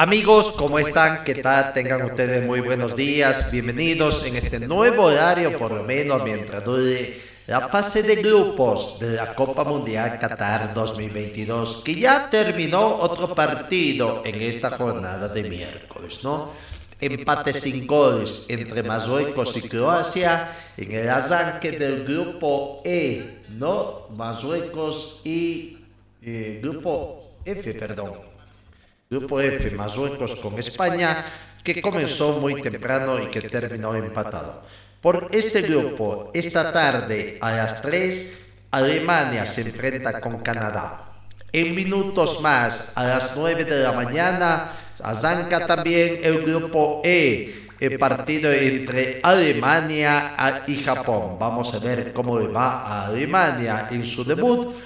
Amigos, 0.00 0.52
¿cómo 0.52 0.78
están? 0.78 1.24
¿Qué 1.24 1.34
tal? 1.34 1.72
Tengan 1.72 2.04
ustedes 2.04 2.46
muy 2.46 2.60
buenos 2.60 2.94
días. 2.94 3.50
Bienvenidos 3.50 4.24
en 4.24 4.36
este 4.36 4.60
nuevo 4.60 5.06
horario, 5.06 5.58
por 5.58 5.72
lo 5.72 5.82
menos 5.82 6.22
mientras 6.22 6.64
dure 6.64 7.20
la 7.48 7.66
fase 7.66 8.04
de 8.04 8.14
grupos 8.22 9.00
de 9.00 9.16
la 9.16 9.34
Copa 9.34 9.64
Mundial 9.64 10.16
Qatar 10.20 10.72
2022, 10.72 11.82
que 11.84 11.96
ya 11.96 12.30
terminó 12.30 12.94
otro 12.94 13.34
partido 13.34 14.22
en 14.24 14.40
esta 14.40 14.70
jornada 14.70 15.26
de 15.26 15.42
miércoles, 15.42 16.22
¿no? 16.22 16.52
Empate 17.00 17.52
sin 17.52 17.84
goles 17.84 18.46
entre 18.48 18.84
Marruecos 18.84 19.56
y 19.56 19.62
Croacia 19.62 20.52
en 20.76 20.92
el 20.92 21.10
arranque 21.10 21.72
del 21.72 22.04
grupo 22.04 22.82
E, 22.84 23.40
¿no? 23.48 24.06
Marruecos 24.10 25.22
y 25.24 25.76
eh, 26.22 26.60
grupo 26.62 27.32
F, 27.44 27.74
perdón. 27.74 28.27
Grupo 29.10 29.40
F, 29.40 29.70
Marruecos 29.70 30.36
con 30.36 30.58
España, 30.58 31.24
que 31.64 31.80
comenzó 31.80 32.38
muy 32.40 32.60
temprano 32.60 33.18
y 33.18 33.28
que 33.28 33.40
terminó 33.40 33.94
empatado. 33.94 34.62
Por 35.00 35.30
este 35.32 35.62
grupo, 35.62 36.30
esta 36.34 36.70
tarde 36.70 37.38
a 37.40 37.52
las 37.52 37.80
3, 37.80 38.38
Alemania 38.70 39.46
se 39.46 39.62
enfrenta 39.62 40.20
con 40.20 40.40
Canadá. 40.40 41.22
En 41.50 41.74
minutos 41.74 42.42
más, 42.42 42.92
a 42.96 43.04
las 43.04 43.34
9 43.34 43.64
de 43.64 43.82
la 43.82 43.92
mañana, 43.92 44.72
arranca 45.02 45.66
también 45.66 46.20
el 46.22 46.42
grupo 46.42 47.00
E, 47.02 47.66
el 47.80 47.98
partido 47.98 48.52
entre 48.52 49.20
Alemania 49.22 50.64
y 50.66 50.82
Japón. 50.82 51.38
Vamos 51.38 51.72
a 51.72 51.78
ver 51.78 52.12
cómo 52.12 52.38
le 52.38 52.48
va 52.48 52.82
a 52.82 53.06
Alemania 53.06 53.88
en 53.90 54.04
su 54.04 54.22
debut. 54.22 54.76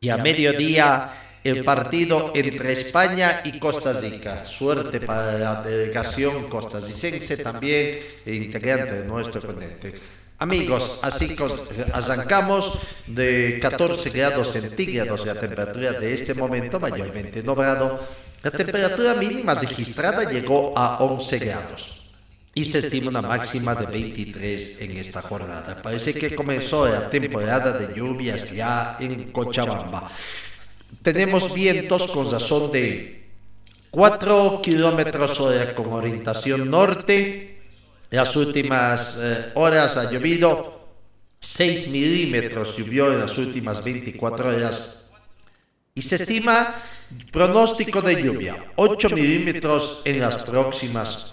Y 0.00 0.08
a 0.08 0.16
mediodía, 0.16 1.27
el 1.48 1.64
partido 1.64 2.32
entre 2.34 2.72
España 2.72 3.42
y 3.44 3.58
Costa 3.58 3.92
Rica. 3.92 4.44
Suerte 4.44 5.00
para 5.00 5.38
la 5.38 5.62
delegación 5.62 6.48
costarricense, 6.48 7.36
también 7.38 8.00
integrante 8.26 9.00
de 9.00 9.04
nuestro 9.04 9.40
continente. 9.40 9.94
Amigos, 10.40 11.00
así 11.02 11.36
arrancamos 11.92 12.78
de 13.06 13.58
14 13.60 14.10
grados 14.10 14.52
centígrados 14.52 15.26
la 15.26 15.34
temperatura 15.34 15.92
de 15.92 16.14
este 16.14 16.32
momento, 16.34 16.78
mayormente 16.78 17.42
nublado. 17.42 18.06
La 18.42 18.52
temperatura 18.52 19.14
mínima 19.14 19.54
registrada 19.54 20.30
llegó 20.30 20.78
a 20.78 21.02
11 21.02 21.38
grados 21.40 22.12
y 22.54 22.64
se 22.64 22.78
estima 22.78 23.10
una 23.10 23.22
máxima 23.22 23.74
de 23.74 23.86
23 23.86 24.80
en 24.82 24.96
esta 24.98 25.22
jornada. 25.22 25.82
Parece 25.82 26.14
que 26.14 26.36
comenzó 26.36 26.88
la 26.88 27.10
temporada 27.10 27.72
de 27.72 27.92
lluvias 27.94 28.50
ya 28.52 28.96
en 29.00 29.32
Cochabamba 29.32 30.10
tenemos 31.02 31.52
vientos 31.54 32.08
con 32.08 32.30
razón 32.30 32.72
de 32.72 33.18
4 33.90 34.60
kilómetros 34.62 35.40
hora 35.40 35.74
con 35.74 35.92
orientación 35.92 36.70
norte. 36.70 37.58
Las 38.10 38.36
últimas 38.36 39.18
eh, 39.20 39.52
horas 39.54 39.96
ha 39.96 40.10
llovido 40.10 40.88
6 41.40 41.88
milímetros, 41.88 42.76
llovió 42.76 43.12
en 43.12 43.20
las 43.20 43.36
últimas 43.38 43.82
24 43.84 44.48
horas. 44.48 44.96
Y 45.94 46.02
se 46.02 46.16
estima 46.16 46.82
pronóstico 47.32 48.00
de 48.00 48.22
lluvia 48.22 48.72
8 48.76 49.08
milímetros 49.10 50.02
en 50.04 50.20
las 50.20 50.44
próximas 50.44 51.32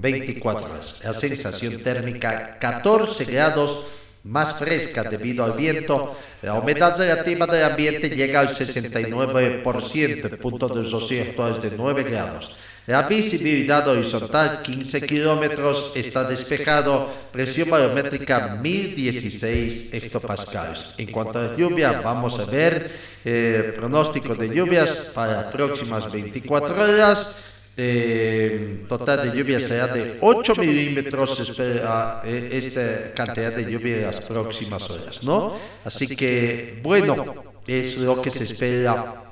24 0.00 0.66
horas. 0.66 1.00
La 1.04 1.14
sensación 1.14 1.82
térmica 1.82 2.58
14 2.58 3.24
grados 3.26 3.84
más 4.26 4.58
fresca 4.58 5.04
debido 5.04 5.44
al 5.44 5.52
viento, 5.52 6.16
la 6.42 6.54
humedad 6.54 6.98
relativa 6.98 7.46
del 7.46 7.64
ambiente 7.64 8.10
llega 8.10 8.40
al 8.40 8.48
69%, 8.48 10.24
el 10.24 10.38
punto 10.38 10.68
de 10.68 11.20
actual 11.20 11.52
es 11.52 11.62
de 11.62 11.76
9 11.76 12.02
grados. 12.02 12.58
La 12.86 13.02
visibilidad 13.02 13.86
horizontal 13.88 14.62
15 14.62 15.00
kilómetros 15.02 15.92
está 15.96 16.22
despejado, 16.22 17.12
presión 17.32 17.70
barométrica 17.70 18.58
1016 18.62 19.92
hectopascales. 19.92 20.94
En 20.98 21.10
cuanto 21.10 21.40
a 21.40 21.56
lluvia, 21.56 22.00
vamos 22.00 22.38
a 22.38 22.44
ver 22.44 22.92
eh, 23.24 23.72
pronóstico 23.74 24.36
de 24.36 24.54
lluvias 24.54 25.10
para 25.12 25.42
las 25.42 25.52
próximas 25.52 26.12
24 26.12 26.80
horas. 26.80 27.34
Eh, 27.78 28.84
total 28.88 29.30
de 29.30 29.36
lluvia 29.36 29.60
será 29.60 29.88
de 29.88 30.16
8 30.20 30.54
milímetros, 30.56 31.38
espera 31.40 32.22
eh, 32.24 32.48
esta 32.52 33.12
cantidad 33.12 33.52
de 33.52 33.70
lluvia 33.70 33.96
en 33.96 34.02
las 34.04 34.20
próximas 34.20 34.88
horas, 34.88 35.22
¿no? 35.24 35.58
Así 35.84 36.16
que, 36.16 36.80
bueno, 36.82 37.34
es 37.66 37.98
lo 37.98 38.22
que 38.22 38.30
se 38.30 38.44
espera 38.44 39.24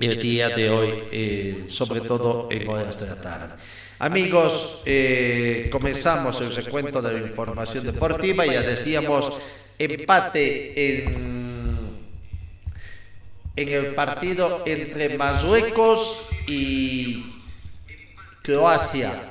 el 0.00 0.18
día 0.22 0.48
de 0.48 0.70
hoy, 0.70 0.92
eh, 1.12 1.64
sobre 1.68 2.00
todo 2.00 2.48
en 2.50 2.66
horas 2.66 2.98
de 2.98 3.06
la 3.08 3.20
tarde. 3.20 3.54
Amigos, 3.98 4.82
eh, 4.86 5.68
comenzamos 5.70 6.40
el 6.40 6.54
recuento 6.54 7.02
de 7.02 7.12
la 7.12 7.26
información 7.26 7.84
deportiva, 7.84 8.46
ya 8.46 8.62
decíamos 8.62 9.38
empate 9.78 10.98
en, 10.98 11.98
en 13.54 13.68
el 13.68 13.94
partido 13.94 14.62
entre 14.64 15.16
Marruecos 15.18 16.24
y 16.46 17.41
Croacia 18.42 19.30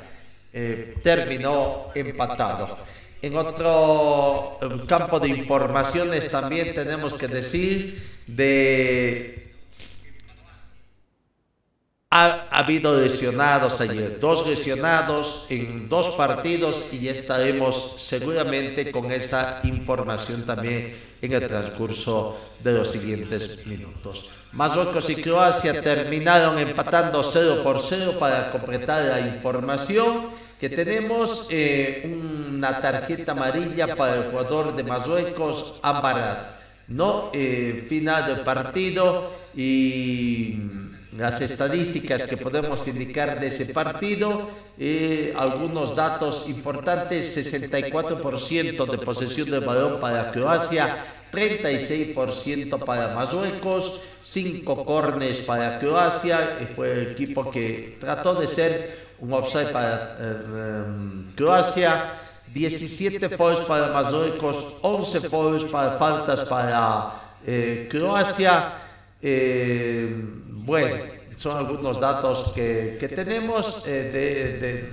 eh, 0.53 0.95
terminó 1.03 1.91
empatado. 1.93 2.77
En 3.21 3.35
otro 3.35 4.57
eh, 4.61 4.85
campo 4.87 5.19
de 5.19 5.29
informaciones 5.29 6.27
también 6.29 6.73
tenemos 6.73 7.15
que 7.15 7.27
decir 7.27 8.01
de... 8.25 9.40
Ha, 12.13 12.49
habido 12.51 12.99
lesionados 12.99 13.79
ayer, 13.79 14.19
dos 14.19 14.45
lesionados 14.45 15.45
en 15.47 15.87
dos 15.87 16.09
partidos 16.09 16.83
y 16.91 17.07
estaremos 17.07 18.01
seguramente 18.01 18.91
con 18.91 19.09
esa 19.13 19.61
información 19.63 20.45
también 20.45 20.93
en 21.21 21.31
el 21.31 21.47
transcurso 21.47 22.37
de 22.61 22.73
los 22.73 22.91
siguientes 22.91 23.65
minutos. 23.65 24.29
Marruecos 24.51 25.09
y 25.09 25.15
Croacia 25.21 25.81
terminaron 25.81 26.59
empatando 26.59 27.23
0 27.23 27.61
por 27.63 27.79
0 27.79 28.17
para 28.19 28.51
completar 28.51 29.05
la 29.05 29.21
información 29.21 30.31
que 30.59 30.67
tenemos 30.67 31.47
eh, 31.49 32.13
una 32.13 32.81
tarjeta 32.81 33.31
amarilla 33.31 33.95
para 33.95 34.15
el 34.15 34.23
jugador 34.31 34.75
de 34.75 34.83
Marruecos, 34.83 35.75
Ambarat. 35.81 36.59
No, 36.89 37.29
eh, 37.31 37.85
final 37.87 38.25
del 38.25 38.41
partido 38.41 39.31
y 39.55 40.59
las 41.17 41.41
estadísticas 41.41 42.23
que 42.23 42.37
podemos 42.37 42.87
indicar 42.87 43.39
de 43.39 43.47
ese 43.47 43.65
partido, 43.65 44.49
eh, 44.79 45.33
algunos 45.35 45.95
datos 45.95 46.47
importantes, 46.47 47.35
64% 47.35 48.85
de 48.85 48.97
posesión 48.97 49.51
de 49.51 49.59
balón 49.59 49.99
para 49.99 50.31
Croacia, 50.31 51.03
36% 51.31 52.79
para 52.85 53.13
Marruecos, 53.13 54.01
5 54.21 54.85
cornes 54.85 55.41
para 55.41 55.79
Croacia, 55.79 56.59
y 56.61 56.73
fue 56.73 56.91
el 56.93 57.11
equipo 57.11 57.51
que 57.51 57.97
trató 57.99 58.35
de 58.35 58.47
ser 58.47 59.11
un 59.19 59.33
offside 59.33 59.71
para 59.71 60.17
eh, 60.19 60.83
Croacia, 61.35 62.13
17 62.53 63.29
fouls 63.29 63.61
para 63.61 63.87
Marruecos, 63.87 64.75
11 64.81 65.29
fouls 65.29 65.63
para 65.65 65.97
faltas 65.97 66.41
para 66.47 67.13
eh, 67.45 67.87
Croacia. 67.89 68.90
Eh, 69.21 70.09
bueno, 70.47 70.95
son 71.35 71.57
algunos 71.57 71.99
datos 71.99 72.51
que, 72.53 72.97
que 72.99 73.07
tenemos 73.09 73.83
eh, 73.85 74.09
de, 74.13 74.59
de, 74.59 74.89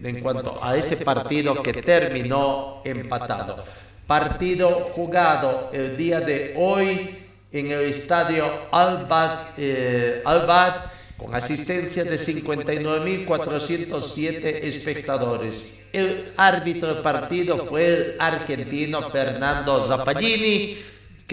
de- 0.00 0.08
en 0.08 0.20
cuanto 0.20 0.62
a 0.62 0.76
ese 0.76 0.96
partido 0.98 1.62
que 1.62 1.72
terminó 1.74 2.80
empatado. 2.84 3.64
Partido 4.06 4.90
jugado 4.94 5.70
el 5.72 5.96
día 5.96 6.20
de 6.20 6.52
hoy 6.56 7.18
en 7.52 7.70
el 7.70 7.80
estadio 7.82 8.50
Albat, 8.70 9.54
eh, 9.58 10.22
Albat 10.24 10.86
con 11.16 11.34
asistencia 11.34 12.04
de 12.04 12.18
59.407 12.18 14.64
espectadores. 14.64 15.78
El 15.92 16.32
árbitro 16.36 16.94
del 16.94 17.02
partido 17.02 17.66
fue 17.66 17.86
el 17.86 18.16
argentino 18.18 19.10
Fernando 19.10 19.80
Zappallini, 19.80 20.78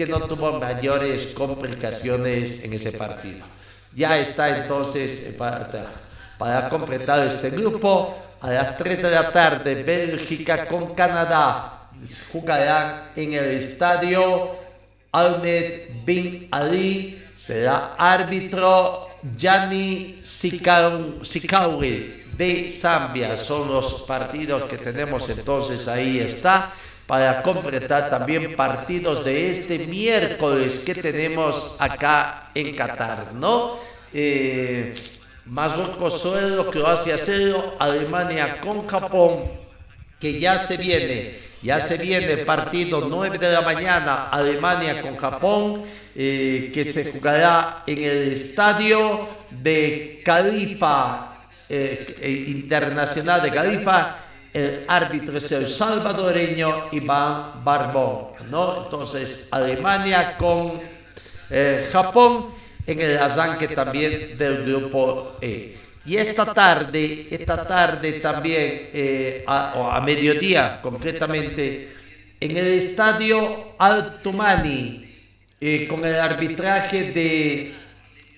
que 0.00 0.06
no 0.06 0.20
tuvo 0.20 0.58
mayores 0.58 1.26
complicaciones 1.34 2.64
en 2.64 2.72
ese 2.72 2.92
partido. 2.92 3.44
Ya 3.94 4.18
está 4.18 4.56
entonces 4.56 5.26
eh, 5.26 5.34
para, 5.36 5.68
para 6.38 6.70
completar 6.70 7.26
este 7.26 7.50
grupo. 7.50 8.16
A 8.40 8.50
las 8.50 8.78
3 8.78 9.02
de 9.02 9.10
la 9.10 9.30
tarde, 9.30 9.82
Bélgica 9.82 10.66
con 10.66 10.94
Canadá 10.94 11.90
jugarán 12.32 13.10
en 13.14 13.34
el 13.34 13.44
estadio 13.44 14.56
Ahmed 15.12 15.90
Bin 16.06 16.48
Ali. 16.50 17.22
Será 17.36 17.94
árbitro 17.98 19.08
Gianni 19.36 20.22
Sikauri 20.22 21.20
de 22.38 22.70
Zambia. 22.70 23.36
Son 23.36 23.68
los 23.68 24.00
partidos 24.08 24.62
que 24.62 24.78
tenemos 24.78 25.28
entonces 25.28 25.86
ahí 25.88 26.20
está 26.20 26.72
para 27.10 27.42
completar 27.42 28.08
también 28.08 28.54
partidos 28.54 29.24
de 29.24 29.50
este 29.50 29.80
miércoles 29.80 30.78
que 30.78 30.94
tenemos 30.94 31.74
acá 31.80 32.50
en 32.54 32.76
Qatar, 32.76 33.34
¿no? 33.34 33.78
Eh, 34.14 34.94
Marruecos 35.44 36.20
suelo, 36.22 36.70
Croacia 36.70 37.18
cero, 37.18 37.74
Alemania 37.80 38.60
con 38.60 38.86
Japón, 38.86 39.50
que 40.20 40.38
ya 40.38 40.60
se 40.60 40.76
viene, 40.76 41.34
ya 41.60 41.80
se 41.80 41.98
viene 41.98 42.36
partido 42.44 43.08
9 43.08 43.38
de 43.38 43.54
la 43.54 43.62
mañana, 43.62 44.28
Alemania 44.28 45.02
con 45.02 45.16
Japón, 45.16 45.82
eh, 46.14 46.70
que 46.72 46.84
se 46.84 47.10
jugará 47.10 47.82
en 47.88 47.98
el 48.04 48.32
estadio 48.34 49.28
de 49.50 50.22
Califa 50.24 51.30
eh, 51.68 52.16
eh, 52.20 52.44
Internacional 52.46 53.42
de 53.42 53.50
Califa. 53.50 54.29
El 54.52 54.84
árbitro 54.88 55.38
es 55.38 55.52
el 55.52 55.68
salvadoreño 55.68 56.88
Iván 56.92 57.64
Barbón, 57.64 58.32
¿no? 58.50 58.84
Entonces, 58.84 59.46
Alemania 59.50 60.36
con 60.36 60.80
eh, 61.48 61.88
Japón 61.92 62.50
en 62.86 63.00
el 63.00 63.18
arranque 63.18 63.68
también 63.68 64.36
del 64.36 64.64
grupo 64.64 65.36
E. 65.40 65.76
Y 66.04 66.16
esta 66.16 66.52
tarde, 66.52 67.28
esta 67.30 67.66
tarde 67.66 68.12
también, 68.20 68.88
eh, 68.92 69.44
a, 69.46 69.74
o 69.76 69.90
a 69.90 70.00
mediodía 70.00 70.80
concretamente, 70.82 71.92
en 72.40 72.56
el 72.56 72.66
estadio 72.66 73.74
Altumani, 73.78 75.10
eh, 75.60 75.86
con 75.86 76.04
el 76.04 76.14
arbitraje 76.16 77.12
de 77.12 77.74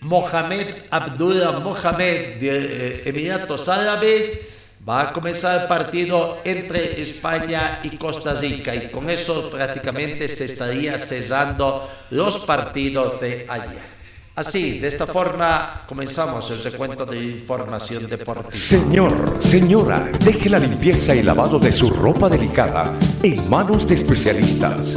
Mohamed 0.01 0.75
Abdullah 0.91 1.61
Mohamed 1.61 2.41
de 2.41 2.49
eh, 2.51 3.03
Emiratos 3.05 3.69
Árabes, 3.69 4.41
va 4.89 5.11
a 5.11 5.13
comenzar 5.13 5.63
el 5.63 5.69
partido 5.69 6.39
entre 6.45 7.01
España 7.01 7.81
y 7.85 7.97
Costa 7.97 8.35
Rica 8.35 8.75
y 8.75 8.89
con 8.89 9.09
eso 9.09 9.49
prácticamente 9.49 10.27
se 10.29 10.47
estaría 10.47 10.99
cerrando 10.99 11.89
los 12.11 12.45
partidos 12.45 13.21
de 13.21 13.47
ayer. 13.49 13.93
Así, 14.35 14.79
de 14.79 14.89
esta 14.89 15.07
forma 15.07 15.85
comenzamos 15.87 16.51
el 16.51 16.63
recuento 16.63 17.05
de 17.05 17.23
información 17.23 18.09
deportiva. 18.09 18.51
Señor, 18.51 19.37
señora, 19.41 20.11
deje 20.25 20.49
la 20.49 20.59
limpieza 20.59 21.15
y 21.15 21.23
lavado 21.23 21.59
de 21.59 21.71
su 21.71 21.91
ropa 21.91 22.29
delicada 22.29 22.99
en 23.23 23.51
manos 23.51 23.87
de 23.87 23.95
especialistas. 23.95 24.97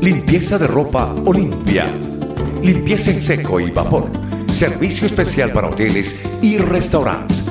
Limpieza 0.00 0.58
de 0.58 0.68
ropa 0.68 1.12
Olimpia. 1.26 1.86
Limpieza 2.62 3.10
en 3.10 3.20
seco 3.20 3.58
y 3.58 3.72
vapor. 3.72 4.08
Servicio 4.46 5.06
especial 5.06 5.50
para 5.50 5.68
hoteles 5.68 6.22
y 6.40 6.58
restaurantes. 6.58 7.47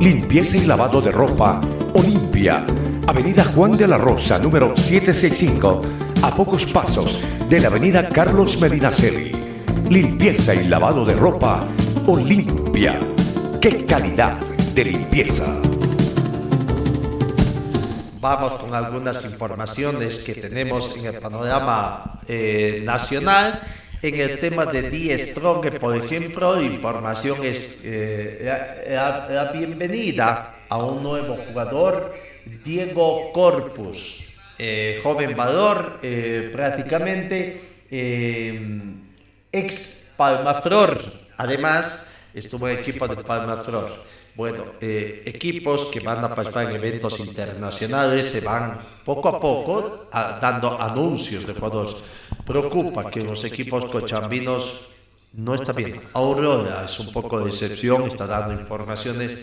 Limpieza 0.00 0.58
y 0.58 0.66
lavado 0.66 1.00
de 1.00 1.10
ropa 1.10 1.58
Olimpia. 1.94 2.66
Avenida 3.06 3.44
Juan 3.44 3.78
de 3.78 3.88
la 3.88 3.96
Rosa, 3.96 4.38
número 4.38 4.76
765, 4.76 5.80
a 6.22 6.34
pocos 6.34 6.66
pasos 6.66 7.18
de 7.48 7.60
la 7.60 7.68
Avenida 7.68 8.06
Carlos 8.10 8.60
Medinaceli. 8.60 9.32
Limpieza 9.88 10.54
y 10.54 10.68
lavado 10.68 11.06
de 11.06 11.14
ropa 11.14 11.66
Olimpia. 12.06 13.00
¡Qué 13.58 13.86
calidad 13.86 14.36
de 14.74 14.84
limpieza! 14.84 15.58
Vamos 18.20 18.60
con 18.60 18.74
algunas 18.74 19.24
informaciones 19.24 20.18
que 20.18 20.34
tenemos 20.34 20.94
en 20.98 21.06
el 21.06 21.14
panorama 21.14 22.20
eh, 22.28 22.82
nacional. 22.84 23.60
En 24.06 24.20
el 24.20 24.38
tema 24.38 24.64
de 24.66 24.88
Die 24.88 25.18
Strong, 25.18 25.80
por 25.80 25.96
ejemplo, 25.96 26.62
información 26.62 27.38
es 27.42 27.80
eh, 27.82 28.38
la, 28.88 29.26
la 29.28 29.50
bienvenida 29.50 30.58
a 30.68 30.76
un 30.78 31.02
nuevo 31.02 31.34
jugador, 31.34 32.14
Diego 32.64 33.32
Corpus, 33.32 34.22
eh, 34.58 35.00
joven 35.02 35.36
valor, 35.36 35.98
eh, 36.04 36.50
prácticamente 36.52 37.84
eh, 37.90 38.94
ex 39.50 40.12
Palmaflor. 40.16 41.02
Además, 41.36 42.12
estuvo 42.32 42.68
en 42.68 42.78
equipo 42.78 43.08
de 43.08 43.16
Palmaflor. 43.16 44.04
Bueno, 44.36 44.64
eh, 44.82 45.22
equipos 45.24 45.86
que 45.86 46.00
van 46.00 46.22
a 46.22 46.28
participar 46.28 46.68
en 46.68 46.76
eventos 46.76 47.18
internacionales 47.20 48.26
se 48.28 48.42
van 48.42 48.78
poco 49.02 49.28
a 49.30 49.40
poco 49.40 50.08
a- 50.12 50.38
dando 50.38 50.78
anuncios 50.78 51.46
de 51.46 51.54
jugadores. 51.54 52.02
Preocupa 52.44 53.10
que 53.10 53.22
los 53.24 53.42
equipos 53.44 53.86
cochambinos 53.86 54.90
no 55.32 55.54
está 55.54 55.72
bien. 55.72 56.02
Aurora 56.12 56.84
es 56.84 56.98
un 57.00 57.10
poco 57.12 57.40
de 57.40 57.48
excepción, 57.48 58.02
está 58.06 58.26
dando 58.26 58.52
informaciones, 58.52 59.42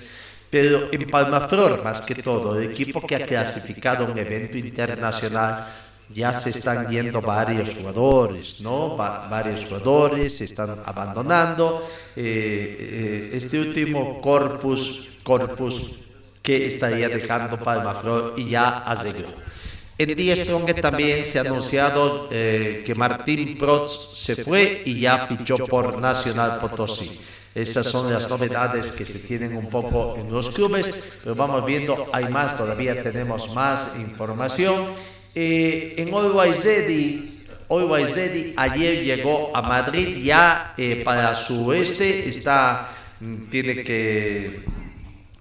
pero 0.51 0.89
en 0.91 1.09
Palmaflor 1.09 1.83
más 1.83 2.01
que 2.01 2.13
todo, 2.21 2.59
el 2.59 2.69
equipo 2.69 3.01
que 3.01 3.15
ha 3.15 3.25
clasificado 3.25 4.05
un 4.05 4.17
evento 4.17 4.57
internacional 4.59 5.65
ya 6.13 6.31
se 6.33 6.49
están 6.51 6.87
yendo 6.89 7.21
varios 7.21 7.73
jugadores, 7.75 8.61
¿no? 8.61 8.95
Va- 8.97 9.27
varios 9.29 9.65
jugadores 9.65 10.37
se 10.37 10.45
están 10.45 10.81
abandonando. 10.85 11.81
Eh, 12.15 13.29
eh, 13.33 13.37
este 13.37 13.59
último 13.59 14.21
corpus, 14.21 15.09
corpus 15.23 15.91
que 16.41 16.67
estaría 16.67 17.09
dejando 17.09 17.57
Palmaflor 17.57 18.33
y 18.37 18.49
ya 18.49 18.79
arregló. 18.79 19.29
En 19.97 20.15
Die 20.15 20.35
Strong 20.35 20.73
también 20.81 21.23
se 21.23 21.37
ha 21.37 21.41
anunciado 21.41 22.27
eh, 22.31 22.83
que 22.85 22.95
Martín 22.95 23.57
Protz 23.57 23.91
se 24.17 24.35
fue 24.35 24.81
y 24.85 24.99
ya 25.01 25.27
fichó 25.27 25.57
por 25.57 25.97
Nacional 25.99 26.59
Potosí. 26.59 27.19
Esas 27.55 27.85
son 27.85 28.11
las 28.11 28.27
novedades 28.27 28.91
que 28.91 29.05
se 29.05 29.19
tienen 29.19 29.55
un 29.55 29.69
poco 29.69 30.15
en 30.17 30.31
los 30.33 30.49
clubes, 30.49 30.89
pero 31.23 31.35
vamos 31.35 31.63
viendo, 31.65 32.09
hay 32.11 32.27
más, 32.27 32.57
todavía 32.57 33.03
tenemos 33.03 33.53
más 33.53 33.95
información. 33.99 34.87
Eh, 35.35 35.95
en 35.97 36.13
Always 36.13 36.63
Ready 38.15 38.53
ayer 38.55 39.03
llegó 39.03 39.55
a 39.55 39.61
Madrid 39.63 40.17
ya 40.23 40.75
eh, 40.77 41.01
para 41.03 41.33
su 41.33 41.65
oeste, 41.65 42.29
está, 42.29 42.89
mm, 43.19 43.49
tiene 43.49 43.83
que 43.83 44.63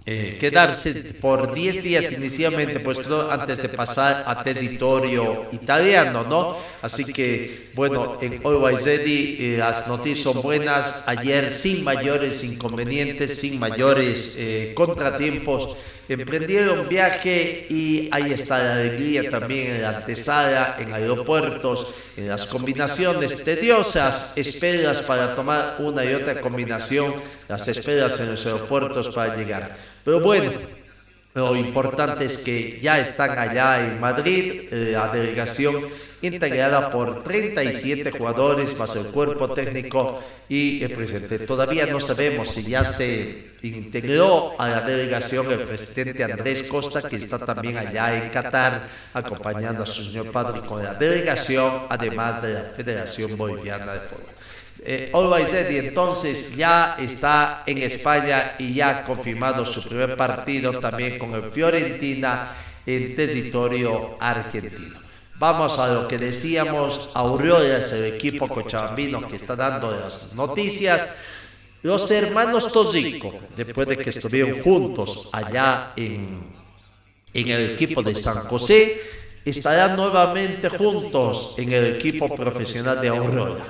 eh, 0.05 0.37
quedarse 0.41 1.15
por 1.21 1.55
10 1.55 1.81
días 1.81 2.11
inicialmente, 2.11 2.81
pues 2.81 3.09
antes 3.31 3.63
de 3.63 3.69
pasar 3.69 4.25
a 4.27 4.43
territorio 4.43 5.47
italiano, 5.53 6.25
¿no? 6.25 6.57
Así 6.83 7.05
que, 7.05 7.71
bueno, 7.77 8.19
en 8.21 8.43
Ready 8.43 9.37
eh, 9.39 9.57
las 9.59 9.87
noticias 9.87 10.25
son 10.25 10.43
buenas. 10.43 11.05
Ayer, 11.07 11.53
sin 11.53 11.85
mayores 11.85 12.43
inconvenientes, 12.43 13.39
sin 13.39 13.61
mayores 13.61 14.35
eh, 14.39 14.73
contratiempos, 14.75 15.77
emprendieron 16.15 16.89
viaje 16.89 17.67
y 17.69 18.09
ahí 18.13 18.33
está 18.33 18.63
la 18.63 18.73
alegría 18.75 19.31
también 19.31 19.77
en 19.77 19.83
la 19.83 19.89
antesala, 19.99 20.77
en 20.79 20.93
aeropuertos, 20.93 21.95
en 22.17 22.29
las 22.29 22.47
combinaciones 22.47 23.43
tediosas, 23.45 24.33
esperas 24.37 25.03
para 25.03 25.35
tomar 25.35 25.77
una 25.79 26.05
y 26.05 26.15
otra 26.15 26.41
combinación, 26.41 27.15
las 27.49 27.67
esperas 27.69 28.19
en 28.21 28.31
los 28.31 28.45
aeropuertos 28.47 29.15
para 29.15 29.37
llegar. 29.37 29.77
Pero 30.05 30.21
bueno, 30.21 30.51
lo 31.35 31.57
importante 31.57 32.27
es 32.27 32.39
que 32.39 32.79
ya 32.81 32.99
están 32.99 33.39
allá 33.39 33.87
en 33.87 34.01
Madrid, 34.01 34.69
eh, 34.71 34.93
la 34.93 35.09
delegación 35.09 35.87
integrada 36.23 36.91
por 36.91 37.23
37 37.23 38.11
jugadores 38.13 38.77
más 38.79 38.95
el 38.97 39.07
cuerpo 39.07 39.53
técnico 39.53 40.23
y 40.49 40.83
el 40.83 40.93
presidente. 40.93 41.41
Todavía 41.41 41.87
no 41.87 42.01
sabemos 42.01 42.49
si 42.49 42.63
ya 42.65 42.85
se 42.85 43.53
integró 43.63 44.55
a 44.59 44.69
la 44.69 44.81
delegación 44.83 45.51
el 45.51 45.61
presidente 45.61 46.25
Andrés 46.25 46.63
Costa, 46.65 47.03
que 47.03 47.17
está 47.17 47.39
también 47.39 47.77
allá 47.77 48.23
en 48.23 48.31
Qatar, 48.31 48.87
acompañando 49.13 49.83
a 49.83 49.87
su 49.87 50.05
señor 50.05 50.31
padre 50.31 50.61
con 50.61 50.83
la 50.83 50.95
delegación, 50.95 51.87
además 51.89 52.41
de 52.43 52.55
la 52.55 52.63
Federación 52.77 53.37
Boliviana 53.37 53.95
de 53.95 54.01
Fútbol. 54.01 54.33
Eh, 54.85 55.13
Always 55.15 55.53
entonces 55.53 56.57
ya 56.57 56.97
está 56.99 57.63
en 57.67 57.79
España 57.79 58.55
y 58.59 58.75
ya 58.75 58.91
ha 58.91 59.05
confirmado 59.05 59.65
su 59.65 59.83
primer 59.89 60.17
partido 60.17 60.81
también 60.81 61.19
con 61.19 61.35
el 61.35 61.53
Fiorentina 61.53 62.53
en 62.85 63.15
territorio 63.15 64.17
argentino. 64.19 65.02
Vamos 65.43 65.77
a 65.77 65.93
lo 65.93 66.07
que 66.07 66.19
decíamos, 66.19 67.11
Aurora 67.15 67.79
es 67.79 67.91
el 67.91 68.15
equipo 68.15 68.47
cochabambino 68.47 69.27
que 69.27 69.35
está 69.35 69.57
dando 69.57 69.91
las 69.91 70.37
noticias. 70.37 71.09
Los 71.83 72.09
hermanos 72.13 72.69
Tosico, 72.73 73.35
después 73.57 73.89
de 73.89 73.97
que 73.97 74.11
estuvieron 74.11 74.61
juntos 74.61 75.31
allá 75.33 75.95
en, 75.97 76.45
en 77.35 77.49
el 77.49 77.73
equipo 77.73 78.05
de 78.05 78.15
San 78.15 78.37
José, 78.45 79.03
estarán 79.45 79.97
nuevamente 79.97 80.69
juntos 80.69 81.57
en 81.59 81.73
el 81.73 81.97
equipo 81.97 82.33
profesional 82.37 83.01
de 83.01 83.09
Aurora. 83.09 83.65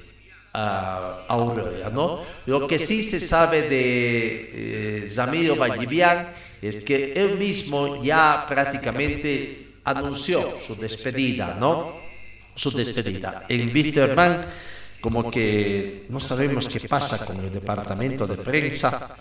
uh, 0.54 1.26
Aurora, 1.30 1.90
¿no? 1.90 2.20
Lo 2.46 2.68
que 2.68 2.78
sí 2.78 3.02
se 3.02 3.20
sabe 3.20 3.64
de 3.64 5.08
eh, 5.08 5.56
Vallivian 5.58 6.30
es 6.62 6.86
que 6.86 7.14
él 7.14 7.40
mismo 7.40 8.04
ya 8.04 8.46
prácticamente 8.48 9.78
anunció 9.84 10.60
su 10.64 10.76
despedida, 10.76 11.58
¿no? 11.60 11.96
Su 12.54 12.70
despedida. 12.70 13.46
En 13.50 13.74
Wisterman 13.74 14.46
como 15.04 15.30
que 15.30 16.06
no 16.08 16.18
sabemos 16.22 16.70
qué 16.70 16.88
pasa 16.88 17.26
con 17.26 17.38
el 17.42 17.52
departamento 17.52 18.26
de 18.26 18.38
prensa. 18.38 19.18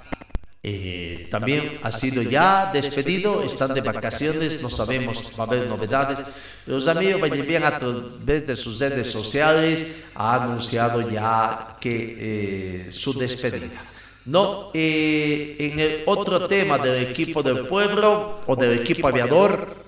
Eh, 0.62 1.26
también 1.28 1.80
ha 1.82 1.90
sido 1.90 2.22
ya 2.22 2.70
despedido, 2.72 3.42
están 3.42 3.74
de 3.74 3.80
vacaciones, 3.80 4.62
no 4.62 4.68
sabemos, 4.68 5.32
va 5.36 5.42
a 5.42 5.46
haber 5.48 5.66
novedades. 5.66 6.20
Los 6.66 6.86
amigos 6.86 7.20
Vallevian 7.20 7.64
a 7.64 7.80
través 7.80 8.46
de 8.46 8.54
sus 8.54 8.78
redes 8.78 9.10
sociales 9.10 9.92
ha 10.14 10.44
anunciado 10.44 11.10
ya 11.10 11.76
que 11.80 12.86
eh, 12.86 12.92
su 12.92 13.14
despedida. 13.14 13.90
No, 14.26 14.70
eh, 14.72 15.56
en 15.58 15.80
el 15.80 16.02
otro 16.06 16.46
tema 16.46 16.78
del 16.78 17.08
equipo 17.08 17.42
del 17.42 17.66
pueblo 17.66 18.38
o 18.46 18.54
del 18.54 18.78
equipo 18.78 19.08
aviador 19.08 19.82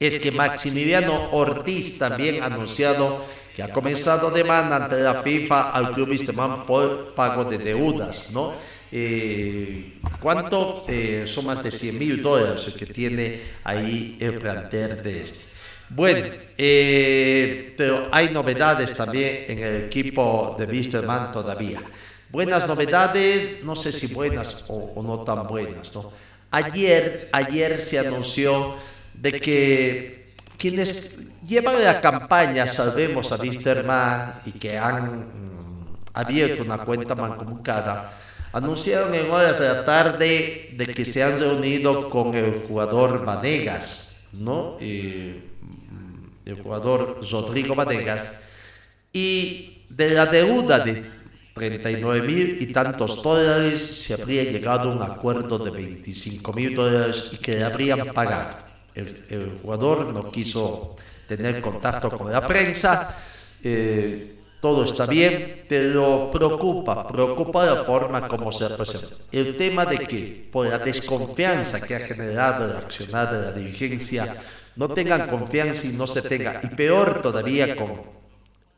es 0.00 0.16
que 0.16 0.30
Maximiliano 0.30 1.32
Ortiz 1.32 1.98
también 1.98 2.42
ha 2.42 2.46
anunciado 2.46 3.43
que 3.54 3.62
ha 3.62 3.70
comenzado 3.70 4.30
demanda 4.30 4.76
ante 4.76 5.00
la 5.00 5.22
FIFA 5.22 5.70
al 5.70 5.92
club 5.94 6.10
Wisterman 6.10 6.66
por 6.66 7.14
pago 7.14 7.44
de 7.44 7.58
deudas, 7.58 8.30
¿no? 8.32 8.54
Eh, 8.90 9.94
¿Cuánto? 10.20 10.84
Eh, 10.88 11.24
son 11.26 11.46
más 11.46 11.62
de 11.62 11.70
100 11.70 11.98
mil 11.98 12.22
dólares 12.22 12.74
que 12.76 12.86
tiene 12.86 13.42
ahí 13.62 14.16
el 14.20 14.38
plantel 14.38 15.02
de 15.02 15.22
este. 15.22 15.40
Bueno, 15.88 16.26
eh, 16.58 17.74
pero 17.76 18.08
hay 18.10 18.30
novedades 18.30 18.94
también 18.94 19.44
en 19.48 19.58
el 19.58 19.84
equipo 19.84 20.56
de 20.58 20.66
Wisterman 20.66 21.32
todavía. 21.32 21.80
Buenas 22.30 22.66
novedades, 22.66 23.62
no 23.62 23.76
sé 23.76 23.92
si 23.92 24.12
buenas 24.12 24.64
o, 24.68 24.92
o 24.96 25.02
no 25.02 25.20
tan 25.20 25.46
buenas, 25.46 25.94
¿no? 25.94 26.10
Ayer, 26.50 27.28
ayer 27.32 27.80
se 27.80 27.98
anunció 27.98 28.76
de 29.12 29.40
que 29.40 30.34
quienes 30.56 31.16
llevan 31.46 31.82
la 31.82 32.00
campaña 32.00 32.66
Salvemos 32.66 33.30
a 33.32 33.36
Wisterman 33.36 34.40
y 34.46 34.52
que 34.52 34.78
han 34.78 35.20
mm, 35.20 35.96
abierto 36.14 36.62
una 36.62 36.78
cuenta 36.78 37.14
mancomunicada, 37.14 38.18
anunciaron 38.52 39.14
en 39.14 39.30
horas 39.30 39.58
de 39.58 39.68
la 39.68 39.84
tarde 39.84 40.70
de 40.76 40.86
que 40.86 41.04
se 41.04 41.22
han 41.22 41.38
reunido 41.38 42.08
con 42.08 42.34
el 42.34 42.62
jugador 42.66 43.24
Vanegas, 43.24 44.14
¿no? 44.32 44.76
Mm, 44.80 45.54
el 46.46 46.62
jugador 46.62 47.20
Rodrigo 47.30 47.74
Vanegas, 47.74 48.32
y 49.12 49.84
de 49.88 50.10
la 50.10 50.26
deuda 50.26 50.80
de 50.80 51.10
39 51.54 52.26
mil 52.26 52.56
y 52.60 52.66
tantos 52.66 53.22
dólares 53.22 53.80
se 53.80 54.14
habría 54.14 54.42
llegado 54.42 54.90
a 54.90 54.96
un 54.96 55.02
acuerdo 55.02 55.56
de 55.58 55.70
25 55.70 56.52
mil 56.52 56.74
dólares 56.74 57.30
y 57.32 57.36
que 57.36 57.56
le 57.56 57.64
habrían 57.64 58.12
pagado. 58.12 58.58
el 58.94 59.58
jugador 59.62 60.12
no 60.12 60.30
quiso 60.32 60.96
tener 61.26 61.60
contacto 61.60 62.10
con 62.10 62.30
la 62.30 62.46
prensa. 62.46 63.14
Eh, 63.62 64.30
todo 64.60 64.84
está 64.84 65.04
bien, 65.04 65.66
pero 65.68 66.30
preocupa, 66.30 67.06
preocupa 67.06 67.66
la 67.66 67.84
forma 67.84 68.26
como 68.26 68.50
se. 68.50 68.66
El 69.30 69.58
tema 69.58 69.84
de 69.84 69.98
que 69.98 70.48
por 70.50 70.66
la 70.66 70.78
desconfianza 70.78 71.80
que 71.80 71.94
ha 71.94 72.00
generado 72.00 72.64
el 72.64 72.76
accionar 72.76 73.30
de 73.30 73.42
la 73.42 73.52
dirigencia, 73.52 74.36
no 74.76 74.88
tengan 74.88 75.28
confianza 75.28 75.86
y 75.86 75.92
no 75.92 76.06
se 76.06 76.22
tenga, 76.22 76.60
y 76.62 76.68
peor 76.68 77.20
todavía 77.20 77.76
con 77.76 78.02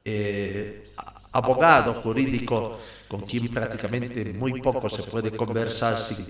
eh, 0.04 0.90
abogado 1.32 1.94
jurídico 1.94 2.78
con 3.08 3.22
quien 3.22 3.48
prácticamente 3.50 4.24
muy 4.32 4.60
poco 4.60 4.88
se 4.88 5.02
puede 5.04 5.30
conversar 5.36 5.98
sin 5.98 6.26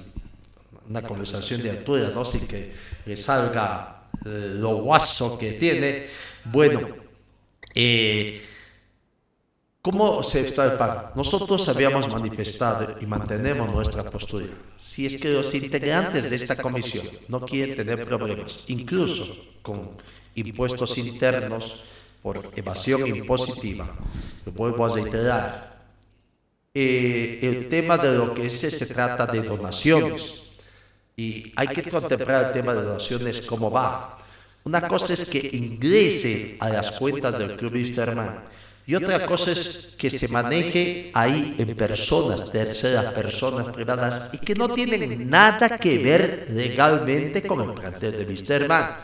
una 0.88 1.02
conversación 1.02 1.62
de 1.62 1.70
altura, 1.70 2.11
¿no? 2.14 2.25
sin 2.25 2.46
que 2.46 2.73
le 3.04 3.16
salga 3.16 3.92
eh, 3.92 3.95
lo 4.25 4.76
guaso 4.76 5.38
que 5.38 5.52
tiene. 5.52 6.06
Bueno, 6.44 6.80
eh, 7.75 8.42
¿cómo 9.82 10.23
se 10.23 10.46
está 10.46 10.64
el 10.64 10.78
pago? 10.78 11.11
Nosotros 11.14 11.68
habíamos 11.68 12.08
manifestado 12.08 12.96
y 13.00 13.06
mantenemos 13.06 13.73
nuestra 13.73 14.02
postura. 14.04 14.46
Si 14.76 15.06
es 15.06 15.16
que 15.16 15.28
los 15.28 15.54
integrantes 15.54 16.30
de 16.30 16.37
esta 16.37 16.56
comisión 16.56 17.06
no 17.28 17.40
quieren 17.40 17.76
tener 17.76 18.04
problemas, 18.06 18.64
incluso 18.68 19.37
con 19.62 19.90
impuestos 20.35 20.96
internos 20.99 21.82
por 22.23 22.50
evasión 22.56 23.06
impositiva, 23.06 23.94
lo 24.44 24.52
vuelvo 24.52 24.87
a 24.87 24.94
reiterar, 24.94 25.76
eh, 26.75 27.38
el 27.42 27.68
tema 27.68 27.96
de 27.96 28.18
lo 28.18 28.35
que 28.35 28.46
es, 28.46 28.61
se 28.61 28.87
trata 28.87 29.26
de 29.26 29.42
donaciones 29.42 30.45
y 31.18 31.50
hay 31.56 31.68
que 31.68 31.82
contemplar 31.85 32.49
el 32.49 32.52
tema 32.52 32.75
de 32.75 32.82
donaciones, 32.82 33.40
cómo 33.46 33.70
va. 33.70 34.18
Una 34.64 34.87
cosa 34.87 35.14
es 35.14 35.25
que 35.25 35.49
ingrese 35.50 36.58
a 36.61 36.68
las 36.68 36.99
cuentas 36.99 37.38
del 37.38 37.56
Club 37.56 37.73
Wisterman 37.73 38.40
y 38.87 38.94
otra 38.96 39.25
cosa 39.25 39.52
es 39.52 39.96
que 39.99 40.11
se 40.11 40.28
maneje 40.28 41.11
ahí 41.14 41.54
en 41.56 41.75
personas, 41.75 42.52
terceras 42.52 43.14
personas 43.14 43.68
privadas 43.68 44.28
y 44.35 44.38
que 44.38 44.54
no 44.54 44.68
tienen 44.68 45.30
nada 45.30 45.78
que 45.78 45.96
ver 45.99 46.49
legalmente 46.50 47.42
con 47.42 47.66
el 47.66 47.75
plantel 47.75 48.18
de 48.18 48.25
Wisterman. 48.25 48.96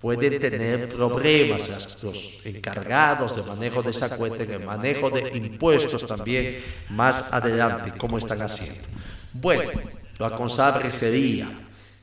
Pueden 0.00 0.38
tener 0.38 0.88
problemas 0.90 2.00
los 2.04 2.46
encargados 2.46 3.34
de 3.34 3.42
manejo 3.42 3.82
de 3.82 3.90
esa 3.90 4.16
cuenta, 4.16 4.44
en 4.44 4.52
el 4.52 4.64
manejo 4.64 5.10
de 5.10 5.36
impuestos 5.36 6.06
también 6.06 6.62
más 6.88 7.32
adelante, 7.32 7.94
cómo 7.98 8.16
están 8.16 8.42
haciendo. 8.42 8.86
Bueno, 9.32 9.97
lo 10.18 10.26
aconsable 10.26 10.90
sería 10.90 11.48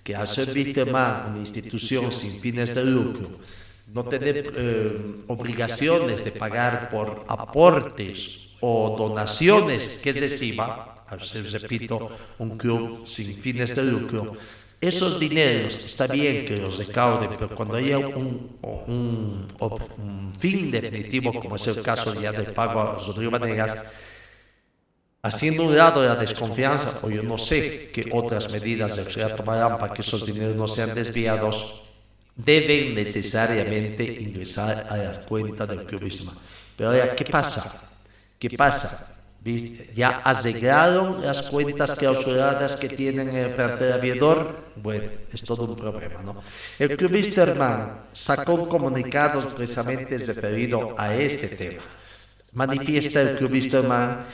que 0.04 0.16
al 0.16 0.28
ser 0.28 0.54
víctima 0.54 1.26
una 1.30 1.40
institución 1.40 2.12
sin 2.12 2.40
fines 2.40 2.74
de 2.74 2.86
lucro, 2.86 3.40
no 3.92 4.06
tener 4.06 4.54
eh, 4.56 5.24
obligaciones 5.28 6.24
de 6.24 6.32
pagar 6.32 6.90
por 6.90 7.26
aportes 7.28 8.56
o 8.62 8.96
donaciones 8.98 10.00
que 10.02 10.14
reciba, 10.14 11.06
al 11.08 11.22
ser, 11.22 11.46
repito, 11.62 12.10
un 12.40 12.58
club 12.58 13.06
sin 13.06 13.34
fines 13.36 13.76
de 13.76 13.84
lucro, 13.84 14.38
esos 14.80 15.20
dineros 15.20 15.80
está 15.80 16.06
bien 16.06 16.46
que 16.46 16.58
los 16.58 16.78
recauden, 16.78 17.32
pero 17.38 17.56
cuando 17.56 17.78
haya 17.78 17.98
un, 17.98 18.58
un, 18.62 19.48
un 19.60 20.34
fin 20.38 20.70
definitivo, 20.70 21.34
como 21.34 21.56
es 21.56 21.68
el 21.68 21.82
caso 21.82 22.14
ya 22.14 22.32
del 22.32 22.54
pago 22.54 22.82
a 22.82 22.98
Rodrigo 22.98 23.32
Vanegas, 23.32 23.84
haciendo 25.26 25.64
un 25.64 25.76
lado 25.76 26.04
de 26.04 26.08
la 26.08 26.16
desconfianza, 26.16 27.00
o 27.02 27.10
yo 27.10 27.24
no 27.24 27.36
sé 27.40 27.90
qué 27.92 28.10
otras 28.14 28.52
medidas 28.52 28.94
se 28.94 29.26
tomarán 29.30 29.80
para 29.80 29.92
que 29.92 30.04
esos 30.04 30.24
dineros 30.24 30.56
no 30.56 30.68
sean 30.68 30.94
desviados, 30.94 31.82
deben 32.36 32.94
necesariamente 32.94 34.04
ingresar 34.04 34.86
a 34.88 34.98
la 34.98 35.22
cuenta 35.22 35.66
del 35.66 35.84
clubismo. 35.84 36.32
Pero 36.78 36.92
ahora, 36.92 37.16
¿qué 37.16 37.26
pasa? 37.26 37.90
¿Qué 38.38 38.52
pasa? 38.52 39.18
Ya 39.96 40.10
arreglaron 40.24 41.22
las 41.22 41.48
cuentas 41.50 41.96
clausuradas 41.96 42.76
que 42.76 42.90
tienen 42.90 43.30
en 43.30 43.36
el 43.36 43.50
plantel 43.52 43.94
aviador. 43.94 44.74
Bueno, 44.76 45.10
es 45.34 45.42
todo 45.44 45.66
un 45.66 45.76
problema, 45.76 46.22
¿no? 46.22 46.42
El 46.78 46.96
club 46.98 47.12
Wisterman 47.12 48.10
sacó 48.14 48.54
un 48.54 48.68
comunicado 48.68 49.42
precisamente 49.50 50.20
referido 50.20 50.94
a 51.00 51.16
este 51.16 51.48
tema. 51.48 51.84
Manifiesta 52.54 53.22
el 53.22 53.36
club 53.36 53.54
Wisterman 53.54 54.26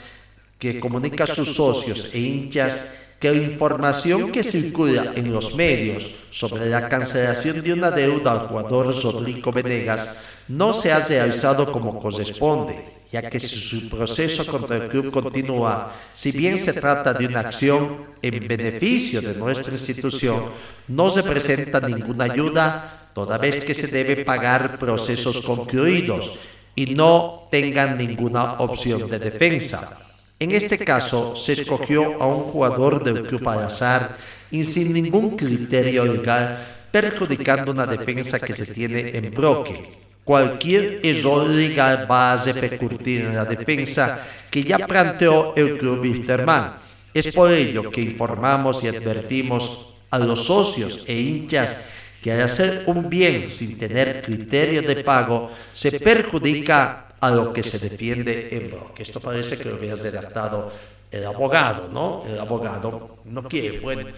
que 0.62 0.78
comunica 0.78 1.24
a 1.24 1.26
sus 1.26 1.58
socios 1.58 2.14
e 2.14 2.22
hinchas 2.22 2.78
que 3.18 3.34
la 3.34 3.42
información 3.42 4.30
que 4.30 4.46
circula 4.46 5.10
en 5.18 5.32
los 5.34 5.56
medios 5.58 6.06
sobre 6.30 6.70
la 6.70 6.88
cancelación 6.88 7.62
de 7.66 7.72
una 7.72 7.90
deuda 7.90 8.30
al 8.30 8.46
jugador 8.46 8.94
Rodrigo 8.94 9.50
Venegas 9.50 10.14
no 10.46 10.72
se 10.72 10.92
ha 10.92 11.00
realizado 11.00 11.66
como 11.72 11.98
corresponde, 11.98 12.78
ya 13.10 13.28
que 13.28 13.40
si 13.40 13.56
su 13.58 13.90
proceso 13.90 14.46
contra 14.46 14.76
el 14.76 14.86
club 14.86 15.10
continúa, 15.10 15.98
si 16.12 16.30
bien 16.30 16.56
se 16.56 16.72
trata 16.72 17.12
de 17.12 17.26
una 17.26 17.40
acción 17.40 18.14
en 18.22 18.46
beneficio 18.46 19.20
de 19.20 19.34
nuestra 19.34 19.74
institución, 19.74 20.44
no 20.86 21.10
representa 21.10 21.80
ninguna 21.80 22.30
ayuda, 22.30 23.10
toda 23.12 23.36
vez 23.36 23.58
que 23.58 23.74
se 23.74 23.88
debe 23.88 24.24
pagar 24.24 24.78
procesos 24.78 25.42
concluidos 25.42 26.38
y 26.76 26.94
no 26.94 27.48
tengan 27.50 27.98
ninguna 27.98 28.62
opción 28.62 29.10
de 29.10 29.18
defensa. 29.18 30.01
En 30.42 30.50
este 30.50 30.76
caso, 30.76 31.36
se 31.36 31.52
escogió 31.52 32.20
a 32.20 32.26
un 32.26 32.50
jugador 32.50 33.04
del 33.04 33.22
club 33.22 33.48
al 33.48 33.62
azar 33.62 34.16
y 34.50 34.64
sin 34.64 34.92
ningún 34.92 35.36
criterio 35.36 36.04
legal, 36.04 36.58
perjudicando 36.90 37.70
una 37.70 37.86
defensa 37.86 38.40
que 38.40 38.52
se 38.52 38.66
tiene 38.66 39.16
en 39.16 39.32
bloque. 39.32 39.88
Cualquier 40.24 40.98
error 41.04 41.46
legal 41.46 42.08
va 42.10 42.32
a 42.32 42.42
repercutir 42.42 43.20
en 43.20 43.36
la 43.36 43.44
defensa 43.44 44.18
que 44.50 44.64
ya 44.64 44.78
planteó 44.78 45.54
el 45.54 45.78
club 45.78 46.00
Wisterman. 46.00 46.74
Es 47.14 47.32
por 47.32 47.48
ello 47.48 47.88
que 47.92 48.00
informamos 48.00 48.82
y 48.82 48.88
advertimos 48.88 49.94
a 50.10 50.18
los 50.18 50.44
socios 50.44 51.04
e 51.06 51.14
hinchas 51.14 51.76
que 52.20 52.32
al 52.32 52.42
hacer 52.42 52.82
un 52.86 53.08
bien 53.08 53.48
sin 53.48 53.78
tener 53.78 54.22
criterio 54.22 54.82
de 54.82 55.04
pago 55.04 55.52
se 55.72 56.00
perjudica 56.00 57.11
a 57.22 57.30
lo 57.30 57.52
que 57.52 57.62
se 57.62 57.78
defiende 57.78 58.48
en 58.50 58.68
bloque. 58.68 59.04
Esto 59.04 59.20
parece 59.20 59.56
que 59.56 59.68
lo 59.68 59.76
había 59.76 59.94
redactado 59.94 60.72
el 61.08 61.24
abogado, 61.24 61.88
¿no? 61.88 62.24
El 62.26 62.36
abogado 62.36 63.18
no 63.24 63.44
quiere. 63.44 63.78
Bueno, 63.78 64.08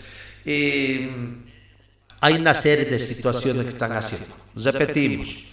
eh, 0.43 1.15
hay 2.21 2.35
una 2.35 2.55
serie 2.55 2.87
de 2.87 2.99
situaciones 2.99 3.65
que 3.65 3.71
están 3.73 3.93
haciendo. 3.93 4.35
Repetimos, 4.55 5.45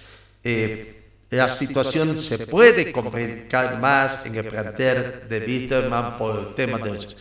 eh, 0.41 1.03
la 1.29 1.49
situación 1.49 2.17
se 2.17 2.47
puede 2.47 2.89
complicar 2.93 3.81
más 3.81 4.25
en 4.25 4.35
el 4.35 4.45
plantel 4.45 5.27
de 5.27 5.39
Bitterman 5.41 6.17
por 6.17 6.39
el 6.39 6.55
tema 6.55 6.77
de 6.77 6.93
los 6.93 7.17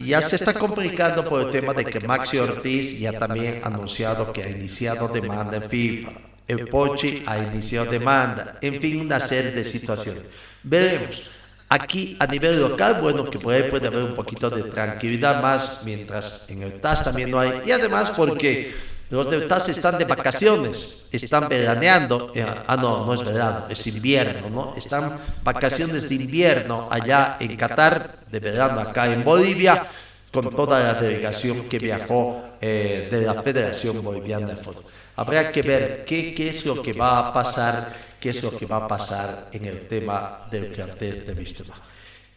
ya 0.00 0.22
se 0.22 0.36
está 0.36 0.54
complicando 0.54 1.22
por 1.28 1.42
el 1.42 1.52
tema 1.52 1.74
de 1.74 1.84
que 1.84 2.00
Maxi 2.00 2.38
Ortiz 2.38 2.98
ya 2.98 3.12
también 3.18 3.60
ha 3.62 3.66
anunciado 3.66 4.32
que 4.32 4.42
ha 4.42 4.48
iniciado 4.48 5.08
demanda 5.08 5.58
en 5.58 5.68
FIFA. 5.68 6.29
El 6.50 6.66
Pochi 6.66 7.22
ha 7.26 7.38
iniciado 7.38 7.90
demanda. 7.90 8.58
En 8.60 8.80
fin, 8.80 9.02
una 9.02 9.20
serie 9.20 9.52
de 9.52 9.64
situaciones. 9.64 10.24
Veremos. 10.62 11.30
Aquí 11.68 12.16
a 12.18 12.26
nivel 12.26 12.60
local, 12.60 12.98
bueno, 13.00 13.30
que 13.30 13.38
por 13.38 13.54
ahí 13.54 13.70
puede 13.70 13.86
haber 13.86 14.02
un 14.02 14.14
poquito 14.16 14.50
de 14.50 14.64
tranquilidad 14.64 15.40
más, 15.40 15.82
mientras 15.84 16.50
en 16.50 16.64
el 16.64 16.80
TAS 16.80 17.04
también 17.04 17.30
no 17.30 17.38
hay. 17.38 17.62
Y 17.64 17.70
además 17.70 18.10
porque 18.16 18.74
los 19.10 19.30
del 19.30 19.46
TAS 19.46 19.68
están 19.68 19.96
de 19.96 20.04
vacaciones, 20.04 21.04
están 21.12 21.48
veraneando. 21.48 22.32
eh, 22.34 22.44
ah, 22.66 22.76
no, 22.76 23.06
no 23.06 23.14
es 23.14 23.24
verano, 23.24 23.66
es 23.68 23.86
invierno, 23.86 24.50
¿no? 24.50 24.74
Están 24.76 25.16
vacaciones 25.44 26.08
de 26.08 26.14
invierno 26.16 26.88
allá 26.90 27.36
en 27.38 27.56
Qatar, 27.56 28.18
de 28.28 28.40
verano 28.40 28.80
acá 28.80 29.06
en 29.06 29.22
Bolivia, 29.22 29.86
con 30.32 30.52
toda 30.52 30.82
la 30.82 30.94
delegación 30.94 31.68
que 31.68 31.78
viajó 31.78 32.42
eh, 32.60 33.08
de 33.08 33.22
la 33.22 33.40
Federación 33.40 34.02
Boliviana 34.02 34.48
de 34.48 34.56
Fútbol. 34.56 34.84
Habrá 35.20 35.52
que 35.52 35.60
ver 35.60 36.02
qué, 36.06 36.32
qué 36.32 36.48
es 36.48 36.64
lo 36.64 36.80
que 36.80 36.94
va 36.94 37.18
a 37.18 37.30
pasar, 37.30 37.92
qué 38.18 38.30
es 38.30 38.42
lo 38.42 38.56
que 38.56 38.64
va 38.64 38.76
a 38.76 38.88
pasar 38.88 39.48
en 39.52 39.66
el 39.66 39.86
tema 39.86 40.46
del 40.50 40.74
cartel 40.74 41.26
de 41.26 41.34
Vístema. 41.34 41.74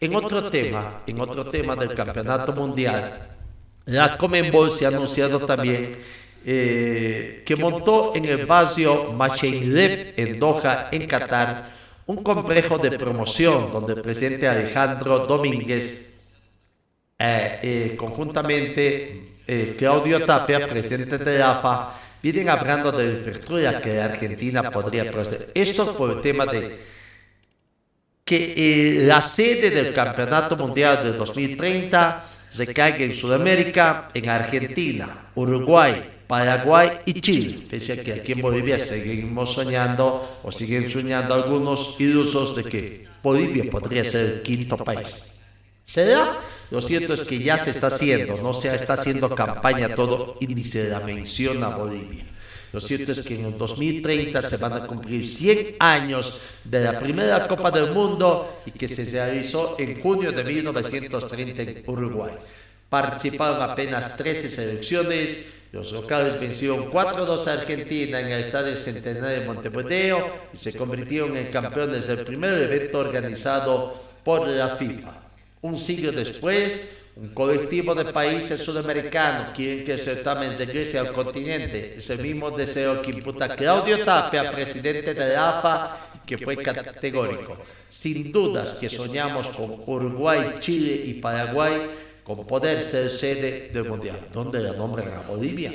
En 0.01 0.13
otro 0.13 0.49
tema, 0.49 1.01
en 1.07 1.17
otro 1.21 1.45
tema 1.45 1.77
del 1.77 1.95
Campeonato 1.95 2.51
Mundial, 2.51 3.29
la 3.85 4.17
Comenbol 4.17 4.69
se 4.69 4.83
ha 4.83 4.89
anunciado 4.89 5.39
también 5.45 5.97
eh, 6.45 7.43
que 7.45 7.55
montó 7.55 8.11
en 8.15 8.25
el 8.25 8.45
barrio 8.45 9.13
Machenlev 9.13 10.15
en 10.17 10.37
Doha, 10.37 10.89
en 10.91 11.07
Qatar, 11.07 11.71
un 12.07 12.21
complejo 12.21 12.77
de 12.79 12.97
promoción 12.97 13.71
donde 13.71 13.93
el 13.93 14.01
presidente 14.01 14.45
Alejandro 14.45 15.19
Domínguez, 15.19 16.13
eh, 17.17 17.59
eh, 17.63 17.95
conjuntamente 17.95 19.35
eh, 19.47 19.75
Claudio 19.77 20.25
Tapia, 20.25 20.67
presidente 20.67 21.17
de 21.17 21.41
AFA, 21.41 22.02
vienen 22.23 22.47
hablando 22.47 22.89
de 22.93 23.05
la 23.05 23.11
infraestructura 23.17 23.81
que 23.81 23.99
Argentina 23.99 24.71
podría 24.71 25.11
proceder. 25.11 25.51
Esto 25.53 25.93
por 25.95 26.09
el 26.09 26.21
tema 26.21 26.45
de 26.45 26.79
que 28.23 28.53
eh, 28.55 29.05
la 29.05 29.21
sede 29.21 29.69
del 29.69 29.93
Campeonato 29.93 30.55
Mundial 30.55 31.03
de 31.03 31.11
2030 31.11 32.25
recaiga 32.55 32.99
en 32.99 33.13
Sudamérica, 33.13 34.07
en 34.13 34.29
Argentina, 34.29 35.31
Uruguay, 35.35 36.01
Paraguay 36.25 36.91
y 37.05 37.19
Chile. 37.19 37.67
Pese 37.69 37.91
a 37.91 38.01
que 38.01 38.13
aquí 38.13 38.31
en 38.31 38.41
Bolivia 38.41 38.79
seguimos 38.79 39.53
soñando 39.53 40.39
o 40.43 40.49
siguen 40.49 40.89
soñando 40.89 41.33
algunos 41.33 41.99
ilusos 41.99 42.55
de 42.55 42.63
que 42.63 43.07
Bolivia 43.21 43.69
podría 43.69 44.05
ser 44.05 44.25
el 44.25 44.41
quinto 44.41 44.77
país. 44.77 45.25
¿Será? 45.83 46.39
Lo 46.73 46.81
cierto 46.81 47.13
es 47.13 47.21
que 47.21 47.37
ya 47.37 47.55
se 47.59 47.69
está 47.69 47.85
haciendo, 47.85 48.35
no 48.41 48.51
se 48.51 48.73
está 48.73 48.93
haciendo 48.93 49.29
campaña 49.35 49.93
todo 49.93 50.37
y 50.39 50.47
ni 50.47 50.63
se 50.63 50.89
la 50.89 51.01
menciona 51.01 51.69
Bolivia. 51.69 52.25
Lo 52.71 52.79
cierto 52.79 53.11
es 53.11 53.21
que 53.21 53.35
en 53.35 53.45
el 53.45 53.57
2030 53.59 54.41
se 54.41 54.57
van 54.57 54.73
a 54.73 54.87
cumplir 54.87 55.27
100 55.27 55.75
años 55.77 56.41
de 56.63 56.83
la 56.83 56.97
primera 56.97 57.47
Copa 57.47 57.69
del 57.69 57.91
Mundo 57.91 58.63
y 58.65 58.71
que 58.71 58.87
se 58.87 59.05
realizó 59.05 59.75
en 59.77 60.01
junio 60.01 60.31
de 60.31 60.43
1930 60.43 61.61
en 61.61 61.83
Uruguay. 61.85 62.33
Participaron 62.89 63.61
apenas 63.61 64.17
13 64.17 64.49
selecciones, 64.49 65.45
los 65.71 65.91
locales 65.91 66.39
vencieron 66.39 66.91
4-2 66.91 67.47
a 67.49 67.53
Argentina 67.53 68.19
en 68.19 68.29
el 68.29 68.39
Estadio 68.39 68.75
Centenario 68.75 69.41
de 69.41 69.45
Montevideo 69.45 70.27
y 70.51 70.57
se 70.57 70.73
convirtieron 70.73 71.37
en 71.37 71.51
campeones 71.51 72.07
del 72.07 72.25
primer 72.25 72.59
evento 72.59 72.97
organizado 72.97 73.93
por 74.23 74.47
la 74.47 74.75
FIFA. 74.75 75.22
Un 75.63 75.79
siglo 75.79 76.11
después, 76.11 76.89
un 77.15 77.29
colectivo 77.29 77.95
de 77.95 78.03
países 78.11 78.61
sudamericanos 78.61 79.55
quieren 79.55 79.85
que 79.85 79.93
el 79.93 79.99
certamen 80.01 80.57
regrese 80.57 80.99
al 80.99 81.13
continente. 81.13 81.95
Es 81.95 82.09
el 82.09 82.19
mismo 82.19 82.51
deseo 82.51 83.01
que 83.01 83.11
imputa 83.11 83.55
Claudio 83.55 84.03
Tapia, 84.03 84.51
presidente 84.51 85.13
de 85.13 85.29
la 85.29 85.59
AFA, 85.59 85.97
que 86.25 86.37
fue 86.37 86.57
categórico. 86.57 87.59
Sin 87.87 88.33
dudas 88.33 88.75
que 88.75 88.89
soñamos 88.89 89.47
con 89.51 89.83
Uruguay, 89.87 90.55
Chile 90.59 91.01
y 91.05 91.13
Paraguay 91.13 91.91
con 92.25 92.45
poder 92.45 92.81
ser 92.81 93.09
sede 93.09 93.69
del 93.73 93.85
Mundial. 93.85 94.27
¿Dónde 94.33 94.59
la 94.59 94.73
nombran 94.73 95.13
a 95.13 95.21
Bolivia? 95.21 95.71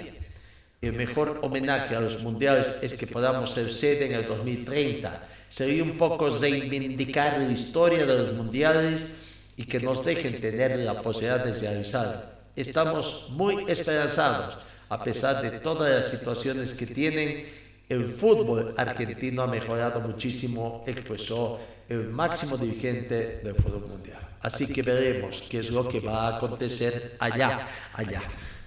El 0.83 0.93
mejor 0.93 1.41
homenaje 1.43 1.97
a 1.97 2.01
los 2.01 2.23
mundiales 2.23 2.79
es 2.83 2.93
que 2.93 3.07
podamos 3.07 3.55
ser 3.55 3.71
sede 3.71 4.05
en 4.05 4.13
el 4.13 4.27
2030. 4.27 5.29
Sería 5.49 5.83
un 5.83 5.97
poco 5.97 6.29
reivindicar 6.29 7.39
la 7.39 7.51
historia 7.51 8.05
de 8.05 8.19
los 8.19 8.35
mundiales 8.35 9.15
y 9.59 9.65
que 9.65 9.81
nos 9.81 10.05
dejen 10.05 10.41
tener 10.41 10.79
la 10.79 11.03
posibilidad 11.03 11.45
de 11.45 11.53
realizar. 11.53 12.31
Estamos 12.55 13.27
muy 13.31 13.65
esperanzados, 13.67 14.57
a 14.89 15.03
pesar 15.03 15.43
de 15.43 15.59
todas 15.59 15.93
las 15.93 16.09
situaciones 16.09 16.75
que 16.75 16.87
tienen. 16.87 17.45
El 17.89 18.05
fútbol 18.05 18.75
argentino 18.77 19.43
ha 19.43 19.49
mejorado 19.49 20.01
muchísimo, 20.01 20.85
expresó 20.87 21.59
el 21.89 22.09
máximo 22.09 22.57
dirigente 22.57 23.41
del 23.43 23.57
fútbol 23.57 23.89
mundial. 23.89 24.21
Así 24.41 24.73
que 24.73 24.83
veremos 24.83 25.43
qué 25.51 25.59
es 25.59 25.71
lo 25.71 25.89
que 25.89 25.99
va 25.99 26.29
a 26.29 26.37
acontecer 26.37 27.17
allá, 27.19 27.67
allá. 27.95 28.23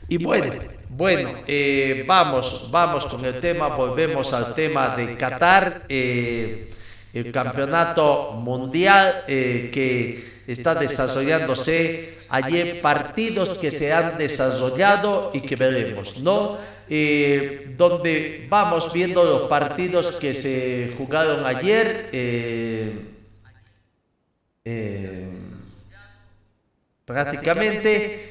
Y 0.10 0.18
bueno, 0.18 0.54
bueno, 0.90 1.36
eh, 1.48 2.04
vamos, 2.06 2.68
vamos 2.70 3.06
con 3.06 3.24
el 3.24 3.40
tema, 3.40 3.70
volvemos 3.70 4.34
al 4.34 4.54
tema 4.54 4.98
de 4.98 5.16
Qatar, 5.16 5.84
eh, 5.88 6.70
el 7.14 7.32
campeonato 7.32 8.34
mundial 8.34 9.24
eh, 9.28 9.70
que 9.72 10.31
está 10.52 10.76
desarrollándose. 10.76 12.18
Ayer 12.30 12.82
partidos 12.82 13.54
que 13.54 13.72
se 13.72 13.92
han 13.92 14.18
desarrollado 14.18 15.32
y 15.34 15.42
que 15.42 15.56
veremos, 15.56 16.20
¿no? 16.20 16.58
Eh, 16.90 17.74
donde 17.78 18.48
vamos 18.50 18.92
viendo 18.92 19.24
los 19.24 19.44
partidos 19.44 20.12
que 20.20 20.34
se 20.34 20.94
jugaron 20.98 21.46
ayer. 21.46 22.10
eh, 22.12 23.08
eh, 24.66 25.30
prácticamente 27.06 28.28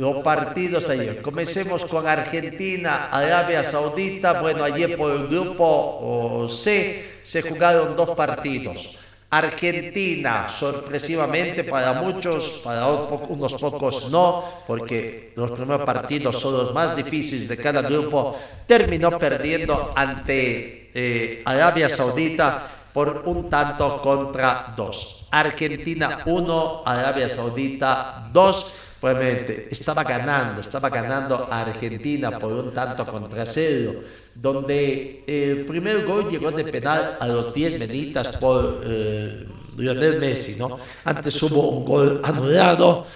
los 0.00 0.22
partidos 0.22 0.88
ayer. 0.88 1.20
Comencemos 1.20 1.84
con 1.84 2.06
Argentina, 2.06 3.10
Arabia 3.10 3.62
Saudita. 3.62 4.40
Bueno, 4.40 4.64
ayer 4.64 4.96
por 4.96 5.12
el 5.12 5.28
grupo 5.28 6.46
C 6.48 7.19
se 7.22 7.42
jugaron 7.42 7.96
dos 7.96 8.10
partidos. 8.10 8.96
Argentina, 9.30 10.48
sorpresivamente 10.48 11.62
para 11.62 12.02
muchos, 12.02 12.62
para 12.64 12.88
unos 12.88 13.54
pocos 13.54 14.10
no, 14.10 14.44
porque 14.66 15.32
los 15.36 15.52
primeros 15.52 15.86
partidos 15.86 16.40
son 16.40 16.54
los 16.54 16.74
más 16.74 16.96
difíciles 16.96 17.46
de 17.46 17.56
cada 17.56 17.80
grupo, 17.82 18.36
terminó 18.66 19.16
perdiendo 19.16 19.92
ante 19.94 20.90
eh, 20.92 21.42
Arabia 21.44 21.88
Saudita 21.88 22.66
por 22.92 23.22
un 23.26 23.48
tanto 23.48 24.02
contra 24.02 24.74
dos. 24.76 25.28
Argentina 25.30 26.22
1, 26.26 26.82
Arabia 26.84 27.28
Saudita 27.28 28.28
2. 28.32 28.74
Probablemente 29.00 29.68
estaba 29.70 30.04
ganando, 30.04 30.60
estaba 30.60 30.90
ganando 30.90 31.48
a 31.50 31.62
Argentina 31.62 32.38
por 32.38 32.52
un 32.52 32.74
tanto 32.74 33.06
contra 33.06 33.46
cero, 33.46 34.02
donde 34.34 35.24
el 35.26 35.64
primer 35.64 36.04
gol 36.04 36.30
llegó 36.30 36.50
de 36.50 36.64
penal 36.64 37.16
a 37.18 37.26
los 37.26 37.54
10 37.54 37.80
menitas 37.80 38.36
por 38.36 38.82
eh, 38.84 39.46
Lionel 39.78 40.20
Messi, 40.20 40.56
¿no? 40.58 40.78
Antes 41.04 41.42
hubo 41.42 41.68
un 41.68 41.84
gol 41.86 42.20
anulado, 42.22 43.06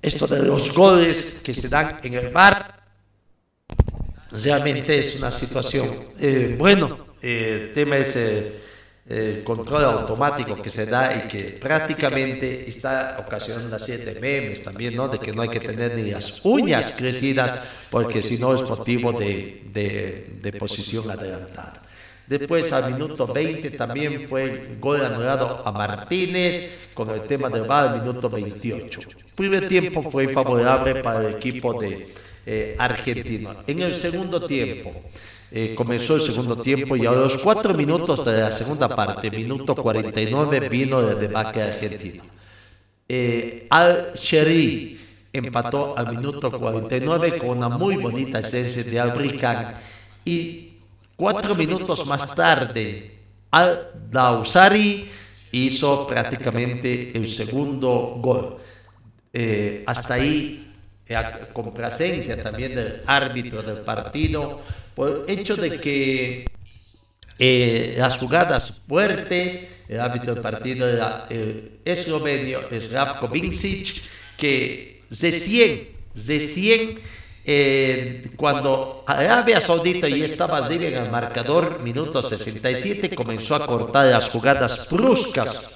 esto 0.00 0.28
de 0.28 0.44
los 0.44 0.72
goles 0.72 1.40
que 1.44 1.52
se 1.52 1.68
dan 1.68 1.98
en 2.04 2.14
el 2.14 2.28
bar, 2.28 2.80
realmente 4.30 5.00
es 5.00 5.16
una 5.16 5.32
situación, 5.32 5.88
eh, 6.20 6.54
bueno, 6.56 7.06
eh, 7.20 7.62
el 7.62 7.72
tema 7.72 7.96
es 7.96 8.16
el 9.08 9.42
control 9.42 9.84
automático 9.84 10.60
que 10.60 10.68
se 10.68 10.84
da 10.84 11.16
y 11.16 11.28
que 11.28 11.44
prácticamente 11.58 12.68
está 12.68 13.16
ocasionando 13.26 13.68
una 13.68 13.78
serie 13.78 14.04
de 14.04 14.20
memes 14.20 14.62
también, 14.62 14.94
¿no? 14.94 15.08
De 15.08 15.18
que 15.18 15.32
no 15.32 15.42
hay 15.42 15.48
que 15.48 15.60
tener 15.60 15.94
ni 15.94 16.10
las 16.10 16.44
uñas 16.44 16.92
crecidas 16.96 17.62
porque 17.90 18.22
si 18.22 18.38
no 18.38 18.54
es 18.54 18.68
motivo 18.68 19.12
de, 19.12 19.62
de, 19.72 20.38
de 20.42 20.52
posición 20.52 21.10
adelantada. 21.10 21.82
Después, 22.26 22.70
al 22.74 22.92
minuto 22.92 23.26
20, 23.26 23.70
también 23.70 24.28
fue 24.28 24.76
gol 24.78 25.02
anulado 25.02 25.62
a 25.64 25.72
Martínez 25.72 26.90
con 26.92 27.08
el 27.08 27.22
tema 27.22 27.48
del 27.48 27.62
VAR 27.62 27.88
al 27.88 28.00
minuto 28.02 28.28
28. 28.28 29.00
El 29.00 29.16
primer 29.34 29.66
tiempo 29.66 30.02
fue 30.10 30.28
favorable 30.28 30.96
para 30.96 31.26
el 31.26 31.36
equipo 31.36 31.72
de 31.80 32.06
eh. 32.44 32.76
En 33.66 33.82
el 33.82 33.94
segundo 33.94 34.46
tiempo, 34.46 35.02
eh, 35.50 35.74
comenzó 35.74 36.16
el 36.16 36.20
segundo 36.20 36.56
tiempo 36.56 36.96
y 36.96 37.06
a 37.06 37.12
los 37.12 37.38
cuatro 37.38 37.74
minutos 37.74 38.24
de 38.24 38.40
la 38.40 38.50
segunda 38.50 38.88
parte, 38.88 39.30
minuto 39.30 39.74
49, 39.74 40.68
vino 40.68 41.00
el 41.00 41.18
debate 41.18 41.62
argentino. 41.62 42.24
Eh, 43.08 43.66
Al-Sheri 43.70 45.00
empató 45.32 45.96
al 45.96 46.16
minuto 46.16 46.50
49 46.50 47.38
con 47.38 47.50
una 47.50 47.68
muy 47.68 47.96
bonita 47.96 48.40
esencia 48.40 48.84
de 48.84 49.00
Albricán 49.00 49.76
y 50.24 50.74
cuatro 51.16 51.54
minutos 51.54 52.06
más 52.06 52.34
tarde 52.34 53.18
Al-Dausari 53.50 55.08
hizo 55.52 56.06
prácticamente 56.06 57.16
el 57.16 57.26
segundo 57.26 58.16
gol. 58.20 58.58
Eh, 59.32 59.84
hasta 59.86 60.14
ahí, 60.14 60.67
con 61.52 61.72
presencia 61.72 62.42
también 62.42 62.74
del 62.74 63.02
árbitro 63.06 63.62
del 63.62 63.78
partido, 63.78 64.62
por 64.94 65.24
el 65.26 65.38
hecho 65.38 65.56
de 65.56 65.80
que 65.80 66.44
eh, 67.38 67.94
las 67.96 68.18
jugadas 68.18 68.80
fuertes, 68.86 69.68
el 69.88 70.00
árbitro 70.00 70.34
del 70.34 70.42
partido 70.42 70.88
era 70.88 71.26
el 71.30 71.80
eslovenio 71.84 72.68
Slavko 72.70 73.30
que 74.36 75.02
recién, 75.08 75.88
recién 76.14 77.00
eh, 77.44 78.30
cuando 78.36 79.04
Arabia 79.06 79.60
Saudita 79.60 80.06
ya 80.08 80.26
estaba 80.26 80.58
arriba 80.58 80.84
en 80.84 80.94
el 81.04 81.10
marcador, 81.10 81.80
minuto 81.82 82.22
67, 82.22 83.14
comenzó 83.14 83.54
a 83.54 83.66
cortar 83.66 84.06
las 84.06 84.28
jugadas 84.28 84.86
bruscas 84.90 85.70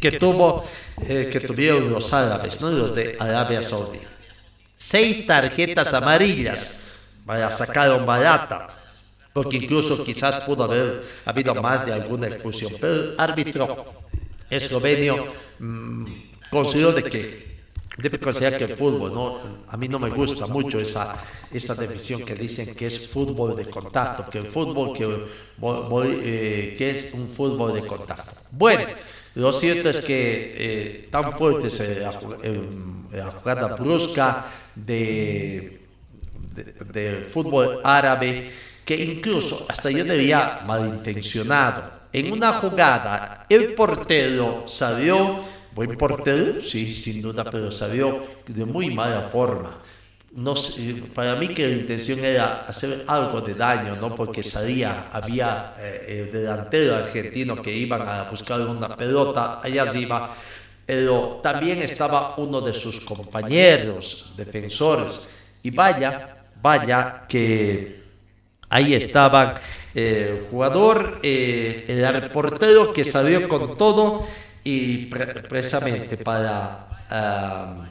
que, 0.00 0.12
tuvo, 0.12 0.64
eh, 1.02 1.28
que 1.32 1.40
tuvieron 1.40 1.90
los 1.90 2.12
árabes, 2.12 2.60
¿no? 2.60 2.70
los 2.70 2.94
de 2.94 3.16
Arabia 3.18 3.62
Saudita. 3.62 4.19
Seis 4.80 5.26
tarjetas 5.26 5.92
amarillas. 5.92 6.80
vaya, 7.26 7.50
sacaron 7.50 8.06
barata, 8.06 8.80
porque 9.34 9.58
incluso 9.58 10.02
quizás 10.02 10.42
pudo 10.42 10.64
haber 10.64 11.04
habido 11.26 11.54
más 11.54 11.84
de 11.84 11.92
alguna 11.92 12.28
expulsión, 12.28 12.72
pero 12.80 12.94
el 12.94 13.14
árbitro 13.18 13.84
eslovenio 14.48 15.26
mmm, 15.58 16.06
consideró 16.50 16.92
de 16.92 17.02
que 17.02 17.60
debe 17.98 18.18
considerar 18.18 18.56
que 18.56 18.64
el 18.72 18.74
fútbol, 18.74 19.12
¿no? 19.12 19.64
a 19.68 19.76
mí 19.76 19.86
no 19.86 19.98
me 19.98 20.08
gusta 20.08 20.46
mucho 20.46 20.80
esa, 20.80 21.14
esa 21.52 21.74
definición 21.74 22.24
que 22.24 22.34
dicen 22.34 22.74
que 22.74 22.86
es 22.86 23.06
fútbol 23.06 23.54
de 23.54 23.66
contacto, 23.66 24.30
que 24.30 24.38
el 24.38 24.46
fútbol 24.46 24.96
que, 24.96 25.04
eh, 26.24 26.74
que 26.78 26.90
es 26.90 27.12
un 27.12 27.28
fútbol 27.28 27.74
de 27.74 27.86
contacto. 27.86 28.32
Bueno, 28.50 28.84
lo 29.34 29.52
cierto 29.52 29.90
es 29.90 30.00
que 30.00 30.54
eh, 30.56 31.08
tan 31.10 31.36
fuerte 31.36 31.68
es 31.68 31.98
la, 32.00 32.18
la 33.12 33.30
jugada 33.30 33.74
brusca 33.74 34.46
de 34.74 35.80
del 36.92 37.24
fútbol 37.24 37.80
árabe 37.84 38.50
que 38.84 38.96
incluso 38.96 39.66
hasta 39.68 39.90
yo 39.90 40.04
diría 40.04 40.62
malintencionado. 40.66 42.00
En 42.12 42.32
una 42.32 42.54
jugada 42.54 43.46
el 43.48 43.74
portero 43.74 44.64
salió, 44.66 45.44
buen 45.72 45.96
portero, 45.96 46.60
sí, 46.60 46.92
sin 46.92 47.22
duda, 47.22 47.44
pero 47.48 47.70
salió 47.70 48.24
de 48.46 48.64
muy 48.64 48.92
mala 48.92 49.22
forma. 49.22 49.80
No 50.32 50.54
para 51.12 51.34
mí 51.34 51.48
que 51.48 51.66
la 51.68 51.76
intención 51.76 52.24
era 52.24 52.64
hacer 52.66 53.04
algo 53.08 53.40
de 53.40 53.54
daño, 53.54 53.96
¿no? 53.96 54.14
Porque 54.14 54.44
salía, 54.44 55.08
había 55.10 55.74
eh, 55.76 56.24
el 56.24 56.32
delantero 56.32 56.96
argentino 56.96 57.60
que 57.60 57.72
iban 57.72 58.02
a 58.02 58.22
buscar 58.30 58.60
una 58.60 58.96
pelota 58.96 59.60
allá 59.60 59.82
arriba, 59.82 60.32
pero 60.90 61.38
también 61.40 61.80
estaba 61.82 62.34
uno 62.38 62.60
de 62.60 62.72
sus 62.72 62.98
compañeros 63.02 64.32
defensores. 64.36 65.20
Y 65.62 65.70
vaya, 65.70 66.38
Vaya 66.60 67.26
que 67.28 68.02
ahí 68.68 68.94
estaban 68.94 69.54
el 69.94 70.48
jugador, 70.50 71.20
eh, 71.22 71.84
el 71.86 72.30
portero 72.32 72.92
que 72.92 73.04
salió 73.04 73.48
con 73.48 73.78
todo 73.78 74.26
y 74.64 75.06
precisamente 75.06 76.16
para 76.16 76.88
uh, 77.08 77.84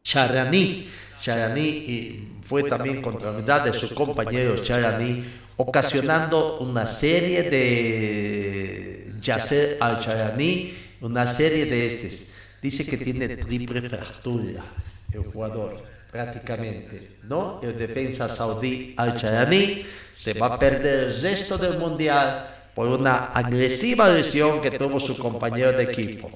Charani, 0.00 0.88
Charani. 1.20 2.38
Fue 2.40 2.62
también 2.62 3.02
contra 3.02 3.32
la 3.32 3.38
unidad 3.38 3.64
de 3.64 3.72
sus 3.72 3.90
compañeros 3.90 4.62
Charani, 4.62 5.24
ocasionando 5.56 6.58
una 6.58 6.86
serie 6.86 7.42
de 7.50 9.14
Yasser 9.20 9.76
al-Charani, 9.80 10.83
una 11.04 11.26
serie 11.26 11.66
de 11.66 11.86
estos. 11.86 12.30
Dice 12.62 12.86
que 12.86 12.96
tiene 12.96 13.36
triple 13.36 13.82
fractura 13.82 14.64
el 15.12 15.22
jugador 15.24 15.82
prácticamente, 16.10 17.18
¿no? 17.24 17.60
El 17.62 17.76
defensa 17.76 18.28
saudí 18.28 18.94
Al-Charani 18.96 19.84
se 20.12 20.32
va 20.34 20.54
a 20.54 20.58
perder 20.58 21.08
el 21.08 21.20
resto 21.20 21.58
del 21.58 21.78
mundial 21.78 22.70
por 22.74 22.88
una 22.88 23.26
agresiva 23.26 24.08
lesión 24.08 24.62
que 24.62 24.70
tuvo 24.70 24.98
su 24.98 25.18
compañero 25.18 25.72
de 25.72 25.84
equipo, 25.84 26.30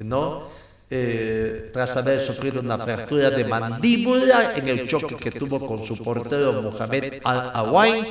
¿no? 0.00 0.48
Eh, 0.88 1.70
tras 1.72 1.96
haber 1.96 2.20
sufrido 2.20 2.60
una 2.60 2.78
fractura 2.78 3.30
de 3.30 3.42
mandíbula 3.44 4.52
en 4.54 4.68
el 4.68 4.86
choque 4.86 5.16
que 5.16 5.32
tuvo 5.32 5.66
con 5.66 5.84
su 5.84 5.96
portero 5.96 6.62
Mohamed 6.62 7.20
Al-Awain. 7.24 8.04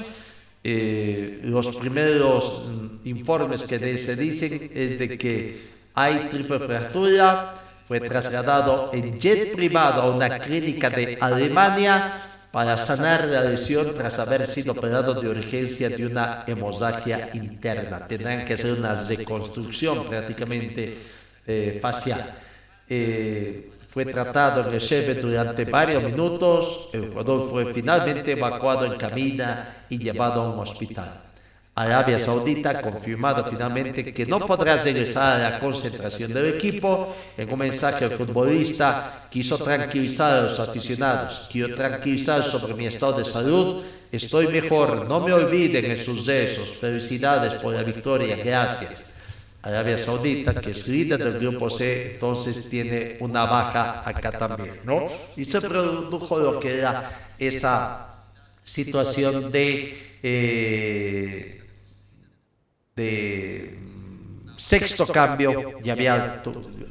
Eh, 0.68 1.40
los 1.44 1.78
primeros 1.78 2.70
informes 3.06 3.64
que 3.64 3.98
se 3.98 4.16
dicen 4.16 4.72
es 4.74 4.98
de 4.98 5.18
que 5.18 5.75
hay 5.96 6.28
triple 6.30 6.60
fractura, 6.60 7.56
fue 7.88 8.02
trasladado 8.02 8.90
en 8.94 9.20
jet 9.20 9.56
privado 9.56 10.02
a 10.02 10.10
una 10.10 10.40
clínica 10.40 10.90
de 10.90 11.18
Alemania 11.22 12.22
para 12.52 12.78
sanar 12.78 13.26
la 13.26 13.42
lesión 13.42 13.94
tras 13.96 14.18
haber 14.20 14.48
sido 14.48 14.74
operado 14.74 15.14
de 15.22 15.30
urgencia 15.30 15.90
de 15.90 16.06
una 16.06 16.44
hemorragia 16.48 17.30
interna. 17.34 18.08
Tendrán 18.08 18.46
que 18.46 18.54
hacer 18.54 18.74
una 18.74 18.96
reconstrucción 18.96 20.06
prácticamente 20.08 21.00
eh, 21.46 21.80
facial. 21.82 22.34
Eh, 22.88 23.72
fue 23.90 24.06
tratado 24.06 24.68
en 24.68 24.74
el 24.74 24.80
Shebe 24.80 25.16
durante 25.16 25.66
varios 25.66 26.04
minutos. 26.04 26.90
El 26.92 27.10
jugador 27.10 27.50
fue 27.50 27.74
finalmente 27.74 28.34
evacuado 28.34 28.86
en 28.86 28.98
camina 28.98 29.86
y 29.90 29.98
llevado 29.98 30.42
a 30.42 30.50
un 30.50 30.60
hospital. 30.60 31.22
Arabia 31.78 32.18
Saudita 32.20 32.70
ha 32.70 32.82
confirmado 32.82 33.44
finalmente 33.50 34.14
que 34.14 34.26
no 34.26 34.40
podrá 34.40 34.78
regresar 34.78 35.42
a 35.42 35.50
la 35.50 35.60
concentración 35.60 36.34
del 36.34 36.56
equipo. 36.56 37.14
En 37.38 37.52
un 37.52 37.60
mensaje, 37.60 38.06
el 38.06 38.12
futbolista 38.12 39.28
quiso 39.30 39.58
tranquilizar 39.58 40.38
a 40.38 40.42
los 40.44 40.58
aficionados. 40.58 41.50
Quiero 41.52 41.76
tranquilizar 41.76 42.42
sobre 42.44 42.76
mi 42.76 42.88
estado 42.88 43.18
de 43.18 43.26
salud. 43.26 43.84
Estoy 44.10 44.48
mejor. 44.48 45.06
No 45.10 45.20
me 45.20 45.34
olviden 45.34 45.92
en 45.92 45.98
sus 45.98 46.26
rezos. 46.26 46.78
Felicidades 46.78 47.56
por 47.56 47.74
la 47.74 47.84
victoria. 47.84 48.38
Gracias. 48.38 49.08
Arabia 49.62 49.98
Saudita, 49.98 50.54
que 50.54 50.72
es 50.72 50.88
líder 50.88 51.22
del 51.22 51.40
grupo 51.40 51.70
C, 51.70 52.14
entonces 52.14 52.70
tiene 52.70 53.18
una 53.20 53.46
baja 53.46 54.08
acá 54.08 54.32
también, 54.32 54.80
¿no? 54.86 55.10
Y 55.36 55.44
se 55.46 55.60
produjo 55.60 56.40
lo 56.40 56.60
que 56.60 56.78
era 56.78 57.34
esa 57.40 58.14
situación 58.64 59.52
de, 59.52 60.18
eh, 60.22 61.65
de 62.96 63.78
sexto 64.56 65.06
cambio 65.06 65.80
y 65.84 65.90
había 65.90 66.42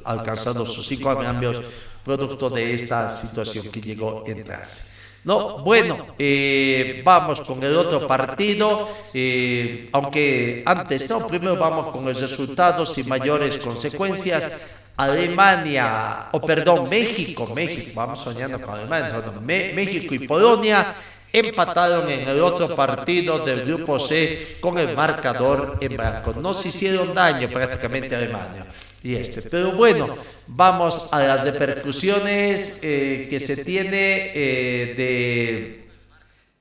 alcanzado 0.05 0.67
sus 0.67 0.87
cinco 0.87 1.17
cambios 1.19 1.63
producto 2.05 2.51
de 2.51 2.75
esta 2.75 3.11
situación 3.11 3.71
que 3.71 3.81
llegó 3.81 4.23
en 4.27 4.37
entrarse. 4.37 4.93
No, 5.25 5.61
bueno, 5.61 6.09
eh, 6.19 7.01
vamos 7.03 7.41
con 7.41 7.63
el 7.63 7.75
otro 7.75 8.07
partido, 8.07 8.87
eh, 9.15 9.89
aunque 9.93 10.63
antes, 10.67 11.09
no, 11.09 11.27
primero 11.27 11.57
vamos 11.57 11.91
con 11.91 12.05
los 12.05 12.21
resultados 12.21 12.99
y 12.99 13.05
mayores 13.05 13.57
consecuencias. 13.57 14.59
Alemania, 14.97 16.29
o 16.33 16.41
perdón, 16.41 16.89
México, 16.89 17.49
México, 17.53 17.93
vamos 17.97 18.21
soñando 18.21 18.61
con 18.61 18.75
Alemania, 18.75 19.25
México 19.41 20.15
y 20.15 20.29
Polonia 20.29 20.95
empataron 21.35 22.09
en 22.09 22.29
el 22.29 22.41
otro 22.41 22.77
partido 22.77 23.41
del 23.41 23.65
grupo 23.65 23.99
C 23.99 24.57
con 24.61 24.79
el 24.79 24.95
marcador 24.95 25.79
en 25.81 25.97
blanco. 25.97 26.33
No 26.35 26.55
se 26.55 26.69
hicieron 26.69 27.13
daño 27.13 27.51
prácticamente 27.51 28.15
a 28.15 28.19
Alemania 28.19 28.67
y 29.03 29.17
este. 29.17 29.43
Pero 29.43 29.73
bueno, 29.73 30.17
vamos 30.47 31.09
a 31.11 31.21
las 31.21 31.45
repercusiones 31.45 32.79
eh, 32.83 33.27
que 33.29 33.41
se 33.41 33.65
tiene 33.65 34.33
eh, 34.35 34.95
de 34.97 35.85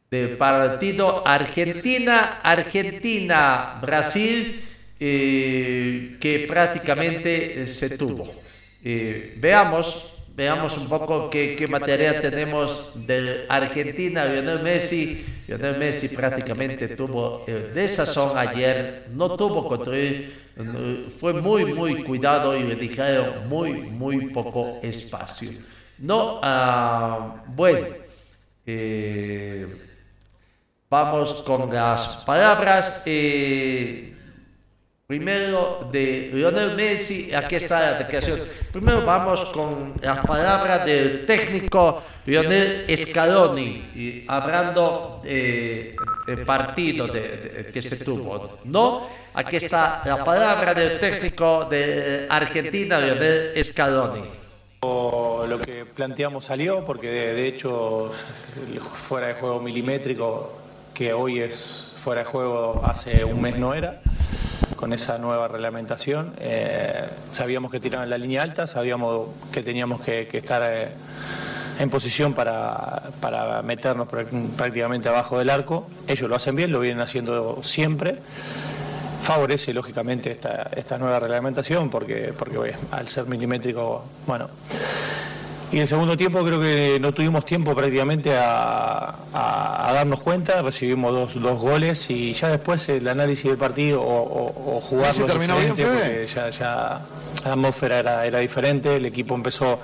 del 0.09 0.37
partido 0.37 1.23
Argentina, 1.25 2.39
Argentina, 2.43 3.79
Brasil, 3.81 4.63
eh, 4.99 6.17
que 6.19 6.45
prácticamente 6.47 7.65
se 7.65 7.97
tuvo. 7.97 8.31
veamos 8.83 10.12
veamos 10.35 10.77
un 10.77 10.85
poco 10.85 11.29
qué, 11.29 11.55
qué 11.55 11.67
material 11.67 12.21
tenemos 12.21 12.91
de 12.95 13.45
Argentina, 13.49 14.25
Lionel 14.25 14.61
Messi. 14.61 15.25
Lionel 15.47 15.77
Messi 15.77 16.09
prácticamente 16.09 16.87
tuvo 16.89 17.43
el 17.47 17.73
desazón 17.73 18.37
ayer, 18.37 19.07
no 19.11 19.35
tuvo 19.35 19.67
control, 19.67 20.25
fue 21.19 21.33
muy, 21.33 21.65
muy 21.73 22.03
cuidado 22.03 22.57
y 22.57 22.63
le 22.63 22.75
dijeron 22.75 23.47
muy, 23.47 23.73
muy 23.73 24.27
poco 24.27 24.79
espacio. 24.81 25.51
No, 25.97 26.39
ah, 26.41 27.43
bueno, 27.47 27.87
eh, 28.65 29.67
vamos 30.89 31.43
con 31.43 31.73
las 31.73 32.23
palabras. 32.25 33.03
Eh, 33.05 34.13
Primero 35.13 35.87
de 35.91 36.31
Lionel 36.33 36.75
Messi, 36.75 37.31
aquí 37.35 37.53
está 37.57 37.79
la 37.91 37.97
declaración. 37.99 38.39
Primero 38.71 39.05
vamos 39.05 39.45
con 39.53 39.93
las 40.01 40.25
palabras 40.25 40.87
del 40.87 41.27
técnico 41.27 42.01
Lionel 42.25 42.87
Scaloni, 42.97 44.25
hablando 44.27 45.21
del 45.23 45.95
partido 46.47 47.11
que 47.11 47.79
se 47.79 47.97
tuvo. 47.97 48.57
No, 48.63 49.07
aquí 49.35 49.57
está 49.57 50.01
la 50.03 50.25
palabra 50.25 50.73
del 50.73 50.99
técnico 50.99 51.65
de 51.65 52.25
Argentina, 52.27 52.99
Lionel 52.99 53.63
Scaloni. 53.63 54.23
Lo 54.81 55.59
que 55.63 55.85
planteamos 55.85 56.45
salió, 56.45 56.83
porque 56.83 57.07
de 57.11 57.47
hecho 57.49 58.11
fuera 58.95 59.27
de 59.27 59.35
juego 59.35 59.59
milimétrico, 59.59 60.59
que 60.91 61.13
hoy 61.13 61.39
es 61.39 61.95
fuera 62.03 62.21
de 62.21 62.25
juego 62.25 62.81
hace 62.83 63.23
un 63.23 63.39
mes 63.39 63.59
no 63.59 63.75
era 63.75 64.01
con 64.83 64.91
esa 64.91 65.17
nueva 65.17 65.47
reglamentación. 65.47 66.33
Eh, 66.39 67.07
sabíamos 67.31 67.71
que 67.71 67.79
tiraban 67.79 68.09
la 68.09 68.17
línea 68.17 68.43
alta, 68.43 68.67
sabíamos 68.67 69.29
que 69.49 69.63
teníamos 69.63 70.01
que, 70.01 70.27
estar 70.33 70.61
eh, 70.65 70.89
en 71.79 71.89
posición 71.89 72.33
para, 72.33 73.61
meternos 73.63 74.09
prácticamente 74.09 75.07
abajo 75.07 75.39
del 75.39 75.51
arco. 75.51 75.87
Ellos 76.05 76.29
lo 76.29 76.35
hacen 76.35 76.57
bien, 76.57 76.73
lo 76.73 76.81
vienen 76.81 76.99
haciendo 76.99 77.61
siempre. 77.63 78.17
Favorece 79.21 79.73
lógicamente 79.73 80.31
esta, 80.31 80.69
esta 80.75 80.97
nueva 80.97 81.17
reglamentación 81.17 81.89
porque, 81.89 82.33
porque 82.37 82.75
al 82.91 83.07
ser 83.07 83.25
milimétrico, 83.25 84.03
bueno, 84.27 84.49
y 85.73 85.79
el 85.79 85.87
segundo 85.87 86.15
tiempo 86.15 86.43
creo 86.45 86.61
que 86.61 86.99
no 87.01 87.11
tuvimos 87.13 87.45
tiempo 87.45 87.73
prácticamente 87.73 88.31
a, 88.37 89.15
darnos 89.93 90.21
cuenta, 90.21 90.61
recibimos 90.61 91.11
dos, 91.11 91.41
dos, 91.41 91.59
goles 91.59 92.09
y 92.11 92.33
ya 92.33 92.49
después 92.49 92.87
el 92.89 93.07
análisis 93.07 93.45
del 93.45 93.57
partido 93.57 94.01
o, 94.01 94.75
o, 94.77 94.81
jugar 94.81 95.13
terminó 95.13 95.57
bien, 95.57 95.69
porque 95.69 96.27
ya, 96.33 96.49
ya 96.49 97.01
la 97.43 97.51
atmósfera 97.51 97.99
era, 97.99 98.25
era 98.25 98.39
diferente, 98.39 98.95
el 98.97 99.05
equipo 99.05 99.33
empezó 99.33 99.79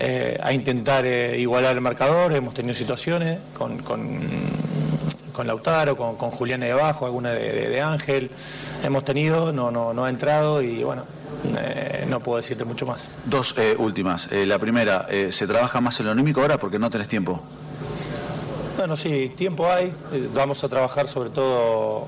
eh, 0.00 0.36
a 0.42 0.52
intentar 0.52 1.04
eh, 1.06 1.38
igualar 1.38 1.76
el 1.76 1.80
marcador, 1.80 2.32
hemos 2.32 2.54
tenido 2.54 2.74
situaciones 2.74 3.38
con, 3.56 3.78
con, 3.78 4.20
con 5.32 5.46
Lautaro, 5.46 5.96
con, 5.96 6.16
con 6.16 6.30
Julián 6.30 6.60
debajo, 6.60 7.06
alguna 7.06 7.32
de, 7.32 7.68
de, 7.68 7.80
Ángel, 7.80 8.30
hemos 8.82 9.04
tenido, 9.04 9.52
no, 9.52 9.70
no, 9.70 9.92
no 9.92 10.04
ha 10.04 10.10
entrado 10.10 10.62
y 10.62 10.82
bueno, 10.82 11.04
eh, 11.56 12.06
no 12.08 12.20
puedo 12.20 12.38
decirte 12.38 12.64
mucho 12.64 12.86
más. 12.86 13.00
Dos 13.24 13.54
eh, 13.58 13.74
últimas. 13.78 14.30
Eh, 14.32 14.46
la 14.46 14.58
primera, 14.58 15.06
¿se 15.30 15.46
trabaja 15.46 15.80
más 15.80 15.98
en 16.00 16.06
lo 16.06 16.12
anímico 16.12 16.40
ahora 16.40 16.58
porque 16.58 16.78
no 16.78 16.90
tenés 16.90 17.08
tiempo? 17.08 17.40
Bueno, 18.76 18.96
sí, 18.96 19.32
tiempo 19.36 19.70
hay. 19.70 19.92
Vamos 20.34 20.62
a 20.62 20.68
trabajar 20.68 21.08
sobre 21.08 21.30
todo, 21.30 22.06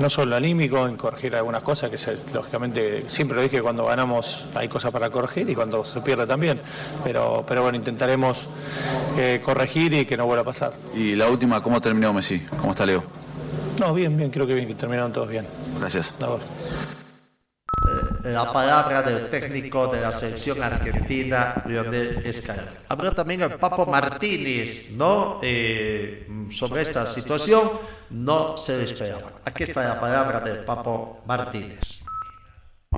no 0.00 0.08
solo 0.08 0.30
lo 0.30 0.36
anímico, 0.36 0.88
en 0.88 0.96
corregir 0.96 1.36
algunas 1.36 1.62
cosas, 1.62 1.90
que 1.90 1.98
lógicamente 2.32 3.04
siempre 3.08 3.36
lo 3.36 3.42
dije, 3.42 3.60
cuando 3.60 3.84
ganamos 3.84 4.46
hay 4.54 4.68
cosas 4.68 4.90
para 4.90 5.10
corregir 5.10 5.48
y 5.50 5.54
cuando 5.54 5.84
se 5.84 6.00
pierde 6.00 6.26
también. 6.26 6.58
Pero, 7.04 7.44
pero 7.46 7.62
bueno, 7.62 7.76
intentaremos 7.76 8.46
corregir 9.44 9.92
y 9.92 10.06
que 10.06 10.16
no 10.16 10.24
vuelva 10.24 10.40
a 10.40 10.46
pasar. 10.46 10.72
Y 10.94 11.16
la 11.16 11.28
última, 11.28 11.62
¿cómo 11.62 11.78
terminó 11.82 12.14
Messi? 12.14 12.40
¿Cómo 12.58 12.70
está 12.70 12.86
Leo? 12.86 13.21
No, 13.78 13.94
bien, 13.94 14.16
bien, 14.16 14.30
creo 14.30 14.46
que 14.46 14.54
bien, 14.54 14.68
que 14.68 14.74
terminaron 14.74 15.12
todos 15.12 15.28
bien. 15.28 15.46
Gracias 15.78 16.14
la 18.24 18.52
palabra 18.52 19.02
del 19.02 19.28
técnico 19.30 19.88
de 19.88 20.00
la 20.00 20.12
selección 20.12 20.62
argentina, 20.62 21.62
Lionel 21.66 22.32
Scaloni. 22.32 22.68
Habló 22.88 23.12
también 23.12 23.42
el 23.42 23.50
Papo 23.52 23.86
Martínez, 23.86 24.92
¿no? 24.92 25.40
Eh, 25.42 26.26
sobre 26.50 26.82
esta 26.82 27.04
situación, 27.06 27.70
no 28.10 28.56
se 28.56 28.78
le 28.78 28.84
esperaba. 28.84 29.32
Aquí 29.44 29.64
está 29.64 29.86
la 29.86 30.00
palabra 30.00 30.40
del 30.40 30.64
Papo 30.64 31.22
Martínez. 31.26 32.04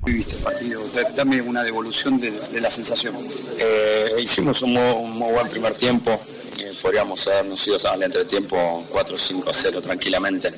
Viste 0.05 0.37
el 0.37 0.43
partido, 0.43 0.83
dame 1.17 1.41
una 1.41 1.63
devolución 1.63 2.21
de, 2.21 2.61
la 2.61 2.69
sensación. 2.69 3.15
Eh, 3.59 4.17
hicimos 4.21 4.61
un 4.63 4.73
muy, 4.73 5.33
buen 5.33 5.49
primer 5.49 5.75
tiempo, 5.75 6.21
podríamos 6.81 7.27
habernos 7.29 7.67
ido 7.67 7.79
al 7.91 8.03
entretiempo 8.03 8.85
4 8.91 9.17
5 9.17 9.51
0 9.53 9.83
tranquilamente, 9.83 10.53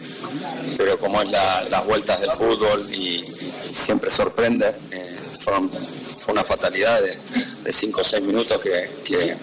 pero 0.76 0.98
como 0.98 1.22
es 1.22 1.30
las 1.30 1.87
vueltas 1.87 2.20
del 2.20 2.32
fútbol 2.32 2.92
y, 2.92 3.24
siempre 3.72 4.11
sorprende. 4.11 4.74
Eh, 4.90 5.16
fue 5.38 6.32
una 6.32 6.42
fatalidad 6.42 7.00
de 7.02 7.72
5 7.72 8.00
o 8.00 8.04
6 8.04 8.22
minutos 8.22 8.61
que, 8.61 9.37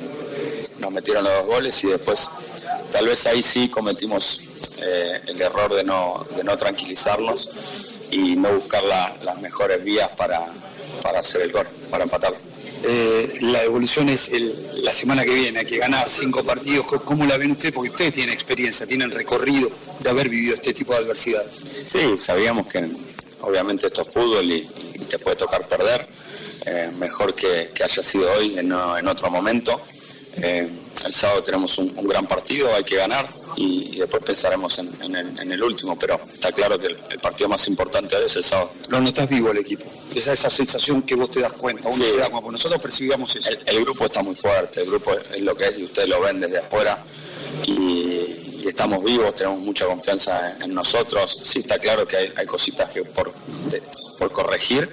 nos 0.80 0.92
metieron 0.92 1.24
los 1.24 1.34
dos 1.34 1.46
goles 1.46 1.84
y 1.86 1.88
después 1.88 2.30
tal 2.92 3.06
vez 3.06 3.26
ahí 3.28 3.42
sí 3.42 3.70
cometimos 3.70 4.42
eh, 4.82 5.22
el 5.28 5.42
error 5.42 5.74
de 5.74 5.84
no, 5.84 6.26
tranquilizarnos 6.58 8.02
y 8.12 8.36
no 8.36 8.52
buscar 8.52 8.84
las 8.84 9.40
mejores 9.40 9.82
vías 9.82 10.10
para, 10.18 10.46
hacer 11.18 11.44
el 11.44 11.52
gol, 11.54 11.68
para 11.90 12.04
empatar. 12.04 12.34
Eh, 12.86 13.38
la 13.42 13.64
evolución 13.64 14.10
es 14.10 14.32
la 14.76 14.92
semana 14.92 15.24
que 15.24 15.34
viene, 15.34 15.60
hay 15.60 15.66
que 15.66 15.78
ganar 15.78 16.08
cinco 16.10 16.44
partidos. 16.44 16.86
¿Cómo 16.86 17.26
la 17.26 17.38
ven 17.38 17.52
ustedes? 17.52 17.74
Porque 17.74 17.90
ustedes 17.90 18.14
tienen 18.14 18.34
experiencia, 18.34 18.86
tienen 18.86 19.12
recorrido 19.12 19.70
de 20.00 20.10
haber 20.10 20.30
vivido 20.30 20.54
este 20.54 20.74
tipo 20.74 20.94
de 20.94 21.00
adversidad. 21.00 21.44
Sí, 21.88 22.18
sabíamos 22.18 22.68
que 22.68 22.86
obviamente 23.42 23.88
esto 23.88 24.02
es 24.02 24.14
fútbol 24.14 24.52
y, 24.52 24.70
te 25.10 25.20
puede 25.20 25.36
tocar 25.36 25.68
perder. 25.68 26.08
Eh, 26.66 26.90
mejor 26.98 27.36
que, 27.36 27.70
haya 27.84 28.04
sido 28.04 28.32
hoy, 28.32 28.58
en 28.58 28.72
otro 28.72 29.30
momento. 29.30 29.82
Eh, 30.38 30.70
el 31.06 31.14
sábado 31.14 31.44
tenemos 31.44 31.78
un, 31.78 31.94
gran 32.08 32.26
partido, 32.26 32.74
hay 32.74 32.84
que 32.84 32.96
ganar 32.96 33.28
y, 33.58 33.98
después 33.98 34.24
pensaremos 34.24 34.80
en, 34.80 35.52
el, 35.52 35.64
último, 35.64 35.98
pero 36.00 36.20
está 36.24 36.52
claro 36.52 36.80
que 36.80 36.88
el, 36.88 37.20
partido 37.20 37.50
más 37.50 37.68
importante 37.68 38.16
es 38.26 38.36
el 38.36 38.44
sábado. 38.44 38.72
Lo 38.90 39.02
notas 39.02 39.28
vivo 39.28 39.52
el 39.52 39.58
equipo, 39.58 39.86
esa 40.16 40.34
esa 40.34 40.50
sensación 40.50 41.02
que 41.02 41.16
vos 41.16 41.30
te 41.30 41.42
das 41.42 41.54
cuenta, 41.54 41.90
uno 41.90 42.06
se 42.06 42.18
da 42.18 42.30
cuenta, 42.30 42.52
nosotros 42.52 42.82
percibimos 42.82 43.36
eso. 43.36 43.50
El, 43.66 43.84
grupo 43.84 44.06
está 44.06 44.24
muy 44.24 44.36
fuerte, 44.36 44.82
el 44.82 44.88
grupo 44.88 45.14
es 45.14 45.42
lo 45.42 45.56
que 45.56 45.66
es 45.66 45.80
y 45.80 45.84
ustedes 45.84 46.08
lo 46.08 46.22
ven 46.22 46.40
desde 46.40 46.60
afuera 46.60 47.04
y, 47.66 48.40
estamos 48.66 49.04
vivos, 49.04 49.36
tenemos 49.36 49.60
mucha 49.60 49.86
confianza 49.86 50.56
en, 50.62 50.74
nosotros. 50.74 51.42
Sí, 51.44 51.60
está 51.60 51.78
claro 51.80 52.08
que 52.08 52.16
hay, 52.16 52.46
cositas 52.46 52.90
que 52.90 53.04
por, 53.04 53.34
por 54.18 54.32
corregir 54.32 54.90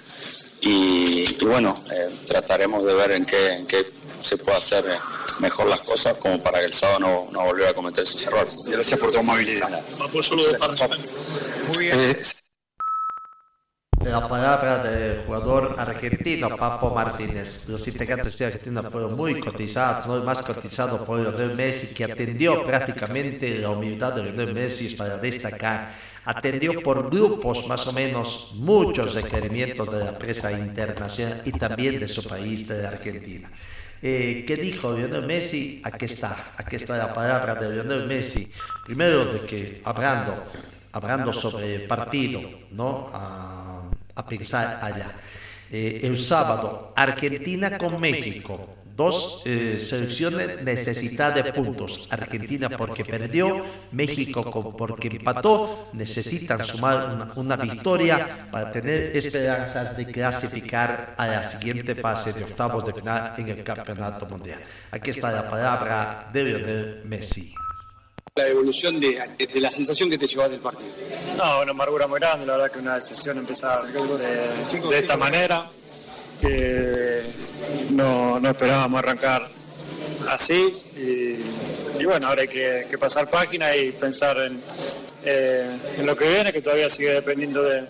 y, 0.60 1.32
bueno, 1.44 1.74
eh, 1.90 2.08
trataremos 2.26 2.84
de 2.84 2.94
ver 2.94 3.12
en 3.12 3.24
qué, 3.24 3.54
en 3.54 3.66
qué 3.66 3.86
se 4.22 4.36
puede 4.36 4.58
hacer 4.58 4.84
eh, 4.86 4.98
mejor 5.40 5.66
las 5.68 5.80
cosas 5.80 6.14
como 6.14 6.42
para 6.42 6.60
que 6.60 6.66
el 6.66 6.72
sábado 6.72 7.00
no, 7.00 7.28
no 7.32 7.44
volviera 7.44 7.70
a 7.70 7.74
cometer 7.74 8.04
esos 8.04 8.26
errores. 8.26 8.64
Gracias 8.66 8.98
por 8.98 9.12
tu 9.12 9.18
amabilidad. 9.18 9.82
Muy 11.68 11.78
bien. 11.78 12.16
la 14.04 14.26
palabra 14.26 14.82
del 14.82 15.24
jugador 15.24 15.74
argentino 15.78 16.56
Papo 16.56 16.90
Martínez. 16.90 17.68
Los 17.68 17.86
integrantes 17.86 18.36
de 18.38 18.46
Argentina 18.46 18.82
fueron 18.90 19.14
muy 19.14 19.38
cotizados, 19.40 20.06
no 20.06 20.16
el 20.16 20.24
más 20.24 20.42
cotizado 20.42 21.04
fue 21.04 21.22
Lionel 21.22 21.54
Messi, 21.54 21.94
que 21.94 22.04
atendió 22.04 22.64
prácticamente 22.64 23.58
la 23.58 23.70
humildad 23.70 24.14
de 24.14 24.24
Lionel 24.24 24.54
Messi 24.54 24.96
para 24.96 25.18
destacar. 25.18 25.90
Atendió 26.24 26.80
por 26.82 27.08
grupos 27.10 27.66
más 27.66 27.86
o 27.86 27.92
menos 27.92 28.50
muchos 28.54 29.14
requerimientos 29.14 29.90
de 29.90 30.04
la 30.04 30.18
prensa 30.18 30.52
internacional 30.52 31.42
y 31.44 31.52
también 31.52 31.98
de 31.98 32.08
su 32.08 32.22
país, 32.28 32.68
de 32.68 32.82
la 32.82 32.90
Argentina. 32.90 33.50
Eh, 34.02 34.44
¿Qué 34.46 34.56
dijo 34.56 34.96
Lionel 34.96 35.26
Messi? 35.26 35.82
Aquí 35.84 36.06
está, 36.06 36.52
aquí 36.56 36.76
está 36.76 36.96
la 36.96 37.12
palabra 37.12 37.54
de 37.54 37.70
Lionel 37.70 38.06
Messi. 38.06 38.50
Primero 38.86 39.26
de 39.26 39.40
que 39.40 39.82
hablando, 39.84 40.44
hablando 40.92 41.32
sobre 41.32 41.74
el 41.74 41.82
partido, 41.86 42.40
¿no? 42.70 43.10
A, 43.12 43.90
a 44.14 44.26
pensar 44.26 44.78
allá. 44.82 45.12
Eh, 45.70 46.00
el 46.02 46.18
sábado, 46.18 46.92
Argentina 46.96 47.76
con 47.76 48.00
México. 48.00 48.79
Dos 49.00 49.42
eh, 49.46 49.78
selecciones 49.80 50.62
necesitadas 50.62 51.42
de 51.42 51.52
puntos. 51.54 52.06
Argentina 52.10 52.68
porque 52.76 53.02
perdió, 53.04 53.64
México 53.92 54.74
porque 54.76 55.08
empató. 55.08 55.88
Necesitan 55.94 56.62
sumar 56.64 56.96
una, 57.14 57.32
una 57.36 57.56
victoria 57.56 58.48
para 58.52 58.70
tener 58.70 59.16
esperanzas 59.16 59.96
de 59.96 60.04
clasificar 60.06 61.14
a 61.16 61.26
la 61.26 61.42
siguiente 61.42 61.94
fase 61.94 62.32
de 62.34 62.44
octavos 62.44 62.84
de 62.84 62.92
final 62.92 63.34
en 63.38 63.48
el 63.48 63.64
Campeonato 63.64 64.26
Mundial. 64.26 64.60
Aquí 64.90 65.10
está 65.10 65.30
la 65.30 65.48
palabra 65.48 66.28
de 66.32 66.44
Lionel 66.44 67.02
Messi. 67.06 67.54
La 68.36 68.46
evolución 68.46 69.00
de, 69.00 69.18
de- 69.38 69.46
de 69.46 69.60
la 69.60 69.70
sensación 69.70 70.08
que 70.08 70.16
te 70.16 70.26
llevas 70.26 70.50
del 70.50 70.60
partido. 70.60 70.88
No, 71.36 71.62
una 71.62 71.70
amargura 71.72 72.06
muy 72.06 72.20
grande, 72.20 72.46
la 72.46 72.52
verdad 72.56 72.70
que 72.70 72.78
una 72.78 72.94
decisión 72.94 73.38
empezar 73.38 73.82
de, 73.86 74.88
de 74.88 74.98
esta 74.98 75.16
manera, 75.16 75.66
que 76.40 77.22
no, 77.90 78.40
no 78.40 78.50
esperábamos 78.50 78.98
arrancar 78.98 79.46
así. 80.30 80.72
Y, 80.96 82.00
y 82.00 82.04
bueno, 82.04 82.28
ahora 82.28 82.42
hay 82.42 82.48
que, 82.48 82.98
pasar 82.98 83.30
página 83.30 83.74
y 83.76 83.92
pensar 83.92 84.36
en, 84.38 84.60
eh, 85.24 85.76
en 85.98 86.06
lo 86.06 86.16
que 86.16 86.28
viene, 86.28 86.52
que 86.52 86.62
todavía 86.62 86.88
sigue 86.88 87.12
dependiendo 87.12 87.62
de, 87.62 87.84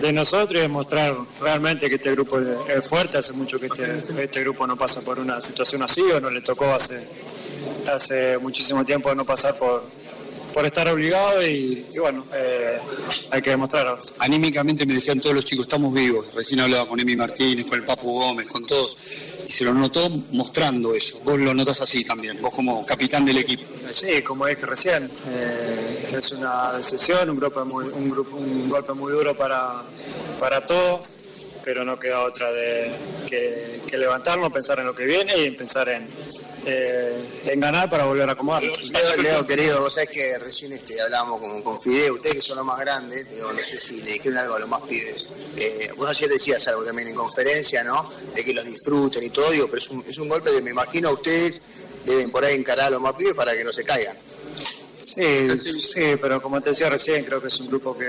de 0.00 0.12
nosotros 0.12 0.58
y 0.58 0.62
demostrar 0.62 1.14
realmente 1.40 1.88
que 1.88 1.96
este 1.96 2.12
grupo 2.12 2.38
es, 2.38 2.46
es 2.68 2.86
fuerte, 2.86 3.18
hace 3.18 3.32
mucho 3.32 3.58
que 3.58 3.66
este, 3.66 3.98
este 4.22 4.40
grupo 4.40 4.66
no 4.66 4.76
pasa 4.76 5.00
por 5.00 5.18
una 5.18 5.40
situación 5.40 5.82
así 5.82 6.02
o 6.02 6.20
no 6.20 6.30
le 6.30 6.40
tocó 6.40 6.66
hace, 6.66 7.06
hace 7.92 8.38
muchísimo 8.38 8.84
tiempo 8.84 9.14
no 9.14 9.24
pasar 9.24 9.56
por, 9.56 9.82
por 10.56 10.64
estar 10.64 10.88
obligado 10.88 11.46
y, 11.46 11.84
y 11.92 11.98
bueno, 11.98 12.24
eh, 12.34 12.78
hay 13.30 13.42
que 13.42 13.50
demostrar. 13.50 13.98
Anímicamente 14.20 14.86
me 14.86 14.94
decían 14.94 15.20
todos 15.20 15.34
los 15.34 15.44
chicos, 15.44 15.66
estamos 15.66 15.92
vivos. 15.92 16.32
Recién 16.34 16.60
hablaba 16.60 16.88
con 16.88 16.98
Emi 16.98 17.14
Martínez, 17.14 17.66
con 17.66 17.78
el 17.78 17.84
Papu 17.84 18.10
Gómez, 18.10 18.46
con 18.46 18.64
todos. 18.64 18.96
Y 19.46 19.52
se 19.52 19.64
lo 19.64 19.74
notó 19.74 20.08
mostrando 20.32 20.94
eso. 20.94 21.20
Vos 21.24 21.38
lo 21.38 21.52
notas 21.52 21.82
así 21.82 22.06
también, 22.06 22.40
vos 22.40 22.54
como 22.54 22.86
capitán 22.86 23.26
del 23.26 23.36
equipo. 23.36 23.64
Sí, 23.90 24.22
como 24.22 24.46
dije 24.46 24.64
recién, 24.64 25.10
eh, 25.28 26.14
es 26.18 26.32
una 26.32 26.72
decisión, 26.72 27.28
un 27.28 27.38
golpe 27.38 27.62
muy, 27.62 27.84
un 27.88 28.08
grupo, 28.08 28.38
un 28.38 28.70
golpe 28.70 28.94
muy 28.94 29.12
duro 29.12 29.36
para, 29.36 29.82
para 30.40 30.64
todos, 30.64 31.06
pero 31.66 31.84
no 31.84 31.98
queda 31.98 32.20
otra 32.20 32.52
de 32.52 32.92
que, 33.28 33.98
levantarnos, 33.98 34.52
pensar 34.52 34.78
en 34.78 34.86
lo 34.86 34.94
que 34.94 35.04
viene 35.04 35.36
y 35.36 35.50
pensar 35.50 35.88
en, 35.88 36.06
eh, 36.64 37.20
en 37.44 37.58
ganar 37.58 37.90
para 37.90 38.04
volver 38.04 38.28
a 38.28 38.32
acomodarnos. 38.34 38.92
Leo, 39.20 39.44
querido, 39.44 39.80
vos 39.80 39.94
sabés 39.94 40.10
que 40.10 40.38
recién 40.38 40.72
este, 40.72 41.02
hablábamos 41.02 41.40
con, 41.40 41.62
con 41.62 41.80
Fideo, 41.80 42.14
ustedes 42.14 42.36
que 42.36 42.42
son 42.42 42.58
los 42.58 42.66
más 42.66 42.78
grandes, 42.78 43.26
no 43.32 43.52
sé 43.58 43.80
si 43.80 44.00
le 44.00 44.12
dijeron 44.12 44.38
algo 44.38 44.54
a 44.54 44.58
los 44.60 44.68
más 44.68 44.82
pibes. 44.82 45.28
Eh, 45.56 45.90
vos 45.96 46.08
ayer 46.08 46.30
decías 46.30 46.68
algo 46.68 46.84
también 46.84 47.08
en 47.08 47.16
conferencia, 47.16 47.82
¿no? 47.82 48.12
De 48.32 48.44
que 48.44 48.54
los 48.54 48.64
disfruten 48.64 49.24
y 49.24 49.30
todo, 49.30 49.50
digo, 49.50 49.66
pero 49.66 49.78
es 49.78 49.90
un, 49.90 50.04
es 50.06 50.18
un 50.18 50.28
golpe 50.28 50.52
que 50.52 50.62
me 50.62 50.70
imagino 50.70 51.10
ustedes 51.10 51.60
deben 52.04 52.30
por 52.30 52.44
ahí 52.44 52.54
encarar 52.54 52.86
a 52.86 52.90
los 52.90 53.00
más 53.00 53.16
pibes 53.16 53.34
para 53.34 53.56
que 53.56 53.64
no 53.64 53.72
se 53.72 53.82
caigan. 53.82 54.16
Sí, 55.06 55.56
sí, 55.56 56.16
pero 56.20 56.42
como 56.42 56.60
te 56.60 56.70
decía 56.70 56.90
recién, 56.90 57.24
creo 57.24 57.40
que 57.40 57.46
es 57.46 57.60
un 57.60 57.68
grupo 57.68 57.96
que, 57.96 58.06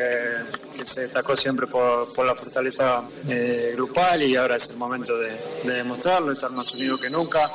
se 0.83 1.01
destacó 1.01 1.36
siempre 1.36 1.67
por, 1.67 2.12
por 2.12 2.25
la 2.25 2.33
fortaleza 2.33 3.03
eh, 3.29 3.73
grupal 3.75 4.23
y 4.23 4.36
ahora 4.36 4.55
es 4.55 4.71
el 4.71 4.77
momento 4.77 5.15
de, 5.15 5.38
de 5.63 5.73
demostrarlo, 5.73 6.31
estar 6.31 6.49
más 6.51 6.73
unido 6.73 6.97
que 6.97 7.07
nunca. 7.07 7.51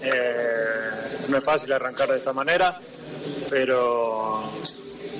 Eh, 0.00 1.28
no 1.28 1.38
es 1.38 1.44
fácil 1.44 1.72
arrancar 1.72 2.08
de 2.08 2.16
esta 2.16 2.32
manera, 2.32 2.76
pero, 3.48 4.42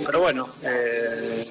pero 0.06 0.20
bueno, 0.20 0.48
eh, 0.64 1.44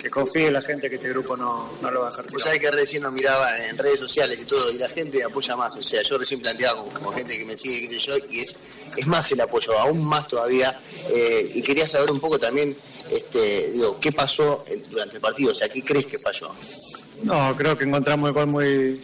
que 0.00 0.10
confíe 0.10 0.46
en 0.46 0.54
la 0.54 0.62
gente 0.62 0.88
que 0.88 0.96
este 0.96 1.08
grupo 1.10 1.36
no, 1.36 1.70
no 1.82 1.90
lo 1.90 2.00
va 2.00 2.08
a 2.08 2.10
dejar 2.10 2.26
tirar. 2.26 2.40
sabés 2.42 2.60
que 2.60 2.70
recién 2.70 3.02
nos 3.02 3.12
miraba 3.12 3.56
en 3.66 3.76
redes 3.76 3.98
sociales 3.98 4.40
y 4.40 4.44
todo, 4.44 4.70
y 4.72 4.78
la 4.78 4.88
gente 4.88 5.22
apoya 5.22 5.56
más. 5.56 5.76
O 5.76 5.82
sea, 5.82 6.02
yo 6.02 6.18
recién 6.18 6.40
planteaba 6.40 6.82
con 6.84 7.14
gente 7.14 7.38
que 7.38 7.44
me 7.44 7.56
sigue, 7.56 7.88
qué 7.88 8.00
sé 8.00 8.06
yo, 8.06 8.14
y 8.30 8.40
es, 8.40 8.58
es 8.96 9.06
más 9.06 9.30
el 9.32 9.40
apoyo, 9.40 9.78
aún 9.78 10.04
más 10.04 10.28
todavía. 10.28 10.78
Eh, 11.10 11.52
y 11.54 11.62
quería 11.62 11.86
saber 11.86 12.10
un 12.10 12.20
poco 12.20 12.38
también, 12.38 12.76
este, 13.10 13.70
digo, 13.72 13.98
qué 14.00 14.12
pasó 14.12 14.64
durante 14.90 15.16
el 15.16 15.20
partido, 15.20 15.52
o 15.52 15.54
sea, 15.54 15.68
qué 15.68 15.82
crees 15.82 16.06
que 16.06 16.18
falló. 16.18 16.50
No, 17.22 17.54
creo 17.56 17.76
que 17.76 17.84
encontramos 17.84 18.28
el 18.28 18.34
gol 18.34 18.46
muy, 18.46 19.02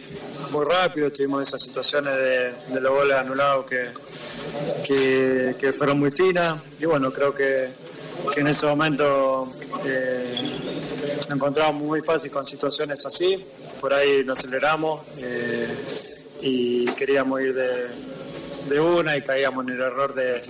muy 0.51 0.65
rápido, 0.65 1.11
tuvimos 1.11 1.47
esas 1.47 1.61
situaciones 1.61 2.15
de, 2.15 2.53
de 2.73 2.81
los 2.81 2.91
goles 2.91 3.15
anulados 3.15 3.65
que, 3.67 3.89
que, 4.87 5.55
que 5.59 5.73
fueron 5.73 5.99
muy 5.99 6.11
finas 6.11 6.59
y 6.79 6.85
bueno, 6.85 7.11
creo 7.13 7.33
que, 7.33 7.69
que 8.33 8.39
en 8.39 8.47
ese 8.47 8.65
momento 8.65 9.47
eh, 9.85 10.35
nos 11.27 11.35
encontramos 11.35 11.81
muy 11.81 12.01
fácil 12.01 12.31
con 12.31 12.45
situaciones 12.45 13.05
así, 13.05 13.43
por 13.81 13.93
ahí 13.93 14.23
nos 14.23 14.39
aceleramos 14.39 15.01
eh, 15.21 15.67
y 16.41 16.85
queríamos 16.91 17.41
ir 17.41 17.53
de, 17.53 17.87
de 18.69 18.79
una 18.79 19.17
y 19.17 19.21
caíamos 19.21 19.65
en 19.67 19.73
el 19.73 19.81
error 19.81 20.13
de, 20.13 20.41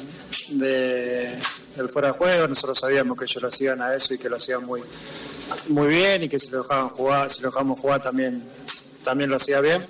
de- 0.52 1.38
del 1.76 1.90
fuera 1.90 2.08
de 2.08 2.14
juego, 2.18 2.48
nosotros 2.48 2.80
sabíamos 2.80 3.16
que 3.18 3.26
ellos 3.26 3.42
lo 3.42 3.50
hacían 3.50 3.82
a 3.84 3.94
eso 3.94 4.14
y 4.14 4.18
que 4.18 4.30
lo 4.30 4.38
hacían 4.38 4.66
muy, 4.66 4.82
muy 5.70 5.88
bien 5.88 6.24
y 6.24 6.30
que 6.30 6.40
si 6.40 6.50
lo 6.50 6.64
dejaban 6.64 6.90
jugar, 6.90 7.30
si 7.32 7.42
lo 7.44 7.50
dejamos 7.52 7.80
jugar 7.80 8.02
también, 8.02 8.42
también 9.04 9.30
lo 9.30 9.36
hacía 9.36 9.62
bien. 9.62 9.86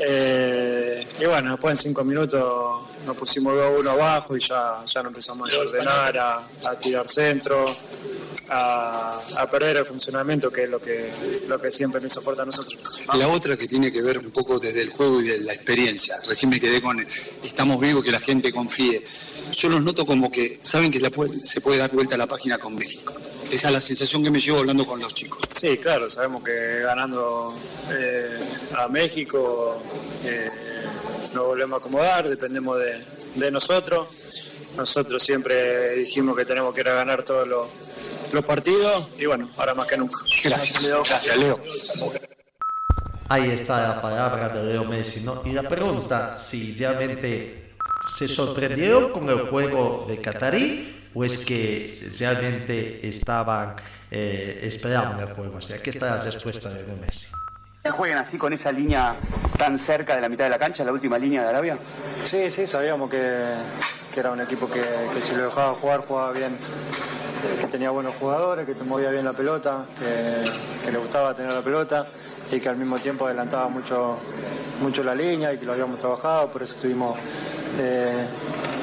Eh, 0.00 1.06
y 1.20 1.24
bueno, 1.26 1.50
después 1.52 1.78
en 1.78 1.82
cinco 1.82 2.02
minutos 2.02 2.82
nos 3.06 3.14
pusimos 3.16 3.52
2-1 3.52 3.88
abajo 3.90 4.36
y 4.36 4.40
ya, 4.40 4.82
ya 4.86 5.02
nos 5.02 5.10
empezamos 5.10 5.48
a 5.48 5.52
desordenar, 5.52 6.18
a, 6.18 6.42
a 6.64 6.78
tirar 6.78 7.06
centro, 7.06 7.66
a, 8.48 9.20
a 9.36 9.50
perder 9.50 9.78
el 9.78 9.84
funcionamiento, 9.84 10.50
que 10.50 10.64
es 10.64 10.70
lo 10.70 10.80
que, 10.80 11.10
lo 11.48 11.60
que 11.60 11.70
siempre 11.70 12.00
nos 12.00 12.12
soporta 12.12 12.42
a 12.42 12.46
nosotros. 12.46 13.04
La 13.14 13.28
otra 13.28 13.56
que 13.56 13.68
tiene 13.68 13.92
que 13.92 14.02
ver 14.02 14.18
un 14.18 14.30
poco 14.30 14.58
desde 14.58 14.82
el 14.82 14.90
juego 14.90 15.20
y 15.20 15.24
de 15.24 15.40
la 15.40 15.52
experiencia. 15.52 16.16
Recién 16.26 16.50
me 16.50 16.60
quedé 16.60 16.80
con 16.80 17.04
estamos 17.42 17.80
vivos, 17.80 18.04
que 18.04 18.12
la 18.12 18.20
gente 18.20 18.52
confíe. 18.52 19.04
Yo 19.52 19.68
los 19.68 19.82
noto 19.82 20.06
como 20.06 20.30
que 20.30 20.58
saben 20.62 20.90
que 20.90 21.00
la 21.00 21.10
se 21.44 21.60
puede 21.60 21.78
dar 21.78 21.90
vuelta 21.90 22.14
a 22.14 22.18
la 22.18 22.26
página 22.26 22.58
con 22.58 22.74
México. 22.74 23.12
Esa 23.50 23.68
es 23.68 23.72
la 23.74 23.80
sensación 23.80 24.24
que 24.24 24.30
me 24.30 24.40
llevo 24.40 24.60
hablando 24.60 24.86
con 24.86 24.98
los 24.98 25.12
chicos. 25.12 25.40
Sí, 25.60 25.76
claro, 25.76 26.08
sabemos 26.08 26.42
que 26.42 26.80
ganando 26.80 27.54
eh, 27.90 28.40
a 28.78 28.88
México 28.88 29.82
eh, 30.24 30.48
nos 31.34 31.46
volvemos 31.46 31.76
a 31.76 31.80
acomodar, 31.80 32.28
dependemos 32.28 32.78
de, 32.78 33.04
de 33.34 33.50
nosotros. 33.50 34.08
Nosotros 34.76 35.22
siempre 35.22 35.94
dijimos 35.96 36.34
que 36.34 36.46
tenemos 36.46 36.74
que 36.74 36.80
ir 36.80 36.88
a 36.88 36.94
ganar 36.94 37.22
todos 37.24 37.46
los, 37.46 37.66
los 38.32 38.44
partidos 38.44 39.10
y 39.18 39.26
bueno, 39.26 39.48
ahora 39.56 39.74
más 39.74 39.86
que 39.86 39.96
nunca. 39.96 40.18
Gracias, 40.44 40.82
gracias 41.08 41.36
Leo. 41.36 41.58
Ahí 43.28 43.50
está 43.50 43.88
la 43.88 44.02
palabra 44.02 44.48
de 44.50 44.62
Leo 44.64 44.84
Messi, 44.84 45.20
¿no? 45.20 45.42
Y 45.44 45.52
la 45.52 45.62
pregunta, 45.62 46.38
si 46.38 46.74
realmente 46.76 47.74
se 48.08 48.28
sorprendieron 48.28 49.10
con 49.10 49.28
el 49.28 49.40
juego 49.40 50.04
de 50.08 50.20
Qatarí 50.20 51.08
o 51.14 51.24
es 51.24 51.38
que 51.38 52.08
realmente 52.18 53.06
estaban, 53.06 53.76
eh, 54.10 54.60
esperaban 54.62 55.20
el 55.20 55.34
juego. 55.34 55.56
O 55.58 55.62
sea, 55.62 55.76
aquí 55.76 55.90
está 55.90 56.16
la 56.16 56.22
respuesta 56.22 56.68
de 56.68 56.84
Leo 56.84 56.96
Messi. 56.96 57.28
¿Juegan 57.90 58.18
así 58.18 58.38
con 58.38 58.52
esa 58.52 58.70
línea 58.70 59.16
tan 59.58 59.76
cerca 59.76 60.14
de 60.14 60.20
la 60.20 60.28
mitad 60.28 60.44
de 60.44 60.50
la 60.50 60.58
cancha, 60.58 60.84
la 60.84 60.92
última 60.92 61.18
línea 61.18 61.42
de 61.42 61.48
Arabia? 61.48 61.78
Sí, 62.22 62.48
sí, 62.48 62.64
sabíamos 62.64 63.10
que, 63.10 63.56
era 64.14 64.30
un 64.30 64.40
equipo 64.40 64.70
que, 64.70 64.84
si 65.20 65.34
lo 65.34 65.46
dejaba 65.46 65.74
jugar, 65.74 66.00
jugaba 66.06 66.30
bien, 66.30 66.56
que 67.60 67.66
tenía 67.66 67.90
buenos 67.90 68.14
jugadores, 68.20 68.66
que 68.66 68.74
te 68.74 68.84
movía 68.84 69.10
bien 69.10 69.24
la 69.24 69.32
pelota, 69.32 69.84
que, 69.98 70.92
le 70.92 70.96
gustaba 70.96 71.34
tener 71.34 71.52
la 71.52 71.60
pelota 71.60 72.06
y 72.52 72.60
que 72.60 72.68
al 72.68 72.76
mismo 72.76 73.00
tiempo 73.00 73.26
adelantaba 73.26 73.68
mucho, 73.68 74.16
mucho 74.80 75.02
la 75.02 75.16
línea 75.16 75.52
y 75.52 75.58
que 75.58 75.66
lo 75.66 75.72
habíamos 75.72 75.98
trabajado, 75.98 76.52
por 76.52 76.62
eso 76.62 76.76
tuvimos 76.80 77.18
eh, 77.80 78.24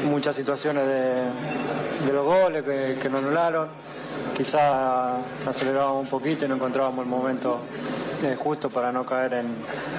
muchas 0.09 0.35
situaciones 0.35 0.85
de, 0.85 2.05
de 2.05 2.13
los 2.13 2.25
goles 2.25 2.65
que, 2.65 2.97
que 3.01 3.07
nos 3.07 3.21
anularon. 3.23 3.69
Quizá 4.39 5.17
acelerábamos 5.45 6.03
un 6.03 6.09
poquito 6.09 6.45
y 6.45 6.47
no 6.47 6.55
encontrábamos 6.55 7.03
el 7.03 7.09
momento 7.11 7.59
eh, 8.23 8.37
justo 8.39 8.69
para 8.69 8.89
no 8.89 9.05
caer 9.05 9.33
en, 9.33 9.47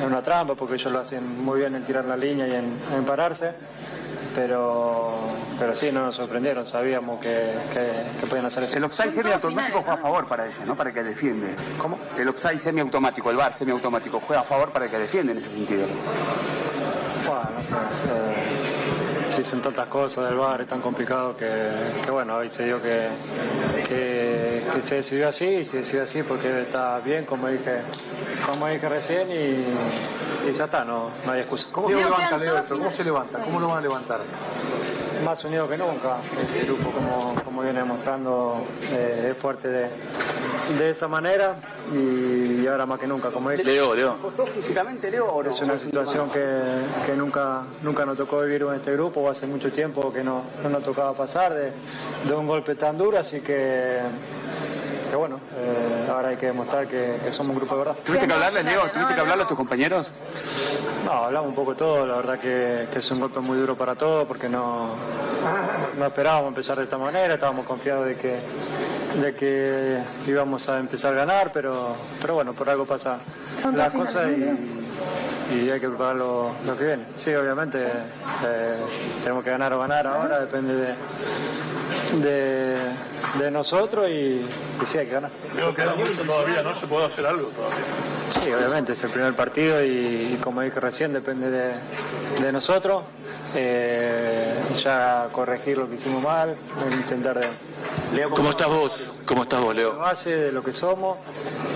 en 0.01 0.07
una 0.07 0.23
trampa, 0.23 0.55
porque 0.55 0.77
ellos 0.77 0.91
lo 0.91 1.01
hacen 1.01 1.45
muy 1.45 1.61
bien 1.61 1.75
en 1.75 1.85
tirar 1.85 2.07
la 2.07 2.17
línea 2.17 2.49
y 2.49 2.55
en, 2.55 2.73
en 2.97 3.05
pararse, 3.05 3.53
pero, 4.35 5.13
pero 5.59 5.77
sí, 5.77 5.91
no 5.93 6.07
nos 6.07 6.15
sorprendieron, 6.17 6.65
sabíamos 6.67 7.21
que, 7.21 7.53
que, 7.71 7.91
que 8.19 8.27
podían 8.27 8.47
hacer 8.47 8.63
eso. 8.63 8.79
El 8.79 8.85
offside 8.85 9.13
semiautomático 9.13 9.81
juega 9.83 9.93
a 9.93 9.99
favor 9.99 10.27
para 10.27 10.47
ellos, 10.47 10.61
¿no? 10.65 10.75
Para 10.75 10.89
el 10.89 10.95
que 10.95 11.03
defiende. 11.03 11.55
¿Cómo? 11.77 11.99
El 12.17 12.27
offside 12.29 12.61
semiautomático, 12.61 13.31
el 13.31 13.37
bar 13.37 13.53
semiautomático, 13.53 14.23
juega 14.27 14.41
a 14.41 14.45
favor 14.45 14.71
para 14.71 14.87
el 14.87 14.91
que 14.91 14.99
defiende 15.01 15.33
en 15.33 15.39
ese 15.39 15.51
sentido. 15.51 15.85
Bueno, 17.27 17.43
no 17.59 17.63
sé. 17.63 17.75
eh, 17.75 18.60
dicen 19.41 19.61
tantas 19.63 19.87
cosas 19.89 20.25
del 20.25 20.37
bar, 20.37 20.61
es 20.61 20.69
tan 20.69 20.81
complicado 20.81 21.35
que, 21.37 21.49
que 22.05 22.11
bueno, 22.11 22.37
hoy 22.37 22.51
se 22.51 22.65
dio 22.67 22.81
que, 22.81 23.09
que, 23.89 24.63
que 24.75 24.83
se 24.83 24.97
decidió 24.97 25.29
así 25.29 25.47
y 25.47 25.65
se 25.65 25.79
decidió 25.79 26.03
así 26.03 26.23
porque 26.23 26.63
está 26.63 26.99
bien, 27.01 27.25
como 27.25 27.49
dije, 27.49 27.81
como 28.47 28.67
dije 28.69 28.89
recién, 28.89 29.31
y, 29.31 30.49
y 30.49 30.53
ya 30.57 30.65
está, 30.65 30.85
no, 30.85 31.11
no 31.25 31.33
hay 31.33 31.41
excusa. 31.41 31.69
¿Cómo 31.73 31.89
se 31.89 31.95
levanta 31.97 32.39
Leo? 32.39 32.65
¿Cómo 32.69 32.91
se 32.93 33.05
levanta? 33.05 33.39
¿Cómo 33.39 33.61
lo 33.61 33.69
van 33.69 33.79
a 33.79 33.81
levantar? 33.81 34.21
Más 35.25 35.45
unido 35.45 35.69
que 35.69 35.77
nunca, 35.77 36.19
este 36.41 36.67
grupo 36.67 36.91
como, 36.91 37.35
como 37.45 37.63
viene 37.63 37.81
demostrando 37.81 38.65
eh, 38.93 39.29
es 39.31 39.37
fuerte 39.37 39.69
de, 39.69 39.89
de 40.79 40.91
esa 40.91 41.09
manera 41.09 41.57
y, 41.93 42.40
ahora 42.67 42.87
más 42.87 42.99
que 42.99 43.07
nunca, 43.07 43.31
como 43.31 43.51
dije. 43.51 43.65
Leo, 43.65 43.95
Leo. 43.95 44.17
¿Costó 44.17 44.47
físicamente, 44.47 45.11
Leo? 45.11 45.27
O 45.27 45.43
es 45.43 45.61
una 45.61 45.79
situación 45.79 46.31
que, 46.31 46.47
que 47.07 47.17
nunca, 47.17 47.63
nunca 47.83 48.05
nos 48.05 48.17
tocó 48.17 48.41
vivir 48.41 48.63
en 48.63 48.75
este 48.75 48.93
grupo, 48.93 49.29
hace 49.29 49.47
mucho 49.47 49.71
tiempo 49.71 50.13
que 50.13 50.23
no, 50.23 50.43
no 50.63 50.69
nos 50.69 50.83
tocaba 50.83 51.13
pasar 51.15 51.55
de, 51.55 51.73
de 52.25 52.35
un 52.35 52.47
golpe 52.47 52.75
tan 52.75 52.99
duro, 52.99 53.19
así 53.19 53.41
que, 53.41 53.99
que 55.11 55.17
bueno, 55.17 55.41
eh, 55.57 56.11
ahora 56.11 56.29
hay 56.29 56.37
que 56.37 56.47
demostrar 56.47 56.87
que, 56.87 57.17
que 57.23 57.33
somos 57.33 57.51
un 57.51 57.57
grupo 57.57 57.75
de 57.75 57.79
verdad. 57.79 57.97
¿Tuviste 58.05 58.27
que 58.27 58.35
hablarle, 58.35 58.63
Leo? 58.63 58.91
¿Tuviste 58.91 59.15
que 59.15 59.21
hablarle 59.21 59.45
a 59.45 59.47
tus 59.47 59.57
compañeros? 59.57 60.11
No, 61.05 61.13
hablamos 61.13 61.49
un 61.49 61.55
poco 61.55 61.75
todo, 61.75 62.07
la 62.07 62.17
verdad 62.17 62.39
que, 62.39 62.87
que 62.93 62.99
es 62.99 63.11
un 63.11 63.21
golpe 63.21 63.41
muy 63.41 63.59
duro 63.59 63.75
para 63.77 63.95
todos 63.95 64.27
porque 64.27 64.49
no, 64.49 64.91
no 65.99 66.07
esperábamos 66.07 66.49
empezar 66.49 66.77
de 66.77 66.85
esta 66.85 66.99
manera, 66.99 67.35
estábamos 67.35 67.67
confiados 67.67 68.07
de 68.07 68.17
que, 68.17 68.37
de 69.15 69.35
que 69.35 69.99
íbamos 70.27 70.69
a 70.69 70.79
empezar 70.79 71.15
a 71.15 71.17
ganar, 71.17 71.51
pero, 71.53 71.97
pero 72.21 72.35
bueno, 72.35 72.53
por 72.53 72.69
algo 72.71 72.87
pasa 72.87 73.19
Son 73.61 73.77
las 73.77 73.93
cosas 73.93 74.29
y, 74.31 75.55
y 75.55 75.71
hay 75.71 75.81
que 75.81 75.89
preparar 75.89 76.17
lo, 76.17 76.53
lo 76.65 76.77
que 76.77 76.85
viene. 76.85 77.03
Sí, 77.23 77.35
obviamente 77.35 77.79
eh, 77.81 78.77
tenemos 79.23 79.43
que 79.43 79.51
ganar 79.51 79.73
o 79.73 79.79
ganar 79.79 80.07
ahora, 80.07 80.41
depende 80.41 80.75
de, 80.75 80.95
de, 82.23 82.79
de 83.39 83.51
nosotros 83.51 84.09
y, 84.09 84.13
y 84.13 84.87
sí, 84.87 84.99
hay 84.99 85.07
que 85.07 85.13
ganar. 85.13 85.31
Creo 85.55 85.75
que 85.75 85.85
mucho 85.87 86.23
todavía, 86.23 86.63
¿no? 86.63 86.75
Se 86.75 86.87
puede 86.87 87.07
hacer 87.07 87.27
algo 87.27 87.49
todavía. 87.49 87.79
Sí, 88.41 88.53
obviamente, 88.53 88.93
es 88.93 89.05
el 89.05 89.11
primer 89.11 89.35
partido 89.35 89.83
y, 89.85 90.35
y 90.35 90.39
como 90.43 90.63
dije 90.63 90.81
recién, 90.81 91.13
depende 91.13 91.51
de, 91.51 91.73
de 92.43 92.53
nosotros. 92.53 93.03
Eh, 93.55 94.55
ya 94.83 95.29
corregir 95.33 95.79
lo 95.79 95.89
que 95.89 95.97
hicimos 95.97 96.23
mal, 96.23 96.55
intentar 96.93 97.37
de, 97.37 97.49
¿Cómo 98.29 98.51
estás 98.51 98.69
vos? 98.69 99.01
¿Cómo 99.27 99.43
estás 99.43 99.61
vos, 99.61 99.75
Leo? 99.75 99.97
base 99.97 100.37
de 100.37 100.53
lo 100.53 100.63
que 100.63 100.73
somos 100.73 101.19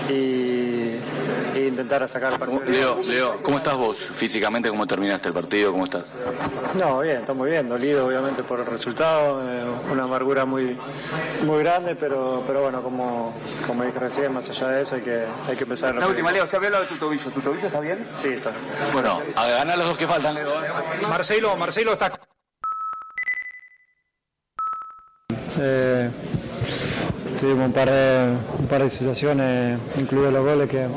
y, 0.09 0.54
y 1.75 1.81
intentar 1.81 2.07
sacar 2.07 2.37
partido. 2.39 2.61
Leo, 2.65 2.99
Leo, 3.03 3.43
¿cómo 3.43 3.57
estás 3.57 3.75
vos 3.75 3.97
físicamente? 3.97 4.69
¿Cómo 4.69 4.87
terminaste 4.87 5.27
el 5.27 5.33
partido? 5.33 5.71
¿Cómo 5.71 5.85
estás? 5.85 6.05
No, 6.75 6.99
bien, 6.99 7.17
estamos 7.17 7.45
bien, 7.47 7.67
dolido 7.67 8.07
obviamente 8.07 8.43
por 8.43 8.59
el 8.59 8.65
resultado, 8.65 9.41
eh, 9.43 9.63
una 9.91 10.03
amargura 10.03 10.45
muy, 10.45 10.77
muy 11.43 11.59
grande, 11.59 11.95
pero, 11.95 12.43
pero 12.47 12.61
bueno, 12.63 12.81
como, 12.81 13.33
como 13.67 13.83
dije 13.83 13.99
recién, 13.99 14.33
más 14.33 14.49
allá 14.49 14.69
de 14.69 14.81
eso 14.83 14.95
hay 14.95 15.01
que, 15.01 15.25
hay 15.47 15.55
que 15.55 15.63
empezar 15.63 15.93
lo 15.93 16.01
La 16.01 16.05
que 16.07 16.11
última. 16.11 16.31
Leo, 16.31 16.47
se 16.47 16.55
había 16.55 16.67
hablado 16.67 16.83
de 16.85 16.89
tu 16.89 16.95
tobillo. 16.97 17.29
¿Tu 17.31 17.41
tobillo 17.41 17.67
está 17.67 17.79
bien? 17.79 18.07
Sí, 18.21 18.29
está. 18.29 18.51
Bueno, 18.93 19.21
a 19.35 19.47
ganar 19.47 19.77
los 19.77 19.87
dos 19.87 19.97
que 19.97 20.07
faltan, 20.07 20.35
Leo. 20.35 20.63
¿eh? 20.63 20.67
Marcelo, 21.09 21.55
Marcelo 21.57 21.93
está 21.93 22.11
Eh, 25.57 26.09
tuvimos 27.45 27.67
un 27.67 27.71
par 27.73 27.89
de, 28.81 28.89
situaciones, 28.89 29.77
incluidos 29.99 30.33
los 30.33 30.43
goles, 30.43 30.67
que, 30.69 30.87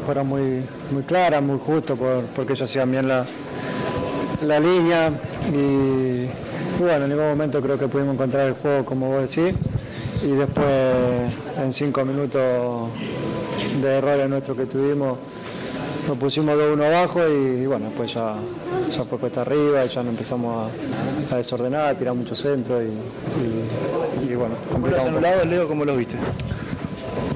fueron 0.00 0.26
muy, 0.26 0.62
claras, 1.02 1.42
muy 1.42 1.58
justos, 1.58 1.98
por- 1.98 2.24
porque 2.34 2.54
ellos 2.54 2.68
hacían 2.70 2.90
bien 2.90 3.06
la, 3.06 3.26
la 4.42 4.58
línea. 4.58 5.10
Y, 5.52 6.26
bueno, 6.80 7.04
en 7.04 7.10
ningún 7.10 7.28
momento 7.28 7.60
creo 7.60 7.78
que 7.78 7.88
pudimos 7.88 8.14
encontrar 8.14 8.46
el 8.46 8.54
juego 8.54 8.84
como 8.86 9.08
vos 9.10 9.22
decís. 9.30 9.54
Y 10.22 10.28
después, 10.28 10.66
en 11.62 11.72
cinco 11.74 12.04
minutos 12.06 12.88
de 13.82 13.98
errores 13.98 14.30
nuestros 14.30 14.56
que 14.56 14.64
tuvimos, 14.64 15.18
nos 16.08 16.16
pusimos 16.16 16.56
2-1 16.56 16.84
abajo 16.86 17.20
y, 17.28 17.66
bueno, 17.66 17.86
pues 17.94 18.14
ya, 18.14 18.36
ya 18.96 19.04
fue 19.04 19.18
cuesta 19.18 19.42
arriba, 19.42 19.84
ya 19.84 20.02
nos 20.02 20.12
empezamos 20.12 20.70
a, 21.30 21.36
desordenar, 21.36 21.88
a 21.88 21.94
tirar 21.98 22.14
y, 22.82 22.86
y- 22.86 22.86
y 22.86 24.05
bueno, 24.36 24.54
complicado 24.70 25.08
un 25.08 25.14
poco. 25.14 25.44
Leo, 25.46 25.68
¿cómo 25.68 25.84
lo 25.84 25.96
viste? 25.96 26.16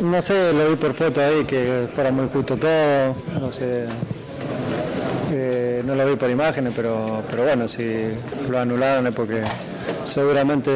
No 0.02 0.22
sé, 0.22 0.52
lo 0.52 0.68
vi 0.70 0.76
por 0.76 0.94
foto 0.94 1.20
ahí, 1.20 1.44
que 1.44 1.86
fuera 1.94 2.10
muy 2.10 2.28
justo 2.32 2.56
todo, 2.56 3.14
no 3.38 3.52
sé, 3.52 3.84
eh, 5.32 5.82
no 5.84 5.94
lo 5.94 6.06
vi 6.06 6.16
por 6.16 6.30
imágenes, 6.30 6.72
pero, 6.74 7.22
pero 7.30 7.44
bueno, 7.44 7.68
si 7.68 8.12
lo 8.48 8.58
anularon 8.58 9.06
es 9.06 9.14
porque 9.14 9.42
seguramente 10.02 10.70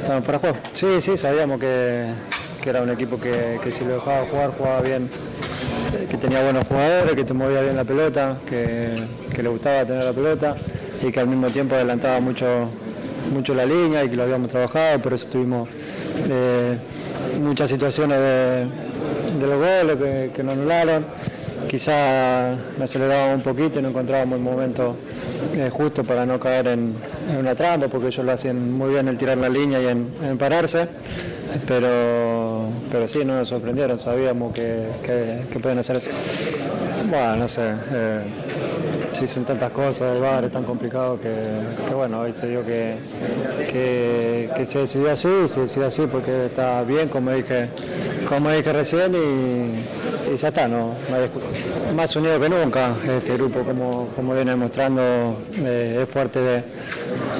estaban 0.00 0.22
fuera 0.24 0.38
de 0.38 0.48
juego. 0.48 0.56
Sí, 0.72 1.00
sí, 1.00 1.16
sabíamos 1.16 1.60
que, 1.60 2.06
que 2.60 2.70
era 2.70 2.82
un 2.82 2.90
equipo 2.90 3.18
que, 3.20 3.60
que 3.62 3.72
si 3.72 3.84
lo 3.84 3.94
dejaba 3.94 4.26
jugar, 4.30 4.50
jugaba 4.56 4.80
bien, 4.80 5.08
eh, 5.94 6.06
que 6.10 6.16
tenía 6.16 6.42
buenos 6.42 6.66
jugadores, 6.66 7.12
que 7.14 7.24
te 7.24 7.34
movía 7.34 7.62
bien 7.62 7.76
la 7.76 7.84
pelota, 7.84 8.38
que, 8.48 8.96
que 9.34 9.42
le 9.42 9.48
gustaba 9.48 9.84
tener 9.84 10.04
la 10.04 10.12
pelota 10.12 10.56
y 11.02 11.12
que 11.12 11.20
al 11.20 11.28
mismo 11.28 11.48
tiempo 11.50 11.74
adelantaba 11.74 12.18
mucho, 12.20 12.68
mucho 13.32 13.54
la 13.54 13.66
línea 13.66 14.04
y 14.04 14.08
que 14.08 14.16
lo 14.16 14.24
habíamos 14.24 14.50
trabajado, 14.50 14.98
por 15.00 15.14
eso 15.14 15.28
tuvimos 15.28 15.68
eh, 16.28 16.76
muchas 17.40 17.70
situaciones 17.70 18.18
de, 18.18 19.46
los 19.46 19.58
goles 19.58 19.96
que, 19.96 20.30
que 20.34 20.42
nos 20.42 20.54
anularon. 20.54 21.06
Quizá 21.68 22.54
me 22.78 22.84
acelerábamos 22.84 23.36
un 23.36 23.42
poquito 23.42 23.78
y 23.78 23.82
no 23.82 23.88
encontrábamos 23.88 24.38
el 24.38 24.44
momento 24.44 24.96
eh, 25.56 25.70
justo 25.72 26.04
para 26.04 26.24
no 26.24 26.38
caer 26.38 26.68
en, 26.68 26.94
una 27.38 27.54
trampa, 27.54 27.88
porque 27.88 28.08
ellos 28.08 28.24
lo 28.24 28.32
hacían 28.32 28.72
muy 28.72 28.90
bien 28.90 29.08
el 29.08 29.18
tirar 29.18 29.38
la 29.38 29.48
línea 29.48 29.80
y 29.80 29.86
en, 29.86 30.38
pararse. 30.38 30.86
Pero, 31.66 32.68
pero 32.90 33.08
sí, 33.08 33.24
no 33.24 33.36
nos 33.36 33.48
sorprendieron, 33.48 33.98
sabíamos 33.98 34.52
que, 34.52 34.86
que, 35.02 35.42
que 35.50 35.58
pueden 35.58 35.78
hacer 35.78 35.96
eso. 35.96 36.10
Bueno, 37.08 37.36
no 37.36 37.48
sé. 37.48 37.62
eh, 37.92 38.20
se 39.16 39.22
dicen 39.22 39.46
tantas 39.46 39.72
cosas 39.72 40.12
del 40.12 40.20
bar, 40.20 40.44
es 40.44 40.52
tan 40.52 40.64
complicado 40.64 41.18
que, 41.18 41.94
bueno, 41.94 42.20
hoy 42.20 42.34
se 42.38 42.48
dio 42.48 42.62
que, 42.66 42.96
que, 43.72 44.66
se 44.66 44.80
decidió 44.80 45.10
así, 45.10 45.28
se 45.48 45.60
decidió 45.60 45.86
así 45.86 46.06
porque 46.06 46.46
está 46.46 46.82
bien, 46.82 47.08
como 47.08 47.30
dije, 47.30 47.68
como 48.28 48.50
dije 48.50 48.70
recién, 48.74 49.14
y, 49.14 50.36
ya 50.36 50.48
está, 50.48 50.68
no. 50.68 50.92
Más 51.94 52.14
unido 52.14 52.38
que 52.38 52.50
nunca, 52.50 52.94
este 53.08 53.38
grupo, 53.38 53.60
como, 53.60 54.08
como 54.14 54.34
viene 54.34 54.50
demostrando, 54.50 55.00
eh, 55.60 56.00
es 56.02 56.12
fuerte 56.12 56.38
de, 56.40 56.62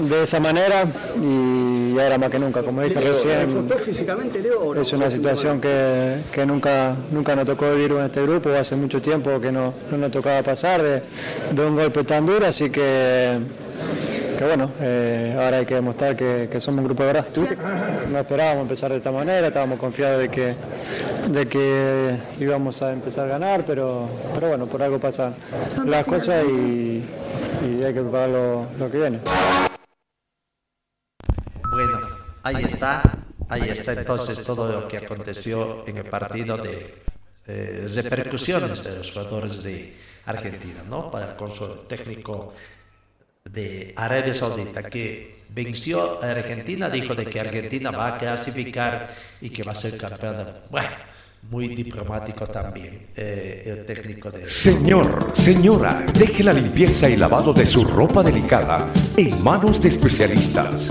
de 0.08 0.22
esa 0.22 0.40
manera 0.40 0.86
y 1.20 1.65
ahora 2.02 2.18
más 2.18 2.30
que 2.30 2.38
nunca, 2.38 2.62
como 2.62 2.82
dije 2.82 3.00
recién. 3.00 3.68
físicamente, 3.84 4.40
Leo? 4.40 4.74
Es 4.80 4.92
una 4.92 5.10
situación 5.10 5.60
que, 5.60 6.16
que 6.32 6.44
nunca, 6.46 6.94
nunca 7.10 7.34
nos 7.36 7.46
tocó 7.46 7.70
vivir 7.72 7.92
en 7.92 8.04
este 8.06 8.22
grupo, 8.22 8.50
hace 8.50 8.76
mucho 8.76 9.00
tiempo 9.00 9.40
que 9.40 9.50
no, 9.52 9.72
no 9.90 9.98
nos 9.98 10.10
tocaba 10.10 10.42
pasar 10.42 10.82
de, 10.82 11.02
de 11.52 11.64
un 11.66 11.76
golpe 11.76 12.04
tan 12.04 12.26
duro, 12.26 12.46
así 12.46 12.70
que, 12.70 13.38
que 14.38 14.44
bueno, 14.44 14.70
eh, 14.80 15.34
ahora 15.38 15.58
hay 15.58 15.66
que 15.66 15.74
demostrar 15.76 16.16
que, 16.16 16.48
que 16.50 16.60
somos 16.60 16.78
un 16.80 16.84
grupo 16.86 17.02
de 17.02 17.12
verdad. 17.12 17.26
No 18.10 18.18
esperábamos 18.18 18.62
empezar 18.62 18.90
de 18.90 18.96
esta 18.98 19.10
manera, 19.12 19.46
estábamos 19.48 19.78
confiados 19.78 20.20
de 20.20 20.28
que, 20.28 20.54
de 21.30 21.46
que 21.48 22.16
íbamos 22.40 22.82
a 22.82 22.92
empezar 22.92 23.24
a 23.26 23.28
ganar, 23.28 23.64
pero, 23.66 24.08
pero 24.34 24.48
bueno, 24.48 24.66
por 24.66 24.82
algo 24.82 24.98
pasan 24.98 25.34
las 25.84 26.04
cosas 26.04 26.44
y, 26.44 27.02
y 27.64 27.82
hay 27.84 27.94
que 27.94 28.00
preparar 28.00 28.28
lo, 28.28 28.66
lo 28.78 28.90
que 28.90 28.98
viene. 28.98 29.18
Bueno, 31.76 32.00
ahí 32.42 32.64
está, 32.64 33.02
ahí 33.50 33.68
está 33.68 33.92
entonces 33.92 34.42
todo 34.44 34.72
lo 34.80 34.88
que 34.88 34.96
aconteció 34.96 35.84
en 35.86 35.98
el 35.98 36.06
partido 36.06 36.56
de 36.56 36.94
eh, 37.46 37.86
repercusiones 38.02 38.82
de 38.82 38.96
los 38.96 39.12
jugadores 39.12 39.62
de 39.62 39.94
Argentina, 40.24 40.82
¿no? 40.88 41.10
Para 41.10 41.36
con 41.36 41.50
su 41.50 41.66
técnico 41.86 42.54
de 43.44 43.92
Arabia 43.94 44.32
Saudita 44.32 44.84
que 44.84 45.42
venció 45.50 46.22
a 46.24 46.30
Argentina, 46.30 46.88
dijo 46.88 47.14
de 47.14 47.26
que 47.26 47.40
Argentina 47.40 47.90
va 47.90 48.14
a 48.14 48.18
clasificar 48.18 49.14
y 49.42 49.50
que 49.50 49.62
va 49.62 49.72
a 49.72 49.74
ser 49.74 49.98
campeón. 49.98 50.36
del- 50.38 50.46
Bueno, 50.70 50.88
muy 51.50 51.68
diplomático 51.68 52.46
también 52.46 53.08
eh, 53.14 53.64
el 53.66 53.84
técnico 53.84 54.30
de... 54.30 54.48
Señor, 54.48 55.30
señora, 55.34 56.04
deje 56.18 56.42
la 56.42 56.54
limpieza 56.54 57.06
y 57.08 57.16
lavado 57.16 57.52
de 57.52 57.66
su 57.66 57.84
ropa 57.84 58.22
delicada 58.22 58.90
en 59.16 59.44
manos 59.44 59.80
de 59.82 59.90
especialistas. 59.90 60.90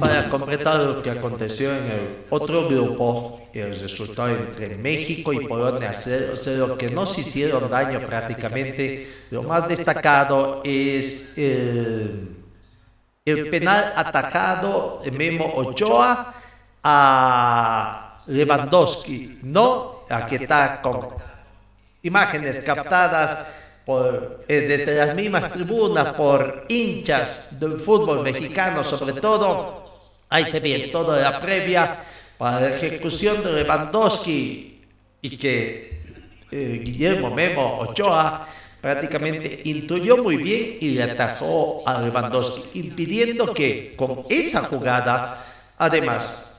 Para 0.00 0.28
completar 0.28 0.80
lo 0.80 1.02
que 1.02 1.10
aconteció 1.10 1.72
en 1.72 1.84
el 1.90 2.24
otro 2.30 2.68
grupo, 2.68 3.48
el 3.52 3.78
resultado 3.78 4.28
entre 4.30 4.76
México 4.76 5.32
y 5.32 5.46
Polonia 5.46 5.92
0-0, 5.92 6.76
que 6.76 6.90
no 6.90 7.06
se 7.06 7.22
hicieron 7.22 7.70
daño 7.70 8.00
prácticamente, 8.00 9.26
lo 9.30 9.42
más 9.42 9.68
destacado 9.68 10.60
es 10.64 11.36
el, 11.38 12.36
penal 13.24 13.92
atajado 13.96 15.00
de 15.02 15.10
Memo 15.10 15.52
Ochoa 15.56 16.34
a 16.82 18.18
Lewandowski, 18.26 19.38
¿no? 19.42 20.04
Aquí 20.08 20.36
está 20.36 20.80
con 20.82 21.08
imágenes 22.02 22.60
captadas 22.64 23.46
por, 23.84 24.44
eh, 24.48 24.60
desde 24.68 24.94
las 24.96 25.14
mismas 25.14 25.50
tribunas 25.52 26.14
por 26.14 26.66
hinchas 26.68 27.58
del 27.58 27.78
fútbol 27.78 28.22
mexicano, 28.22 28.82
sobre 28.84 29.20
todo. 29.20 29.85
Ahí 30.28 30.50
se 30.50 30.58
ve 30.58 30.88
toda 30.92 31.20
la 31.20 31.38
previa 31.38 31.98
para 32.38 32.60
la 32.60 32.68
ejecución 32.68 33.42
de 33.42 33.52
Lewandowski 33.52 34.82
y 35.22 35.36
que 35.36 36.02
eh, 36.50 36.82
Guillermo 36.84 37.34
Memo 37.34 37.78
Ochoa 37.80 38.46
prácticamente 38.80 39.62
intuyó 39.64 40.18
muy 40.18 40.36
bien 40.36 40.78
y 40.80 40.90
le 40.90 41.02
atajó 41.02 41.82
a 41.86 42.00
Lewandowski, 42.00 42.78
impidiendo 42.78 43.52
que 43.52 43.94
con 43.96 44.24
esa 44.28 44.62
jugada, 44.62 45.44
además, 45.78 46.54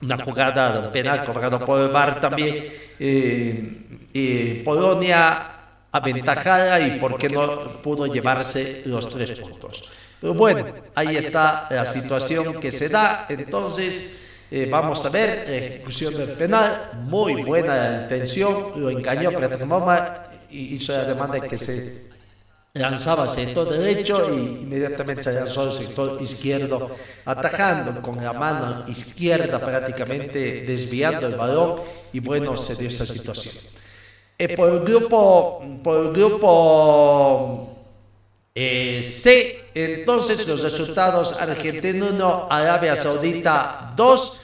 una 0.00 0.18
jugada 0.18 0.80
de 0.80 0.88
penal 0.88 1.24
cobrado 1.24 1.64
por 1.64 1.80
el 1.80 1.88
VAR 1.88 2.20
también, 2.20 2.64
eh, 2.98 4.08
eh, 4.14 4.62
Polonia 4.64 5.54
aventajada 5.90 6.80
y 6.80 6.98
por 6.98 7.18
qué 7.18 7.28
no 7.28 7.82
pudo 7.82 8.06
llevarse 8.06 8.82
los 8.86 9.08
tres 9.08 9.38
puntos. 9.40 9.90
Bueno, 10.20 10.64
ahí 10.94 11.16
está 11.16 11.68
la 11.70 11.86
situación 11.86 12.60
que 12.60 12.72
se 12.72 12.88
da. 12.88 13.26
Entonces, 13.28 14.26
eh, 14.50 14.68
vamos 14.70 15.04
a 15.04 15.10
ver 15.10 15.44
la 15.48 15.54
ejecución 15.54 16.14
del 16.14 16.30
penal. 16.30 16.90
Muy 17.04 17.42
buena 17.42 17.76
la 17.76 18.02
intención. 18.02 18.72
Lo 18.76 18.90
engañó 18.90 19.30
Pretemoma 19.30 20.26
y 20.50 20.74
hizo 20.74 20.92
la 20.92 21.04
demanda 21.04 21.38
de 21.38 21.48
que 21.48 21.58
se 21.58 22.08
lanzaba 22.74 23.24
al 23.24 23.30
sector 23.30 23.68
derecho 23.68 24.32
y 24.34 24.62
inmediatamente 24.62 25.22
se 25.22 25.32
lanzó 25.32 25.62
al 25.62 25.72
sector 25.72 26.20
izquierdo, 26.22 26.90
atajando 27.24 28.00
con 28.02 28.22
la 28.22 28.32
mano 28.32 28.84
izquierda 28.88 29.60
prácticamente, 29.60 30.62
desviando 30.62 31.26
el 31.26 31.34
balón 31.34 31.80
y 32.12 32.20
bueno, 32.20 32.56
se 32.56 32.74
dio 32.76 32.88
esa 32.88 33.06
situación. 33.06 33.54
Eh, 34.38 34.54
por 34.56 34.70
el 34.70 34.80
grupo, 34.80 35.62
por 35.82 36.06
el 36.06 36.12
grupo 36.12 37.77
eh, 38.60 39.04
C, 39.04 39.66
entonces 39.72 40.44
los 40.48 40.60
resultados 40.62 41.40
Argentina 41.40 42.06
1, 42.10 42.48
Arabia 42.50 42.96
Saudita 42.96 43.92
2, 43.94 44.40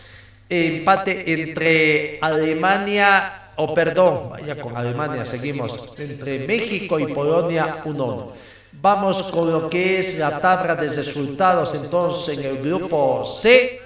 empate 0.48 1.32
entre 1.32 2.20
Alemania, 2.20 3.50
o 3.56 3.74
perdón, 3.74 4.30
vaya 4.30 4.54
con 4.60 4.76
Alemania, 4.76 5.26
seguimos, 5.26 5.96
entre 5.98 6.46
México 6.46 7.00
y 7.00 7.12
Polonia 7.12 7.82
1. 7.84 8.32
Vamos 8.80 9.20
con 9.32 9.50
lo 9.50 9.68
que 9.68 9.98
es 9.98 10.16
la 10.16 10.38
tabla 10.38 10.76
de 10.76 10.90
resultados 10.90 11.74
entonces 11.74 12.38
en 12.38 12.44
el 12.44 12.58
grupo 12.58 13.24
C. 13.24 13.80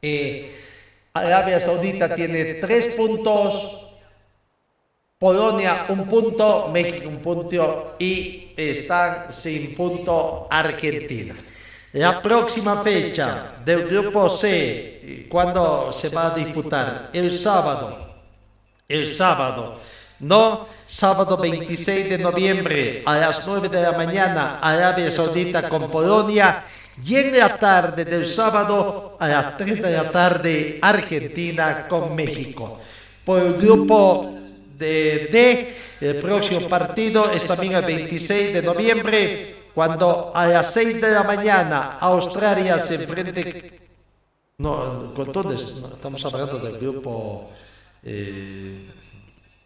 Eh, 0.00 0.54
Arabia 1.12 1.60
Saudita 1.60 2.14
tiene 2.14 2.54
tres 2.54 2.94
puntos, 2.96 3.83
Polonia 5.24 5.86
un 5.88 6.04
punto, 6.04 6.68
México 6.70 7.08
un 7.08 7.16
punto 7.16 7.96
y 7.98 8.52
están 8.54 9.32
sin 9.32 9.74
punto 9.74 10.46
Argentina. 10.50 11.34
La 11.94 12.20
próxima 12.20 12.82
fecha 12.82 13.54
del 13.64 13.88
grupo 13.88 14.28
C, 14.28 15.26
¿cuándo 15.30 15.94
se 15.94 16.10
va 16.10 16.26
a 16.26 16.34
disputar? 16.34 17.08
El 17.10 17.32
sábado. 17.32 18.16
El 18.86 19.08
sábado. 19.08 19.80
No, 20.20 20.66
sábado 20.86 21.38
26 21.38 22.10
de 22.10 22.18
noviembre 22.18 23.02
a 23.06 23.16
las 23.16 23.46
9 23.46 23.70
de 23.70 23.80
la 23.80 23.92
mañana, 23.92 24.58
Arabia 24.60 25.10
Saudita 25.10 25.70
con 25.70 25.90
Polonia. 25.90 26.64
Y 27.02 27.16
en 27.16 27.38
la 27.38 27.56
tarde 27.56 28.04
del 28.04 28.26
sábado 28.26 29.16
a 29.18 29.26
las 29.26 29.56
3 29.56 29.80
de 29.80 29.90
la 29.90 30.10
tarde, 30.12 30.78
Argentina 30.82 31.88
con 31.88 32.14
México. 32.14 32.78
Por 33.24 33.40
el 33.40 33.54
grupo 33.54 34.33
de 34.84 35.28
D. 35.32 35.76
El 36.00 36.20
próximo 36.20 36.68
partido 36.68 37.30
es 37.30 37.46
también 37.46 37.74
el 37.74 37.84
26 37.84 38.54
de 38.54 38.62
noviembre, 38.62 39.56
cuando 39.74 40.32
a 40.34 40.46
las 40.46 40.72
6 40.74 41.00
de 41.00 41.10
la 41.10 41.22
mañana 41.22 41.98
Australia 42.00 42.78
se 42.78 42.96
enfrente. 42.96 43.80
No, 44.58 45.12
con 45.14 45.32
todos, 45.32 45.76
no, 45.80 45.94
estamos 45.94 46.24
hablando 46.26 46.58
del 46.58 46.78
grupo. 46.78 47.50
Eh, 48.02 48.90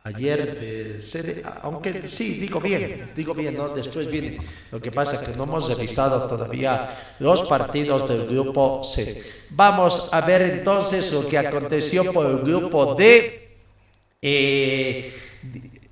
ayer 0.05 0.59
de 0.59 1.43
aunque 1.63 2.09
sí, 2.09 2.39
digo 2.39 2.61
bien, 2.61 3.05
digo 3.15 3.35
bien, 3.35 3.57
¿no? 3.57 3.69
después 3.71 4.07
viene. 4.07 4.39
Lo 4.71 4.81
que 4.81 4.93
pasa 4.93 5.17
es 5.17 5.23
que 5.23 5.37
no 5.37 5.45
hemos 5.45 5.69
revisado 5.69 6.27
todavía 6.29 6.89
los 7.19 7.43
partidos 7.43 8.09
del 8.09 8.27
grupo 8.27 8.83
C. 8.85 9.23
Vamos 9.51 10.09
a 10.13 10.21
ver 10.23 10.43
entonces 10.43 11.13
lo 11.13 11.27
que 11.27 11.37
aconteció 11.37 12.13
por 12.13 12.27
el 12.27 12.39
grupo 12.39 12.95
D. 12.95 13.48
Eh, 14.21 15.15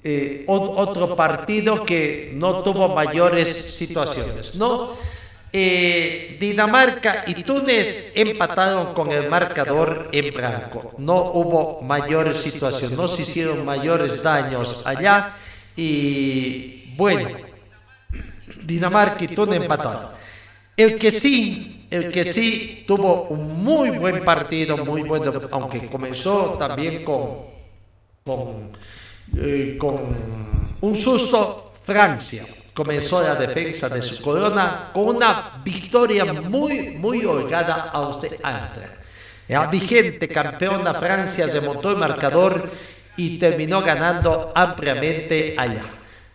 eh, 0.02 0.44
otro 0.48 1.14
partido 1.14 1.84
que 1.84 2.32
no 2.34 2.60
tuvo 2.64 2.92
mayores 2.92 3.48
situaciones, 3.76 4.56
¿no? 4.56 4.94
Eh, 5.52 6.36
Dinamarca 6.40 7.22
y 7.28 7.44
Túnez 7.44 8.12
empataron 8.16 8.94
con 8.94 9.12
el 9.12 9.30
marcador 9.30 10.08
en 10.10 10.34
blanco. 10.34 10.94
No 10.98 11.32
hubo 11.34 11.82
mayores 11.82 12.38
situaciones, 12.38 12.96
no 12.98 13.06
se 13.06 13.22
hicieron 13.22 13.64
mayores 13.64 14.22
daños 14.24 14.84
allá. 14.84 15.36
Y 15.76 16.94
bueno, 16.96 17.28
Dinamarca 18.64 19.22
y 19.22 19.28
Túnez 19.28 19.62
empataron. 19.62 20.10
El 20.76 20.98
que 20.98 21.12
sí, 21.12 21.86
el 21.90 22.10
que 22.10 22.24
sí 22.24 22.84
tuvo 22.88 23.28
un 23.28 23.62
muy 23.62 23.90
buen 23.90 24.24
partido, 24.24 24.84
muy 24.84 25.02
bueno, 25.02 25.32
aunque 25.52 25.86
comenzó 25.86 26.56
también 26.58 27.04
con 27.04 27.55
con, 28.26 28.72
eh, 29.36 29.76
con 29.78 30.76
un 30.80 30.96
susto, 30.96 31.74
Francia 31.84 32.44
comenzó 32.74 33.22
la 33.22 33.36
defensa 33.36 33.88
de 33.88 34.02
su 34.02 34.20
corona 34.20 34.90
con 34.92 35.16
una 35.16 35.62
victoria 35.64 36.24
muy, 36.24 36.90
muy 36.98 37.24
holgada 37.24 37.90
a 37.92 38.08
usted 38.08 38.36
Austria. 38.42 38.98
La 39.48 39.68
vigente 39.68 40.28
campeona 40.28 40.92
Francia 40.94 41.48
se 41.48 41.60
montó 41.60 41.92
el 41.92 41.98
marcador 41.98 42.68
y 43.16 43.38
terminó 43.38 43.80
ganando 43.80 44.52
ampliamente 44.54 45.54
allá. 45.56 45.84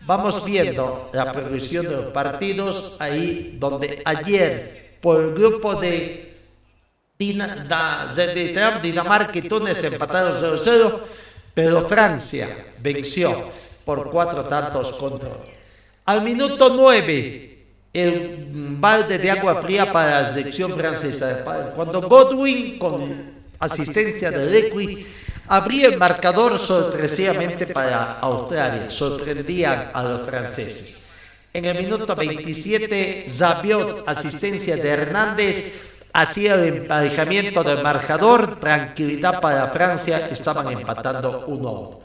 Vamos 0.00 0.44
viendo 0.44 1.10
la 1.12 1.30
progresión 1.30 1.86
de 1.86 1.96
los 1.96 2.06
partidos 2.06 2.96
ahí 2.98 3.56
donde 3.60 4.02
ayer 4.04 4.98
por 5.00 5.20
el 5.20 5.34
grupo 5.34 5.74
de, 5.74 6.32
Dinamarca 7.18 9.38
y 9.38 9.42
Túnez 9.42 9.84
empataron 9.84 10.34
0-0 10.34 11.00
pero 11.54 11.86
Francia 11.88 12.66
venció 12.80 13.50
por 13.84 14.10
cuatro 14.10 14.44
tantos 14.44 14.92
contra 14.92 15.30
Al 16.04 16.22
minuto 16.22 16.70
nueve, 16.74 17.64
el 17.92 18.48
balde 18.52 19.18
de 19.18 19.30
agua 19.30 19.62
fría 19.62 19.92
para 19.92 20.22
la 20.22 20.32
selección 20.32 20.72
francesa. 20.72 21.72
Cuando 21.76 22.00
Godwin, 22.08 22.78
con 22.78 23.32
asistencia 23.58 24.30
de 24.30 24.50
Lequi, 24.50 25.06
abría 25.48 25.88
el 25.88 25.98
marcador 25.98 26.58
sorpresivamente 26.58 27.66
para 27.66 28.18
Australia. 28.20 28.88
Sorprendían 28.88 29.90
a 29.92 30.02
los 30.02 30.22
franceses. 30.22 30.98
En 31.52 31.66
el 31.66 31.76
minuto 31.76 32.16
27, 32.16 33.26
Zabiot, 33.30 34.04
asistencia 34.08 34.74
de 34.74 34.88
Hernández, 34.88 35.91
hacía 36.12 36.54
el 36.54 36.76
emparejamiento 36.76 37.62
del 37.62 37.82
marcador, 37.82 38.56
tranquilidad 38.56 39.40
para 39.40 39.68
Francia, 39.68 40.28
estaban 40.30 40.70
empatando 40.70 41.44
1 41.46 41.68
a 41.68 41.72
1. 41.72 42.00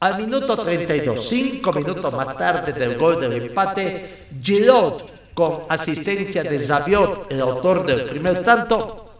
Al 0.00 0.16
minuto 0.16 0.56
32, 0.56 1.28
cinco 1.28 1.72
minutos 1.74 2.12
más 2.12 2.34
tarde 2.36 2.72
del 2.72 2.96
gol 2.96 3.20
del 3.20 3.34
empate, 3.34 4.28
Giroud, 4.42 5.02
con 5.34 5.64
asistencia 5.68 6.42
de 6.42 6.58
Zabiot, 6.58 7.30
el 7.30 7.40
autor 7.40 7.84
del 7.84 8.04
primer 8.04 8.42
tanto, 8.42 9.10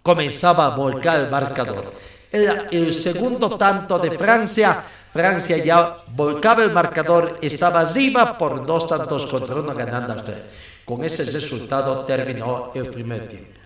comenzaba 0.00 0.66
a 0.66 0.76
volcar 0.76 1.18
el 1.20 1.28
marcador. 1.28 1.92
Era 2.30 2.68
el 2.70 2.94
segundo 2.94 3.58
tanto 3.58 3.98
de 3.98 4.12
Francia. 4.12 4.84
Francia 5.12 5.56
ya 5.56 6.04
volcaba 6.14 6.62
el 6.62 6.70
marcador, 6.70 7.38
estaba 7.42 7.80
arriba 7.80 8.38
por 8.38 8.64
dos 8.64 8.86
tantos 8.86 9.26
contra 9.26 9.56
uno 9.56 9.74
ganando 9.74 10.12
a 10.12 10.16
usted. 10.16 10.44
Con 10.84 11.02
ese 11.04 11.24
resultado 11.24 12.04
terminó 12.04 12.70
el 12.74 12.88
primer 12.90 13.26
tiempo. 13.26 13.57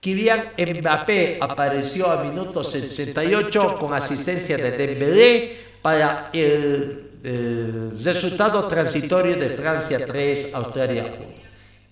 Kylian 0.00 0.52
Mbappé 0.56 1.38
apareció 1.40 2.10
a 2.10 2.22
minuto 2.22 2.62
68 2.62 3.74
con 3.78 3.92
asistencia 3.94 4.56
de 4.56 4.70
Dembélé 4.70 5.56
para 5.82 6.30
el, 6.32 7.10
el 7.24 8.04
resultado 8.04 8.68
transitorio 8.68 9.36
de 9.36 9.50
Francia 9.50 10.06
3, 10.06 10.54
Australia 10.54 11.14
1. 11.18 11.26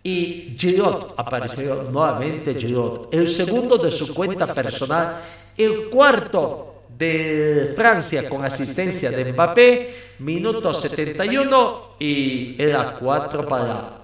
Y 0.05 0.55
Giroud 0.57 1.15
apareció 1.17 1.83
nuevamente 1.91 2.55
Giroud, 2.55 3.09
el 3.11 3.27
segundo 3.27 3.77
de 3.77 3.91
su 3.91 4.15
cuenta 4.15 4.55
personal, 4.55 5.17
el 5.57 5.89
cuarto 5.91 6.85
de 6.97 7.73
Francia 7.75 8.29
con 8.29 8.45
asistencia 8.45 9.11
de 9.11 9.33
Mbappé, 9.33 9.95
minuto 10.21 10.73
71 10.73 11.97
y 11.99 12.55
era 12.57 12.93
4 13.01 13.49
para 13.49 13.99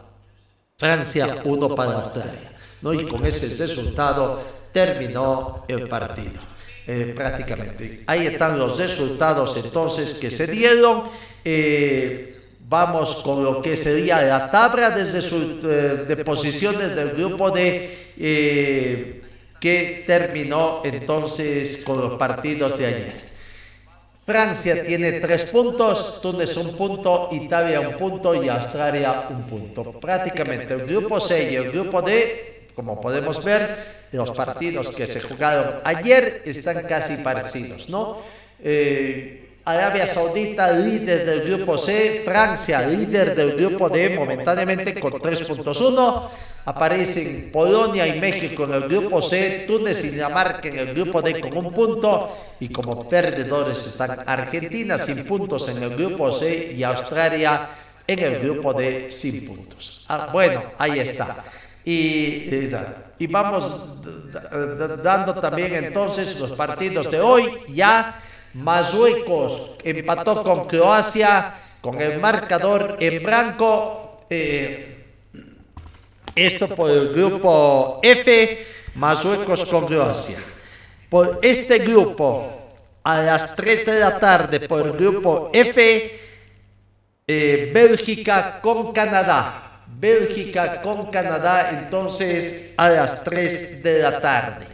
Francia, 0.76 1.40
1 1.44 1.74
para 1.76 1.92
Australia. 1.92 2.51
¿No? 2.82 2.92
Y 2.92 3.06
con 3.06 3.24
ese 3.24 3.48
resultado 3.56 4.42
terminó 4.72 5.64
el 5.68 5.88
partido. 5.88 6.40
eh, 6.86 7.12
prácticamente. 7.14 8.02
Ahí 8.06 8.26
están 8.26 8.58
los 8.58 8.76
resultados 8.76 9.56
entonces 9.56 10.14
que 10.14 10.30
se 10.30 10.46
dieron. 10.46 11.04
Eh, 11.44 12.32
vamos 12.68 13.16
con 13.16 13.44
lo 13.44 13.60
que 13.60 13.76
sería 13.76 14.22
la 14.22 14.50
tabla 14.50 14.96
eh, 14.96 16.04
de 16.08 16.16
posiciones 16.24 16.96
del 16.96 17.10
grupo 17.10 17.50
de 17.50 18.12
eh, 18.16 19.22
que 19.60 20.04
terminó 20.06 20.80
entonces 20.84 21.84
con 21.84 22.00
los 22.00 22.14
partidos 22.14 22.76
de 22.76 22.86
ayer. 22.86 23.32
Francia 24.24 24.84
tiene 24.84 25.20
tres 25.20 25.44
puntos, 25.46 26.20
Túnez 26.22 26.56
un 26.56 26.72
punto, 26.76 27.28
Italia 27.32 27.80
un 27.80 27.96
punto 27.96 28.42
y 28.42 28.48
Australia 28.48 29.26
un 29.30 29.42
punto. 29.42 30.00
Prácticamente 30.00 30.74
el 30.74 30.86
grupo 30.86 31.20
C 31.20 31.52
y 31.52 31.56
el 31.56 31.70
grupo 31.70 32.00
D, 32.00 32.61
como 32.74 33.00
podemos 33.00 33.42
ver, 33.44 34.08
los 34.12 34.30
partidos 34.30 34.88
que 34.90 35.06
se 35.06 35.20
jugaron 35.20 35.80
ayer 35.84 36.42
están 36.44 36.82
casi 36.82 37.16
parecidos, 37.16 37.88
¿no? 37.88 38.18
Eh, 38.62 39.42
Arabia 39.64 40.06
Saudita 40.08 40.72
líder 40.72 41.24
del 41.24 41.42
grupo 41.42 41.78
C, 41.78 42.22
Francia 42.24 42.82
líder 42.82 43.34
del 43.34 43.52
grupo 43.52 43.88
D 43.88 44.10
momentáneamente 44.16 44.98
con 44.98 45.12
3.1, 45.12 46.28
aparecen 46.64 47.50
Polonia 47.52 48.06
y 48.08 48.18
México 48.18 48.64
en 48.64 48.74
el 48.74 48.88
grupo 48.88 49.22
C, 49.22 49.64
Túnez 49.66 50.04
y 50.04 50.10
Dinamarca 50.10 50.66
en 50.66 50.78
el 50.78 50.94
grupo 50.94 51.22
D 51.22 51.40
con 51.40 51.56
un 51.56 51.72
punto 51.72 52.36
y 52.58 52.70
como 52.70 53.08
perdedores 53.08 53.86
están 53.86 54.24
Argentina 54.26 54.98
sin 54.98 55.24
puntos 55.24 55.68
en 55.68 55.80
el 55.80 55.90
grupo 55.96 56.32
C 56.32 56.72
y 56.76 56.82
Australia 56.82 57.68
en 58.04 58.18
el 58.18 58.40
grupo 58.40 58.74
D 58.74 59.12
sin 59.12 59.46
puntos. 59.46 60.04
Ah, 60.08 60.30
bueno, 60.32 60.72
ahí 60.76 60.98
está. 60.98 61.44
Y, 61.84 63.26
vamos 63.28 64.00
dando 65.02 65.34
también 65.34 65.74
entonces 65.84 66.38
los 66.38 66.52
partidos 66.52 67.10
de 67.10 67.20
hoy 67.20 67.50
ya. 67.68 68.20
Marruecos 68.54 69.76
empató 69.82 70.42
con 70.42 70.66
Croacia 70.66 71.54
con 71.82 72.00
el 72.00 72.20
marcador 72.20 72.96
en 73.00 73.22
blanco. 73.22 74.24
Eh, 74.30 75.04
esto 76.34 76.68
por 76.68 76.90
el 76.90 77.12
grupo 77.12 78.00
F, 78.02 78.66
Marruecos 78.94 79.64
con 79.66 79.86
Croacia. 79.86 80.38
Por 81.10 81.40
este 81.42 81.80
grupo, 81.80 82.62
a 83.02 83.20
las 83.20 83.54
3 83.54 83.84
de 83.84 84.00
la 84.00 84.18
tarde, 84.18 84.60
por 84.60 84.86
el 84.86 84.92
grupo 84.92 85.50
F, 85.52 86.20
eh, 87.26 87.70
Bélgica 87.74 88.60
con 88.62 88.92
Canadá. 88.92 89.71
Bélgica 89.98 90.80
con 90.82 91.10
Canadá, 91.10 91.70
entonces 91.82 92.74
a 92.76 92.88
las 92.88 93.22
3 93.22 93.82
de 93.82 93.98
la 93.98 94.20
tarde. 94.20 94.66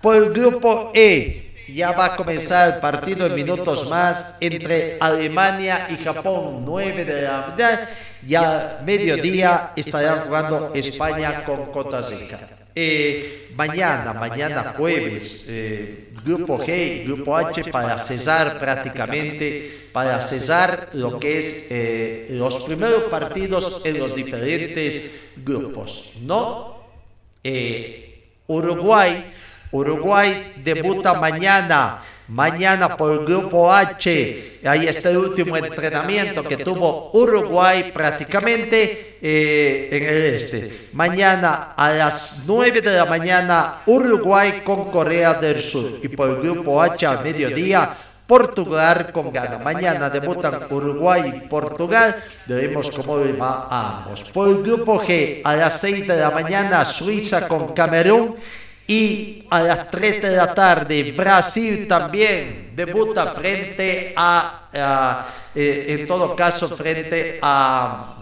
Por 0.00 0.16
el 0.16 0.32
grupo 0.32 0.92
E, 0.94 1.64
ya 1.68 1.92
va 1.92 2.06
a 2.06 2.16
comenzar 2.16 2.74
el 2.74 2.80
partido 2.80 3.26
en 3.26 3.34
minutos 3.34 3.88
más 3.90 4.36
entre 4.40 4.98
Alemania 5.00 5.88
y 5.90 6.02
Japón, 6.02 6.64
9 6.64 7.04
de 7.04 7.22
la 7.22 7.46
mañana. 7.48 7.88
Y 8.26 8.34
a 8.34 8.80
mediodía 8.84 9.72
estarán 9.76 10.20
jugando 10.20 10.72
España 10.74 11.44
con 11.44 11.66
Costa 11.66 12.00
Rica. 12.02 12.55
Eh, 12.78 13.48
mañana, 13.56 14.12
mañana 14.12 14.74
jueves, 14.76 15.46
eh, 15.48 16.08
grupo 16.22 16.58
G, 16.58 17.04
grupo 17.06 17.34
H 17.34 17.70
para 17.70 17.96
cesar 17.96 18.58
prácticamente, 18.58 19.88
para 19.92 20.20
cesar 20.20 20.90
lo 20.92 21.18
que 21.18 21.38
es 21.38 21.68
eh, 21.70 22.26
los 22.32 22.64
primeros 22.64 23.04
partidos 23.04 23.80
en 23.82 23.98
los 23.98 24.14
diferentes 24.14 25.30
grupos, 25.42 26.12
¿no? 26.20 26.76
Uruguay 28.46 29.24
Uruguay 29.72 30.54
debuta 30.64 31.14
mañana, 31.14 32.02
mañana 32.28 32.96
por 32.96 33.24
grupo 33.24 33.72
H. 33.72 34.60
Ahí 34.64 34.86
está 34.86 35.10
el 35.10 35.18
último 35.18 35.56
entrenamiento 35.56 36.42
que 36.44 36.56
tuvo 36.56 37.10
Uruguay 37.12 37.90
prácticamente 37.92 39.15
eh, 39.28 39.88
en 39.90 40.02
el 40.04 40.34
este. 40.36 40.90
Mañana 40.92 41.72
a 41.76 41.90
las 41.90 42.44
9 42.46 42.80
de 42.80 42.92
la 42.92 43.06
mañana 43.06 43.82
Uruguay 43.84 44.60
con 44.62 44.88
Corea 44.92 45.34
del 45.34 45.60
Sur. 45.60 45.98
Y 46.00 46.06
por 46.06 46.30
el 46.30 46.36
grupo 46.36 46.80
H 46.80 47.08
mediodía 47.24 47.96
Portugal 48.24 49.10
con 49.12 49.32
Ghana. 49.32 49.58
Mañana 49.58 50.10
debutan 50.10 50.68
Uruguay 50.70 51.42
y 51.42 51.48
Portugal. 51.48 52.22
Veremos 52.46 52.88
cómo 52.92 53.18
va 53.36 53.66
a 53.68 54.04
ambos. 54.04 54.30
Por 54.30 54.46
el 54.48 54.62
grupo 54.62 55.02
G 55.02 55.40
a 55.42 55.56
las 55.56 55.80
6 55.80 56.06
de 56.06 56.16
la 56.18 56.30
mañana 56.30 56.84
Suiza 56.84 57.48
con 57.48 57.74
Camerún. 57.74 58.36
Y 58.86 59.44
a 59.50 59.60
las 59.60 59.90
3 59.90 60.22
de 60.22 60.36
la 60.36 60.54
tarde, 60.54 61.12
Brasil 61.16 61.88
también 61.88 62.70
debuta 62.76 63.26
frente 63.32 64.12
a, 64.14 64.68
a 64.72 65.26
eh, 65.52 65.96
en 65.98 66.06
todo 66.06 66.36
caso, 66.36 66.68
frente 66.68 67.40
a, 67.42 68.15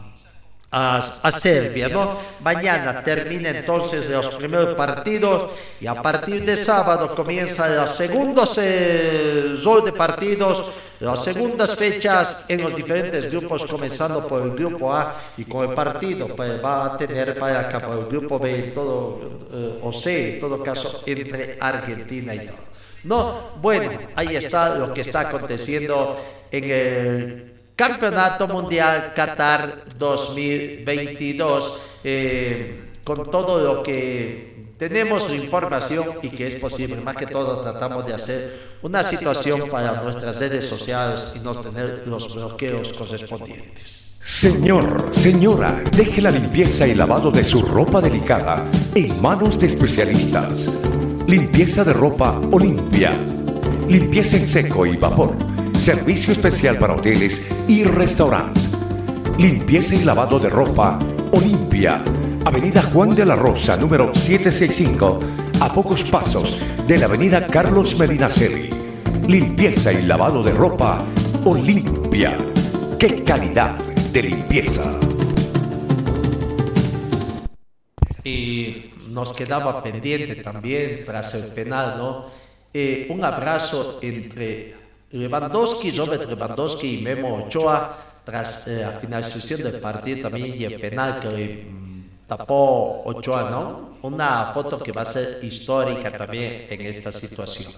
a, 0.75 1.31
Serbia, 1.31 1.89
¿no? 1.89 2.18
Mañana 2.41 3.03
termina 3.05 3.51
entonces 3.51 4.11
los 4.11 4.29
primeros 4.35 4.75
partidos 4.75 5.51
y 5.81 5.87
a 5.87 6.03
partir 6.03 6.45
de 6.45 6.57
sábado 6.57 7.14
comienza 7.14 7.68
los 7.68 7.91
segundos 7.91 8.59
eh, 8.61 9.55
de 9.85 9.93
partidos, 9.93 10.72
las 10.99 11.22
segundas 11.22 11.77
fechas 11.77 12.47
en 12.49 12.62
los 12.62 12.75
diferentes 12.75 13.31
grupos, 13.31 13.64
comenzando 13.66 14.27
por 14.27 14.43
el 14.43 14.51
grupo 14.51 14.93
A 14.93 15.14
y 15.37 15.45
con 15.45 15.68
el 15.68 15.75
partido 15.77 16.29
pues, 16.35 16.62
va 16.64 16.87
a 16.87 16.99
tener 16.99 17.39
para 17.39 17.61
acá 17.61 17.89
el 17.93 18.07
grupo 18.07 18.41
B, 18.41 18.72
todo, 18.75 19.20
eh, 19.53 19.81
o 19.81 19.93
C, 19.93 20.35
en 20.35 20.41
todo 20.41 20.61
caso, 20.62 21.03
entre 21.07 21.57
Argentina 21.61 22.35
y 22.35 22.47
todo. 22.47 22.75
No, 23.05 23.51
bueno, 23.61 23.91
ahí 24.16 24.35
está 24.35 24.77
lo 24.77 24.93
que 24.93 25.03
está 25.03 25.20
aconteciendo 25.20 26.16
en 26.51 26.64
el 26.64 27.54
Campeonato 27.77 28.47
Mundial 28.47 29.12
Qatar 29.16 29.85
2022, 29.99 31.81
eh, 32.05 32.91
con 33.03 33.29
todo 33.29 33.59
lo 33.59 33.83
que 33.83 34.75
tenemos 34.79 35.33
información 35.35 36.05
y 36.22 36.29
que 36.29 36.47
es 36.47 36.55
posible. 36.55 36.97
Más 36.99 37.16
que 37.16 37.27
todo 37.27 37.61
tratamos 37.62 38.07
de 38.07 38.14
hacer 38.14 38.61
una 38.83 39.03
situación 39.03 39.68
para 39.68 40.03
nuestras 40.03 40.39
redes 40.39 40.68
sociales 40.68 41.33
y 41.35 41.41
no 41.41 41.53
tener 41.61 42.05
los 42.07 42.33
bloqueos 42.33 42.93
correspondientes. 42.93 44.18
Señor, 44.22 45.11
señora, 45.12 45.83
deje 45.97 46.22
la 46.22 46.31
limpieza 46.31 46.87
y 46.87 46.95
lavado 46.95 47.33
de 47.33 47.43
su 47.43 47.61
ropa 47.61 48.01
delicada 48.01 48.64
en 48.95 49.20
manos 49.20 49.59
de 49.59 49.66
especialistas. 49.66 50.68
Limpieza 51.27 51.83
de 51.83 51.93
ropa 51.93 52.41
Olimpia. 52.53 53.12
Limpieza 53.89 54.37
en 54.37 54.47
seco 54.47 54.87
y 54.87 54.97
vapor 54.97 55.54
Servicio 55.85 56.32
especial 56.32 56.78
para 56.78 56.95
hoteles 56.95 57.47
y 57.68 57.85
restaurantes. 57.85 58.70
Limpieza 59.39 59.95
y 59.95 60.03
lavado 60.03 60.39
de 60.39 60.49
ropa 60.49 60.99
Olimpia. 61.30 62.03
Avenida 62.47 62.82
Juan 62.85 63.14
de 63.14 63.26
la 63.26 63.37
Rosa, 63.37 63.76
número 63.76 64.14
765, 64.14 65.18
a 65.61 65.70
pocos 65.74 66.03
pasos 66.05 66.57
de 66.89 66.97
la 66.97 67.05
Avenida 67.05 67.47
Carlos 67.47 67.99
Medinaceli. 67.99 68.70
Limpieza 69.28 69.93
y 69.93 70.07
lavado 70.07 70.43
de 70.43 70.53
ropa 70.53 71.05
Olimpia. 71.45 72.39
¡Qué 72.99 73.22
calidad 73.22 73.76
de 74.11 74.22
limpieza! 74.22 74.99
Y 78.24 78.91
nos 79.09 79.35
quedaba 79.35 79.82
pendiente 79.82 80.37
también 80.37 81.05
tras 81.05 81.35
el 81.35 81.53
penal, 81.53 81.99
¿no? 81.99 82.24
Eh, 82.72 83.07
un 83.11 83.22
abrazo 83.22 83.99
entre 84.01 84.84
Lewandowski, 85.15 85.93
Robert 85.93 86.29
Lewandowski 86.29 86.99
y 86.99 87.03
Memo 87.03 87.45
Ochoa, 87.45 87.97
tras 88.25 88.67
eh, 88.67 88.81
la 88.81 88.99
finalización 88.99 89.62
del 89.62 89.79
partido 89.81 90.29
también 90.29 90.61
y 90.61 90.65
el 90.65 90.81
penal 90.81 91.21
que 91.21 91.69
mm, 91.71 92.27
tapó 92.27 93.03
Ochoa, 93.05 93.49
¿no? 93.49 93.99
Una 94.03 94.51
foto 94.53 94.79
que 94.83 94.91
va 94.91 95.03
a 95.03 95.05
ser 95.05 95.39
histórica 95.43 96.11
también 96.11 96.67
en 96.69 96.81
esta 96.81 97.12
situación. 97.12 97.73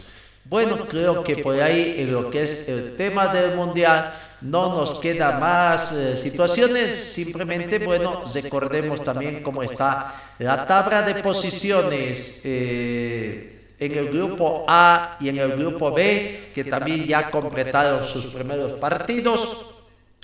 Bueno, 0.45 0.87
creo 0.89 1.23
que 1.23 1.37
por 1.37 1.61
ahí 1.61 1.97
en 1.99 2.13
lo 2.13 2.31
que 2.31 2.45
es 2.45 2.69
el 2.71 2.97
tema 2.97 3.27
del 3.29 3.55
mundial 3.55 4.15
no 4.41 4.75
nos 4.75 4.99
queda 4.99 5.39
más 5.39 5.93
eh, 5.93 6.17
situaciones, 6.17 6.95
simplemente, 6.95 7.79
bueno, 7.81 8.25
recordemos 8.33 9.05
también 9.05 9.43
cómo 9.43 9.63
está 9.63 10.15
la 10.39 10.67
tabla 10.67 11.03
de 11.03 11.23
posiciones. 11.23 12.41
Eh, 12.45 13.56
en 13.79 13.95
el 13.95 14.09
grupo 14.09 14.65
A 14.67 15.17
y 15.21 15.29
en 15.29 15.39
el 15.39 15.53
grupo 15.53 15.93
B, 15.93 16.51
que 16.55 16.65
también 16.65 17.05
ya 17.05 17.31
completaron 17.31 18.03
sus 18.05 18.27
primeros 18.27 18.73
partidos. 18.73 19.75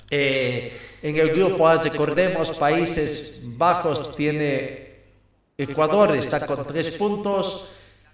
Eh, 0.09 0.71
en 1.01 1.17
el 1.17 1.29
grupo 1.29 1.67
A, 1.67 1.81
recordemos, 1.81 2.51
Países 2.57 3.41
Bajos 3.43 4.15
tiene 4.15 4.93
Ecuador, 5.57 6.15
está 6.15 6.45
con 6.45 6.65
tres 6.65 6.97
puntos. 6.97 7.69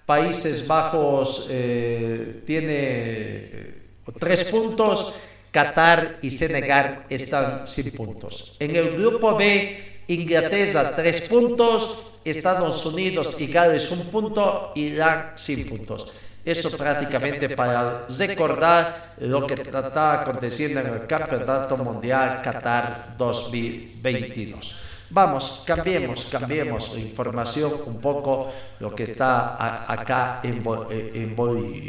Países 0.05 0.67
Bajos 0.67 1.47
eh, 1.49 2.41
tiene 2.45 2.73
eh, 2.73 3.81
tres 4.19 4.43
puntos. 4.45 5.13
Qatar 5.51 6.19
y 6.21 6.29
Senegal 6.29 7.05
están 7.09 7.67
sin 7.67 7.89
puntos. 7.91 8.55
En 8.59 8.75
el 8.75 8.91
grupo 8.97 9.35
B, 9.35 10.03
Inglaterra 10.07 10.95
tres 10.95 11.27
puntos, 11.27 12.08
Estados 12.23 12.85
Unidos 12.85 13.39
y 13.39 13.47
Gales 13.47 13.91
un 13.91 14.05
punto, 14.07 14.71
Irán 14.75 15.33
sin 15.35 15.67
puntos. 15.67 16.11
Eso 16.43 16.71
prácticamente 16.71 17.49
para 17.49 18.05
recordar 18.07 19.15
lo 19.19 19.45
que 19.45 19.55
está 19.55 20.21
aconteciendo 20.21 20.79
en 20.79 20.87
el 20.87 21.05
Campeonato 21.05 21.77
Mundial 21.77 22.41
Qatar 22.41 23.15
2022. 23.17 24.79
Vamos, 25.11 25.63
cambiemos, 25.65 26.27
cambiemos 26.31 26.93
la 26.93 26.99
información 27.01 27.73
un 27.85 27.99
poco 27.99 28.51
lo 28.79 28.93
que 28.95 29.03
está 29.03 29.91
acá 29.91 30.39
en, 30.43 30.63
en, 30.91 31.35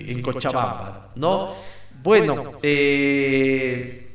en 0.09 0.23
Cochabamba, 0.23 1.11
¿no? 1.17 1.55
Bueno, 2.03 2.53
eh, 2.63 4.11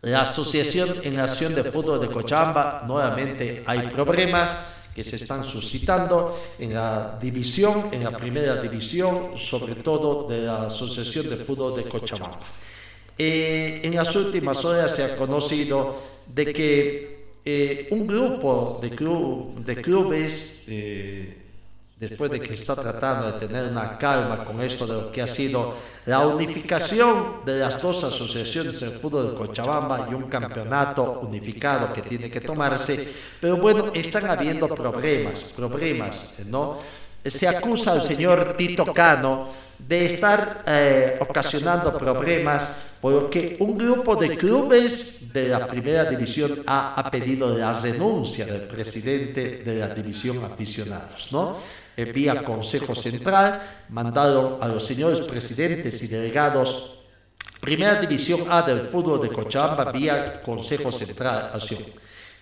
la 0.00 0.22
Asociación 0.22 1.00
en 1.02 1.16
Nación 1.16 1.54
de 1.54 1.64
Fútbol 1.64 2.00
de 2.00 2.08
Cochabamba, 2.08 2.84
nuevamente 2.86 3.62
hay 3.66 3.88
problemas 3.88 4.73
que 4.94 5.02
se 5.02 5.16
están 5.16 5.42
suscitando 5.42 6.38
en 6.58 6.72
la 6.72 7.18
división, 7.20 7.88
en 7.92 8.04
la 8.04 8.16
primera 8.16 8.62
división, 8.62 9.36
sobre 9.36 9.74
todo 9.76 10.28
de 10.28 10.42
la 10.42 10.66
Asociación 10.66 11.28
de 11.28 11.36
Fútbol 11.36 11.74
de 11.76 11.88
Cochabamba. 11.88 12.40
Eh, 13.18 13.80
en 13.82 13.94
las 13.94 14.14
últimas 14.16 14.64
horas 14.64 14.94
se 14.94 15.04
ha 15.04 15.16
conocido 15.16 15.96
de 16.26 16.52
que 16.52 17.24
eh, 17.44 17.88
un 17.90 18.06
grupo 18.06 18.78
de, 18.80 18.90
de 18.90 19.82
clubes 19.82 20.62
eh, 20.66 21.43
después 21.96 22.30
de 22.30 22.40
que 22.40 22.54
está 22.54 22.74
tratando 22.74 23.30
de 23.30 23.46
tener 23.46 23.70
una 23.70 23.96
calma 23.96 24.44
con 24.44 24.60
esto 24.60 24.86
de 24.86 24.94
lo 24.94 25.12
que 25.12 25.22
ha 25.22 25.26
sido 25.26 25.74
la 26.06 26.26
unificación 26.26 27.44
de 27.44 27.60
las 27.60 27.80
dos 27.80 28.02
asociaciones 28.02 28.80
del 28.80 28.90
fútbol 28.90 29.30
de 29.30 29.36
Cochabamba 29.36 30.08
y 30.10 30.14
un 30.14 30.24
campeonato 30.24 31.20
unificado 31.22 31.92
que 31.92 32.02
tiene 32.02 32.30
que 32.30 32.40
tomarse, 32.40 33.08
pero 33.40 33.56
bueno, 33.58 33.92
están 33.94 34.28
habiendo 34.28 34.68
problemas, 34.68 35.44
problemas, 35.52 36.34
¿no? 36.46 36.78
Se 37.24 37.48
acusa 37.48 37.92
al 37.92 38.02
señor 38.02 38.54
Tito 38.56 38.92
Cano 38.92 39.48
de 39.78 40.06
estar 40.06 40.62
eh, 40.66 41.16
ocasionando 41.20 41.96
problemas 41.96 42.76
porque 43.00 43.56
un 43.60 43.76
grupo 43.76 44.16
de 44.16 44.36
clubes 44.36 45.32
de 45.32 45.48
la 45.48 45.66
primera 45.66 46.04
división 46.04 46.62
A 46.66 46.94
ha 47.00 47.10
pedido 47.10 47.56
la 47.56 47.72
renuncia 47.72 48.46
del 48.46 48.62
presidente 48.62 49.62
de 49.64 49.74
la 49.76 49.88
división 49.88 50.42
aficionados, 50.44 51.32
¿no? 51.32 51.58
Vía 51.96 52.42
Consejo 52.42 52.94
Central, 52.94 53.62
mandaron 53.88 54.58
a 54.60 54.68
los 54.68 54.84
señores 54.84 55.20
presidentes 55.20 56.02
y 56.02 56.08
delegados 56.08 56.98
Primera 57.60 57.98
División 57.98 58.44
A 58.50 58.60
del 58.60 58.80
fútbol 58.80 59.22
de 59.22 59.30
Cochabamba 59.30 59.90
vía 59.90 60.42
Consejo 60.42 60.92
Central 60.92 61.50
Acción. 61.54 61.82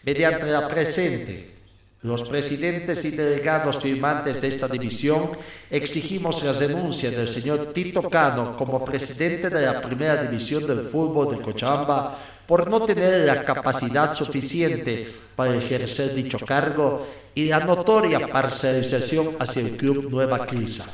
Mediante 0.02 0.46
la 0.46 0.66
presente, 0.66 1.54
los 2.02 2.24
presidentes 2.24 3.04
y 3.04 3.12
delegados 3.12 3.78
firmantes 3.78 4.40
de 4.40 4.48
esta 4.48 4.66
división 4.66 5.30
exigimos 5.70 6.42
la 6.42 6.52
renuncia 6.52 7.12
del 7.12 7.28
señor 7.28 7.72
Tito 7.72 8.02
Cano 8.10 8.56
como 8.56 8.84
presidente 8.84 9.48
de 9.48 9.64
la 9.64 9.80
Primera 9.80 10.24
División 10.24 10.66
del 10.66 10.80
fútbol 10.80 11.36
de 11.36 11.40
Cochabamba 11.40 12.18
por 12.46 12.68
no 12.68 12.80
tener 12.82 13.26
la 13.26 13.44
capacidad 13.44 14.14
suficiente 14.14 15.12
para 15.36 15.56
ejercer 15.56 16.14
dicho 16.14 16.38
cargo 16.38 17.06
y 17.34 17.48
la 17.48 17.60
notoria 17.60 18.28
parcialización 18.28 19.36
hacia 19.38 19.62
el 19.62 19.76
club 19.76 20.10
Nueva 20.10 20.46
Crisa, 20.46 20.86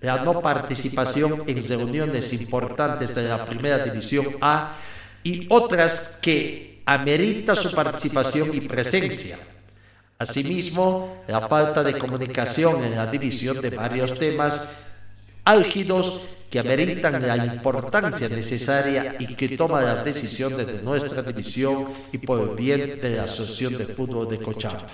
la 0.00 0.24
no 0.24 0.40
participación 0.40 1.44
en 1.46 1.66
reuniones 1.66 2.32
importantes 2.32 3.14
de 3.14 3.22
la 3.22 3.44
Primera 3.44 3.78
División 3.78 4.26
A 4.40 4.76
y 5.24 5.46
otras 5.50 6.18
que 6.20 6.82
amerita 6.84 7.56
su 7.56 7.72
participación 7.72 8.54
y 8.54 8.60
presencia. 8.60 9.38
Asimismo, 10.18 11.22
la 11.26 11.48
falta 11.48 11.82
de 11.82 11.98
comunicación 11.98 12.84
en 12.84 12.94
la 12.94 13.06
división 13.06 13.60
de 13.60 13.70
varios 13.70 14.14
temas 14.14 14.68
álgidos 15.44 16.28
que 16.50 16.58
ameritan 16.58 17.26
la 17.26 17.36
importancia 17.46 18.28
necesaria 18.28 19.16
y 19.18 19.34
que 19.34 19.56
toma 19.56 19.80
las 19.80 20.04
decisiones 20.04 20.66
de 20.66 20.82
nuestra 20.82 21.22
división 21.22 21.88
y 22.12 22.18
por 22.18 22.40
el 22.40 22.56
bien 22.56 23.00
de 23.00 23.16
la 23.16 23.24
Asociación 23.24 23.78
de 23.78 23.86
Fútbol 23.86 24.28
de 24.28 24.38
Cochabamba 24.38 24.88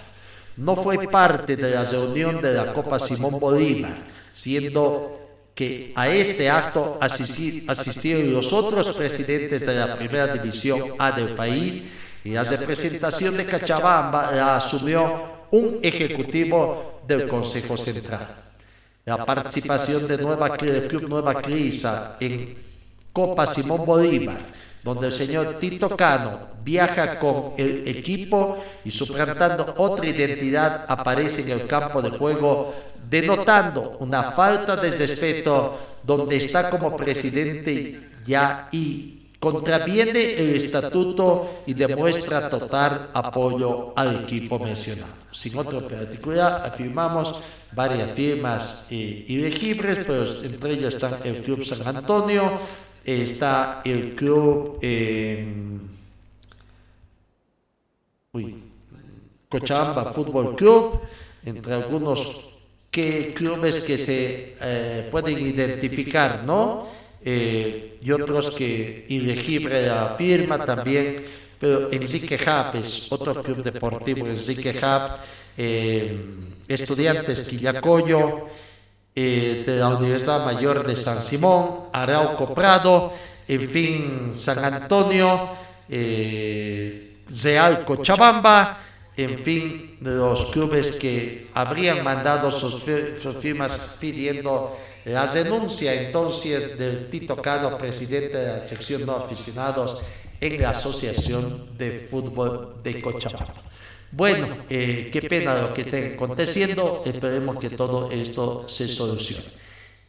no 0.59 0.75
fue 0.75 1.09
parte 1.09 1.57
de 1.57 1.71
la 1.71 1.85
reunión 1.85 2.43
de 2.43 2.53
la 2.53 2.73
Copa 2.73 2.99
Simón 2.99 3.39
Bolívar, 3.39 3.95
siendo 4.33 5.21
que 5.55 5.93
a 5.95 6.09
este 6.09 6.51
acto 6.51 6.99
asistieron 7.01 8.33
los 8.33 8.53
otros 8.53 8.95
presidentes 8.97 9.65
de 9.65 9.75
la 9.75 9.97
primera 9.97 10.35
división 10.35 10.83
A 10.99 11.13
del 11.13 11.35
país 11.35 11.89
y 12.25 12.31
la 12.31 12.43
representación 12.43 13.37
de 13.37 13.47
Cachabamba 13.47 14.33
la 14.33 14.57
asumió 14.57 15.47
un 15.53 15.79
ejecutivo 15.81 17.01
del 17.07 17.29
Consejo 17.29 17.77
Central. 17.77 18.48
La 19.09 19.25
participación 19.25 20.07
de 20.07 20.19
Nueva, 20.19 20.55
del 20.59 20.87
Club 20.87 21.09
Nueva 21.09 21.41
Crisa 21.41 22.19
en 22.21 22.55
Copa 23.11 23.47
Simón 23.47 23.87
Bolívar 23.87 24.37
donde 24.83 25.07
el 25.07 25.13
señor 25.13 25.59
Tito 25.59 25.97
Cano 25.97 26.41
viaja 26.63 27.19
con 27.19 27.55
el 27.57 27.89
equipo 27.89 28.63
y 28.85 28.91
suplantando 28.91 29.75
otra 29.79 30.07
identidad 30.07 30.85
aparece 30.89 31.43
en 31.43 31.59
el 31.59 31.67
campo 31.67 32.03
de 32.03 32.11
juego 32.11 32.75
denotando 33.09 33.97
una 34.01 34.33
falta 34.33 34.77
de 34.77 34.91
respeto 34.91 35.79
donde 36.03 36.37
está 36.37 36.69
como 36.69 36.95
presidente 36.95 38.11
ya 38.27 38.69
y 38.71 39.18
contraviene 39.39 40.35
el 40.35 40.57
estatuto 40.57 41.63
y 41.67 41.75
demuestra 41.75 42.49
total 42.49 43.11
apoyo 43.13 43.93
al 43.97 44.23
equipo 44.23 44.59
mencionado. 44.59 45.13
Sin 45.31 45.57
otro 45.57 45.87
particular, 45.87 46.67
afirmamos 46.67 47.41
varias 47.73 48.13
firmas 48.13 48.87
eh, 48.91 49.25
elegibles, 49.29 49.99
pero 50.07 50.43
entre 50.43 50.73
ellos 50.73 50.95
están 50.95 51.17
el 51.25 51.43
Club 51.43 51.63
San 51.65 51.97
Antonio, 51.97 52.59
está 53.05 53.83
el 53.85 54.15
club 54.15 54.79
Cochabamba 59.49 60.13
Fútbol 60.13 60.55
Club, 60.57 61.01
entre 61.45 61.75
algunos 61.75 62.55
que, 62.91 63.33
clubes 63.35 63.81
que 63.81 63.97
se 63.97 64.57
eh, 64.61 65.09
pueden 65.11 65.39
identificar, 65.39 66.45
¿no? 66.45 66.98
Eh, 67.25 67.99
y 68.01 68.11
otros 68.13 68.51
que 68.51 69.07
ilegible 69.09 69.87
la 69.87 70.15
firma 70.17 70.65
también, 70.65 71.25
pero 71.59 71.91
Enrique 71.91 72.37
Hub 72.37 72.77
es 72.79 73.11
otro 73.11 73.43
club 73.43 73.63
deportivo, 73.63 74.27
Enrique 74.27 74.71
Hub, 74.71 75.19
eh, 75.57 76.17
Estudiantes 76.69 77.43
Quillacoyo, 77.43 78.47
eh, 79.21 79.65
de 79.67 79.79
la 79.79 79.89
Universidad 79.89 80.45
Mayor 80.45 80.87
de 80.87 80.95
San 80.95 81.21
Simón, 81.21 81.89
Arauco 81.93 82.55
Prado, 82.55 83.13
en 83.49 83.69
fin, 83.69 84.29
San 84.31 84.65
Antonio, 84.65 85.51
eh, 85.89 87.17
Real 87.29 87.85
Cochabamba, 87.85 88.79
en 89.17 89.41
fin, 89.41 89.97
los 90.03 90.53
clubes 90.53 90.93
que 90.93 91.49
habrían 91.53 92.05
mandado 92.05 92.49
sus, 92.53 92.81
firmas 93.41 93.97
pidiendo 93.99 94.79
la 95.09 95.27
denuncia 95.27 95.95
entonces 95.95 96.77
del 96.77 97.09
Tito 97.09 97.37
Cano, 97.37 97.79
presidente 97.79 98.37
de 98.37 98.47
la 98.47 98.67
sección 98.67 99.07
de 99.07 99.13
aficionados 99.13 100.03
en 100.41 100.61
la 100.61 100.71
Asociación 100.71 101.77
de 101.79 102.07
Fútbol 102.11 102.77
de 102.83 103.01
Cochabamba. 103.01 103.55
Bueno, 104.11 104.65
eh, 104.69 105.09
qué 105.13 105.23
pena 105.23 105.63
lo 105.63 105.75
que 105.75 105.83
esté 105.83 106.15
aconteciendo, 106.15 107.03
esperemos 107.05 107.59
que 107.59 107.71
todo 107.71 108.11
esto 108.11 108.69
se 108.69 108.89
solucione. 108.89 109.45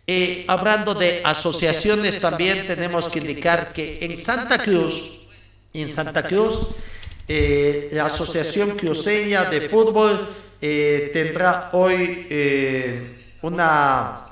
Eh, 0.06 0.46
hablando 0.48 0.94
de 0.94 1.22
asociaciones, 1.24 2.18
también 2.18 2.68
tenemos 2.68 3.10
que 3.10 3.20
indicar 3.20 3.72
que 3.72 4.00
en 4.02 4.18
Santa 4.18 4.58
Cruz, 4.60 5.28
en 5.74 5.88
Santa 5.88 6.24
Cruz, 6.24 6.68
eh, 7.28 7.90
la 7.92 8.06
Asociación 8.06 8.72
Cruceña 8.72 9.46
de 9.46 9.62
Fútbol 9.62 10.28
tendrá 10.60 11.70
hoy 11.72 12.28
una 13.42 14.29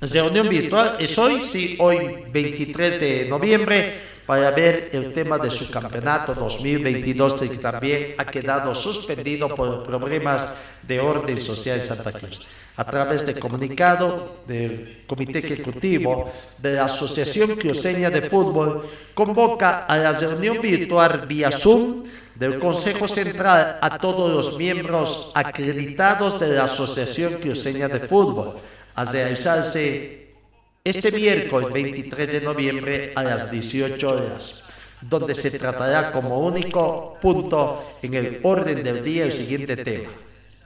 reunión 0.00 0.48
virtual 0.48 0.96
es 0.98 1.18
hoy, 1.18 1.42
sí, 1.42 1.76
hoy 1.78 2.24
23 2.32 3.00
de 3.00 3.26
noviembre, 3.28 4.10
para 4.30 4.52
ver 4.52 4.90
el 4.92 5.12
tema 5.12 5.38
de 5.38 5.50
su 5.50 5.68
campeonato 5.70 6.34
2022 6.34 7.34
que 7.34 7.48
también 7.58 8.14
ha 8.16 8.24
quedado 8.24 8.74
suspendido 8.76 9.52
por 9.56 9.84
problemas 9.84 10.54
de 10.82 11.00
orden 11.00 11.36
social 11.40 11.80
en 11.80 11.84
Santa 11.84 12.12
Cruz. 12.12 12.46
A 12.76 12.84
través 12.84 13.26
del 13.26 13.40
comunicado 13.40 14.36
del 14.46 15.02
Comité 15.08 15.40
Ejecutivo 15.40 16.30
de 16.56 16.74
la 16.74 16.84
Asociación 16.84 17.56
Cruceña 17.56 18.08
de 18.08 18.22
Fútbol, 18.22 18.88
convoca 19.14 19.84
a 19.84 19.96
la 19.96 20.12
reunión 20.12 20.62
virtual 20.62 21.26
vía 21.26 21.50
Zoom 21.50 22.04
del 22.36 22.60
Consejo 22.60 23.08
Central 23.08 23.78
a 23.82 23.98
todos 23.98 24.32
los 24.32 24.56
miembros 24.56 25.32
acreditados 25.34 26.38
de 26.38 26.54
la 26.54 26.64
Asociación 26.64 27.34
Cruceña 27.34 27.88
de 27.88 27.98
Fútbol 27.98 28.60
a 28.94 29.04
realizarse 29.04 30.34
este 30.82 31.12
miércoles 31.12 31.72
23 31.72 32.32
de 32.32 32.40
noviembre 32.40 33.12
a 33.14 33.22
las 33.22 33.50
18 33.50 34.08
horas, 34.08 34.64
donde 35.00 35.34
se 35.34 35.50
tratará 35.58 36.12
como 36.12 36.40
único 36.40 37.18
punto 37.20 37.96
en 38.02 38.14
el 38.14 38.40
orden 38.42 38.82
del 38.82 39.04
día 39.04 39.24
el 39.24 39.32
siguiente 39.32 39.76
tema, 39.76 40.10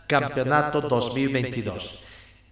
Campeonato 0.07 0.81
2022. 0.81 2.01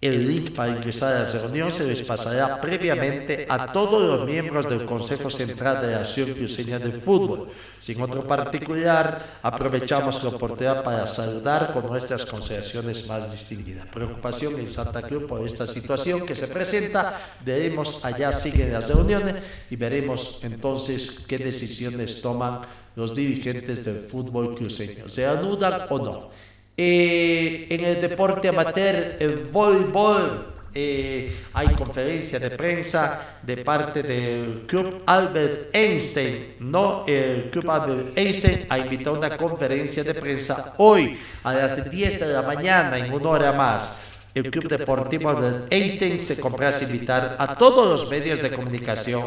El 0.03 0.27
link 0.27 0.53
para 0.53 0.75
ingresar 0.75 1.13
a 1.13 1.19
la 1.19 1.31
reunión 1.31 1.71
se 1.71 1.85
les 1.85 2.01
pasará 2.01 2.59
previamente 2.59 3.45
a 3.47 3.71
todos 3.71 4.03
los 4.03 4.27
miembros 4.27 4.69
del 4.69 4.83
Consejo 4.83 5.29
Central 5.29 5.79
de 5.79 5.93
la 5.93 5.99
Acción 5.99 6.33
Cruceña 6.33 6.77
de 6.77 6.91
Fútbol. 6.91 7.47
Sin 7.79 8.01
otro 8.01 8.27
particular, 8.27 9.39
aprovechamos 9.41 10.21
la 10.21 10.29
oportunidad 10.31 10.83
para 10.83 11.07
saludar 11.07 11.71
con 11.71 11.87
nuestras 11.87 12.25
consideraciones 12.25 13.07
más 13.07 13.31
distinguidas. 13.31 13.87
Preocupación 13.87 14.59
en 14.59 14.69
Santa 14.69 15.03
Cruz 15.03 15.23
por 15.23 15.47
esta 15.47 15.65
situación 15.65 16.25
que 16.25 16.35
se 16.35 16.49
presenta. 16.49 17.21
Veremos, 17.39 18.03
allá 18.03 18.33
siguen 18.33 18.73
las 18.73 18.89
reuniones 18.89 19.35
y 19.69 19.77
veremos 19.77 20.39
entonces 20.43 21.23
qué 21.25 21.37
decisiones 21.37 22.21
toman 22.21 22.59
los 22.97 23.15
dirigentes 23.15 23.85
del 23.85 24.01
fútbol 24.01 24.53
cruceño. 24.53 25.07
¿Se 25.07 25.25
anudan 25.25 25.87
o 25.89 25.97
no? 25.97 26.52
Eh, 26.75 27.67
en 27.69 27.85
el 27.85 28.01
deporte 28.01 28.49
amateur, 28.49 29.17
el 29.19 29.47
voleibol, 29.51 30.53
eh, 30.73 31.31
hay 31.53 31.67
conferencia 31.75 32.39
de 32.39 32.49
prensa 32.49 33.37
de 33.43 33.57
parte 33.57 34.01
del 34.01 34.63
Club 34.65 35.03
Albert 35.05 35.69
Einstein. 35.71 36.55
No, 36.59 37.05
el 37.07 37.51
Club 37.51 37.69
Albert 37.69 38.17
Einstein 38.17 38.65
ha 38.69 38.79
invitado 38.79 39.19
una 39.19 39.37
conferencia 39.37 40.03
de 40.03 40.15
prensa 40.15 40.73
hoy 40.77 41.15
a 41.43 41.53
las 41.53 41.91
10 41.91 42.19
de 42.19 42.33
la 42.33 42.41
mañana, 42.41 42.97
en 42.97 43.13
una 43.13 43.29
hora 43.29 43.51
más. 43.51 43.95
El 44.33 44.49
Club 44.49 44.67
Deportivo 44.67 45.29
Albert 45.29 45.71
Einstein 45.71 46.19
se 46.23 46.39
complace 46.39 46.85
invitar 46.85 47.35
a 47.37 47.55
todos 47.55 48.01
los 48.01 48.09
medios 48.09 48.41
de 48.41 48.49
comunicación 48.49 49.25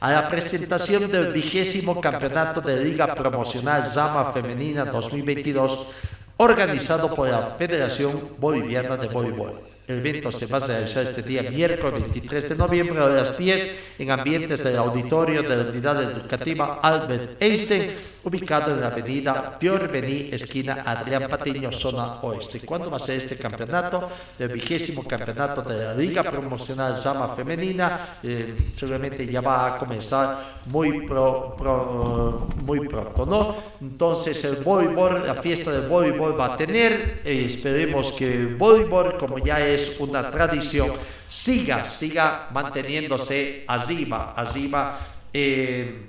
a 0.00 0.12
la 0.12 0.28
presentación 0.28 1.10
del 1.10 1.32
vigésimo 1.32 2.00
campeonato 2.00 2.60
de 2.60 2.84
Liga 2.84 3.14
Promocional 3.14 3.82
Zama 3.82 4.32
Femenina 4.32 4.84
2022 4.84 5.86
organizado 6.38 7.14
por 7.14 7.28
la 7.28 7.56
Federación 7.58 8.12
Boliviana 8.38 8.96
de 8.96 9.08
Voleibol. 9.08 9.60
El 9.88 9.98
evento 9.98 10.30
se 10.30 10.46
va 10.46 10.58
a 10.58 10.66
realizar 10.66 11.02
este 11.02 11.22
día 11.22 11.50
miércoles 11.50 12.00
23 12.02 12.48
de 12.50 12.54
noviembre 12.54 13.02
a 13.02 13.08
las 13.08 13.38
10 13.38 13.94
en 13.98 14.10
ambientes 14.10 14.62
del 14.62 14.76
auditorio 14.76 15.42
de 15.42 15.56
la 15.56 15.70
unidad 15.70 16.02
educativa 16.02 16.78
Albert 16.82 17.42
Einstein, 17.42 17.92
ubicado 18.24 18.72
en 18.72 18.80
la 18.80 18.88
avenida 18.88 19.58
Bení, 19.60 20.30
esquina 20.32 20.82
Adrián 20.84 21.28
Patiño, 21.28 21.72
zona 21.72 22.20
oeste. 22.22 22.60
¿Cuándo 22.60 22.90
va 22.90 22.96
a 22.96 23.00
ser 23.00 23.18
este 23.18 23.36
campeonato? 23.36 24.08
El 24.38 24.48
vigésimo 24.48 25.04
campeonato 25.04 25.62
de 25.62 25.84
la 25.84 25.94
Liga 25.94 26.22
Promocional 26.22 26.96
Sama 26.96 27.28
Femenina. 27.28 28.18
Eh, 28.22 28.70
seguramente 28.72 29.26
ya 29.26 29.40
va 29.40 29.74
a 29.74 29.78
comenzar 29.78 30.58
muy, 30.66 31.06
muy 32.64 32.88
pronto, 32.88 33.26
¿no? 33.26 33.56
Entonces 33.80 34.44
el 34.44 34.62
voleibol, 34.62 35.26
la 35.26 35.34
fiesta 35.34 35.70
del 35.70 35.88
voleibol 35.88 36.38
va 36.38 36.54
a 36.54 36.56
tener, 36.56 37.20
eh, 37.24 37.44
esperemos 37.46 38.12
que 38.12 38.32
el 38.32 38.56
voleibol, 38.56 39.16
como 39.18 39.38
ya 39.38 39.60
es 39.60 39.98
una 40.00 40.30
tradición, 40.30 40.90
siga, 41.28 41.84
siga 41.84 42.48
manteniéndose 42.52 43.64
arriba, 43.66 44.32
arriba 44.36 44.98
eh, 45.32 46.07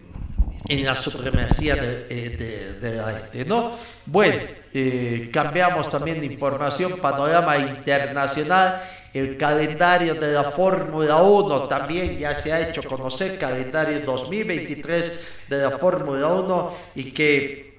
en 0.67 0.85
la 0.85 0.95
supremacía 0.95 1.75
de, 1.75 2.07
eh, 2.09 2.93
la 2.95 3.19
gente, 3.19 3.45
¿no? 3.45 3.71
Bueno, 4.05 4.41
eh, 4.73 5.29
cambiamos 5.31 5.89
también 5.89 6.19
de 6.19 6.25
información, 6.25 6.97
panorama 6.97 7.57
internacional, 7.57 8.81
el 9.13 9.37
calendario 9.37 10.13
de 10.15 10.33
la 10.33 10.51
Fórmula 10.51 11.17
1 11.17 11.61
también 11.61 12.17
ya 12.19 12.35
se 12.35 12.53
ha 12.53 12.67
hecho 12.67 12.83
conocer, 12.83 13.39
calendario 13.39 14.01
2023 14.01 15.19
de 15.49 15.57
la 15.57 15.71
Fórmula 15.71 16.27
1 16.27 16.75
y 16.95 17.11
que 17.11 17.69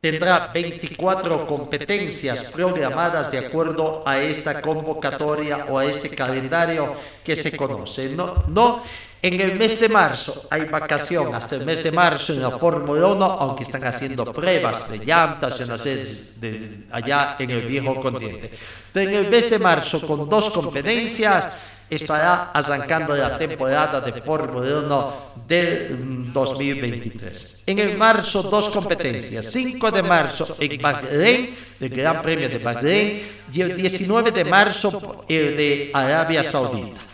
tendrá 0.00 0.52
24 0.54 1.46
competencias 1.46 2.50
programadas 2.52 3.32
de 3.32 3.38
acuerdo 3.38 4.04
a 4.06 4.20
esta 4.20 4.62
convocatoria 4.62 5.66
o 5.68 5.78
a 5.78 5.84
este 5.86 6.10
calendario 6.10 6.94
que 7.24 7.34
se 7.34 7.56
conoce. 7.56 8.10
No, 8.10 8.44
no 8.46 8.82
en 9.20 9.40
el 9.40 9.56
mes 9.56 9.80
de 9.80 9.88
marzo 9.88 10.46
hay 10.48 10.64
vacación 10.66 11.34
hasta 11.34 11.56
el 11.56 11.64
mes 11.64 11.82
de 11.82 11.90
marzo 11.90 12.32
en 12.32 12.42
la 12.42 12.52
Fórmula 12.52 13.06
1, 13.08 13.24
aunque 13.24 13.64
están 13.64 13.84
haciendo 13.84 14.32
pruebas 14.32 14.88
de 14.90 14.98
llantas 14.98 15.58
de, 15.58 16.86
allá 16.90 17.36
en 17.38 17.50
el 17.50 17.62
viejo 17.62 18.00
continente. 18.00 18.50
Pero 18.92 19.10
en 19.10 19.16
el 19.16 19.30
mes 19.30 19.50
de 19.50 19.58
marzo, 19.58 20.00
con 20.06 20.28
dos 20.28 20.50
competencias, 20.50 21.50
estará 21.90 22.50
arrancando 22.52 23.16
la 23.16 23.36
temporada 23.38 24.00
de 24.00 24.20
Fórmula 24.20 24.78
1 24.78 25.14
del 25.48 26.32
2023. 26.32 27.62
En 27.66 27.78
el 27.78 27.96
marzo, 27.96 28.42
dos 28.42 28.68
competencias. 28.68 29.46
5 29.46 29.90
de 29.90 30.02
marzo 30.02 30.56
en 30.60 30.80
Bahrein, 30.80 31.56
el 31.80 31.88
Gran 31.88 32.22
Premio 32.22 32.48
de 32.48 32.58
Bahrein, 32.58 33.22
y 33.52 33.60
el 33.62 33.76
19 33.76 34.30
de 34.30 34.44
marzo 34.44 35.24
el 35.28 35.56
de 35.56 35.90
Arabia 35.92 36.44
Saudita. 36.44 37.07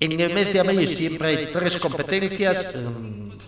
En 0.00 0.20
el 0.20 0.32
mes 0.32 0.52
de 0.52 0.60
abril 0.60 0.86
siempre 0.86 1.28
hay 1.28 1.50
tres 1.52 1.76
competencias, 1.78 2.76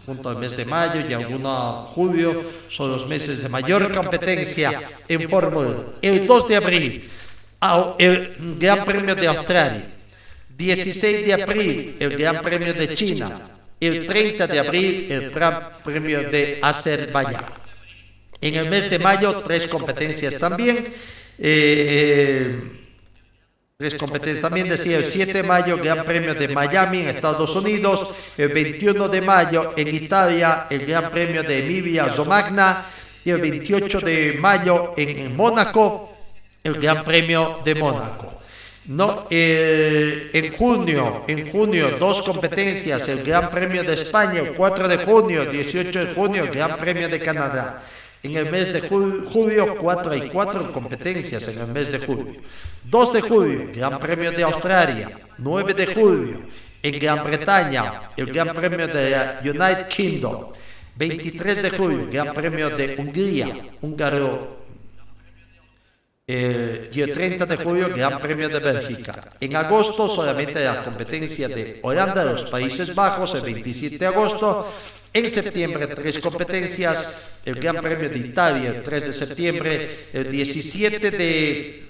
junto 0.05 0.29
al 0.29 0.39
mes 0.39 0.57
de 0.57 0.65
mayo 0.65 1.09
y 1.09 1.13
alguno 1.13 1.87
julio, 1.95 2.45
son 2.69 2.91
los 2.91 3.09
meses 3.09 3.43
de 3.43 3.49
mayor 3.49 3.95
competencia 3.95 4.83
en 5.07 5.29
Fórmula 5.29 5.69
1. 5.69 5.85
El 6.03 6.27
2 6.27 6.49
de 6.49 6.57
abril, 6.57 7.11
el 7.99 8.57
Gran 8.59 8.85
Premio 8.85 9.15
de 9.15 9.27
Australia 9.29 10.01
16 10.61 11.27
de 11.27 11.33
abril, 11.33 11.97
el 11.99 12.17
Gran 12.19 12.43
Premio 12.43 12.75
de 12.75 12.95
China. 12.95 13.57
El 13.81 14.07
30 14.07 14.47
de 14.47 14.59
abril, 14.59 15.07
el 15.11 15.31
Gran 15.31 15.83
Premio 15.83 16.29
de 16.29 16.59
Azerbaiyán. 16.61 17.47
En 18.43 18.55
el 18.55 18.69
mes 18.69 18.91
de 18.91 18.99
mayo, 18.99 19.41
tres 19.41 19.67
competencias 19.67 20.37
también. 20.37 20.93
Eh, 21.39 22.80
tres 23.81 23.95
competencias 23.95 24.43
también, 24.43 24.69
decía 24.69 24.99
el 24.99 25.05
7 25.05 25.33
de 25.33 25.43
mayo, 25.43 25.79
Gran 25.79 26.05
Premio 26.05 26.35
de 26.35 26.49
Miami 26.49 26.99
en 26.99 27.09
Estados 27.09 27.57
Unidos. 27.57 28.13
El 28.37 28.51
21 28.51 29.09
de 29.09 29.23
mayo, 29.23 29.73
en 29.75 29.89
Italia, 29.89 30.67
el 30.69 30.85
Gran 30.85 31.11
Premio 31.11 31.43
de 31.43 31.65
Emilia 31.65 32.05
Romagna. 32.05 32.85
Y 33.25 33.31
el 33.31 33.41
28 33.41 34.01
de 34.01 34.37
mayo, 34.39 34.93
en 34.99 35.35
Mónaco, 35.35 36.13
el 36.63 36.75
Gran 36.75 37.07
Premio 37.07 37.61
de 37.65 37.75
Mónaco. 37.75 38.35
No, 38.85 39.27
eh, 39.31 40.29
en 40.35 40.53
junio, 40.53 41.25
en 41.27 41.51
junio, 41.51 41.97
dos 41.99 42.21
competencias, 42.21 43.09
el 43.09 43.23
Gran 43.23 43.51
Premio 43.51 43.83
de 43.83 43.95
España, 43.95 44.43
4 44.55 44.89
de 44.89 44.99
junio, 44.99 45.47
18 45.47 46.05
de 46.05 46.15
junio, 46.15 46.45
el 46.45 46.51
Gran 46.51 46.77
Premio 46.77 47.09
de 47.09 47.19
Canadá. 47.19 47.83
En 48.23 48.37
el 48.37 48.51
mes 48.51 48.73
de 48.73 48.83
julio, 48.83 49.77
4 49.77 50.15
y 50.15 50.29
4 50.29 50.73
competencias 50.73 51.49
en 51.49 51.61
el 51.61 51.67
mes 51.69 51.91
de 51.91 51.99
julio. 51.99 52.41
2 52.85 53.13
de 53.15 53.21
julio, 53.23 53.71
Gran 53.75 53.99
Premio 53.99 54.31
de 54.31 54.43
Australia. 54.43 55.11
9 55.39 55.75
de 55.75 55.87
julio, 55.95 56.39
en 56.83 56.99
Gran 56.99 57.25
Bretaña, 57.25 58.11
el 58.17 58.27
Gran 58.27 58.55
Premio 58.55 58.87
de 58.87 59.39
United 59.43 59.89
Kingdom. 59.89 60.53
23 60.97 61.63
de 61.63 61.71
julio, 61.71 62.09
Gran 62.13 62.35
Premio 62.35 62.69
de 62.71 62.97
Hungría, 62.99 63.49
húngaro 63.81 64.61
eh, 66.33 66.89
y 66.93 67.01
el 67.01 67.13
30 67.13 67.45
de 67.45 67.57
julio 67.57 67.89
Gran 67.89 68.21
Premio 68.21 68.49
de 68.49 68.61
Bélgica. 68.61 69.33
En 69.41 69.57
agosto 69.57 70.09
solamente 70.09 70.63
la 70.63 70.85
competencia 70.85 71.49
de 71.49 71.81
Holanda, 71.83 72.23
los 72.25 72.49
Países 72.49 72.95
Bajos, 72.95 73.35
el 73.35 73.43
27 73.43 73.99
de 73.99 74.07
agosto. 74.07 74.73
En 75.13 75.29
septiembre 75.29 75.89
tres 75.89 76.19
competencias, 76.21 77.19
el 77.45 77.57
Gran 77.57 77.83
Premio 77.83 78.09
de 78.09 78.19
Italia 78.19 78.71
el 78.71 78.83
3 78.83 79.05
de 79.05 79.13
septiembre, 79.13 80.07
el 80.13 80.31
17 80.31 81.11
de 81.11 81.85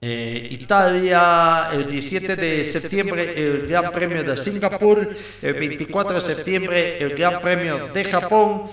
eh, 0.00 0.48
Italia, 0.50 1.70
el 1.72 1.88
17 1.88 2.34
de 2.34 2.64
septiembre 2.64 3.32
el 3.36 3.68
Gran 3.68 3.92
Premio 3.92 4.24
de 4.24 4.36
Singapur, 4.36 5.08
el 5.40 5.54
24 5.54 6.14
de 6.14 6.20
septiembre 6.20 6.98
el 6.98 7.14
Gran 7.14 7.40
Premio 7.40 7.88
de 7.94 8.04
Japón, 8.04 8.70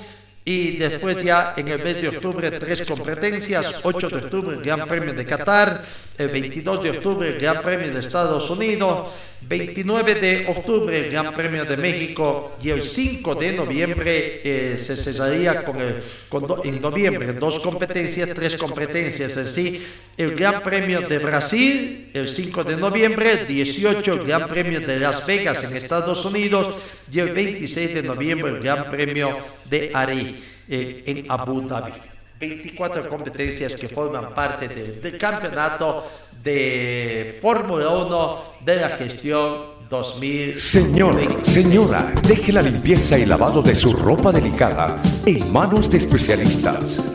Y 0.47 0.77
después 0.77 1.23
ya 1.23 1.55
en 1.57 1.67
el 1.67 1.83
mes 1.83 1.99
de 1.99 2.09
octubre 2.09 2.51
tres 2.51 2.88
competencias, 2.88 3.81
8 3.83 4.09
de 4.09 4.15
octubre 4.17 4.57
Gran 4.63 4.88
Premio 4.88 5.13
de 5.13 5.25
Qatar, 5.25 5.83
el 6.18 6.28
22 6.30 6.84
de 6.84 6.89
octubre 6.91 7.32
Gran 7.39 7.61
Premio 7.61 7.93
de 7.93 7.99
Estados 7.99 8.49
Unidos, 8.49 9.07
29 9.41 10.16
de 10.16 10.45
octubre 10.47 11.09
Gran 11.09 11.34
Premio 11.34 11.66
de 11.66 11.78
México. 11.78 12.57
Y 12.61 12.70
el 12.70 12.82
5 12.82 13.36
de 13.36 13.51
noviembre 13.53 14.41
eh, 14.43 14.78
se 14.78 14.95
cesaría 14.97 15.63
con 15.63 15.78
el, 15.80 16.01
con 16.30 16.47
do- 16.47 16.61
en 16.63 16.82
noviembre 16.82 17.34
dos 17.34 17.59
competencias, 17.59 18.30
tres 18.34 18.55
competencias. 18.55 19.36
En 19.38 19.47
sí, 19.47 19.86
el 20.18 20.36
Gran 20.36 20.63
Premio 20.63 21.01
de 21.07 21.20
Brasil 21.20 22.09
el 22.13 22.28
5 22.28 22.63
de 22.63 22.78
noviembre, 22.78 23.45
18 23.45 24.13
el 24.13 24.24
Gran 24.26 24.47
Premio 24.47 24.80
de 24.82 24.99
Las 24.99 25.26
Vegas 25.28 25.63
en 25.63 25.76
Estados 25.76 26.24
Unidos. 26.26 26.78
Y 27.11 27.20
el 27.20 27.30
26 27.34 27.93
de 27.93 28.03
noviembre 28.03 28.51
el 28.51 28.59
Gran 28.61 28.89
Premio 28.89 29.38
de 29.70 29.91
Ari 29.93 30.43
eh, 30.70 31.03
en 31.05 31.26
Abu 31.30 31.68
Dhabi. 31.68 32.14
24 32.50 33.10
competencias 33.10 33.76
que 33.76 33.88
forman 33.88 34.34
parte 34.34 34.68
de- 34.68 34.91
del 35.02 35.18
campeonato 35.18 36.06
de 36.43 37.39
Fórmula 37.41 37.89
1 37.89 38.38
de 38.64 38.76
la 38.82 38.89
gestión 38.89 39.76
2000. 39.89 40.58
Señor, 40.60 41.16
señora, 41.43 42.12
deje 42.28 42.52
la 42.52 42.62
limpieza 42.62 43.18
y 43.18 43.26
lavado 43.26 43.62
de 43.62 43.76
su 43.76 43.93
ropa 43.93 44.32
delicada 44.32 45.02
en 45.26 45.52
manos 45.52 45.89
de 45.89 45.98
especialistas. 45.98 47.08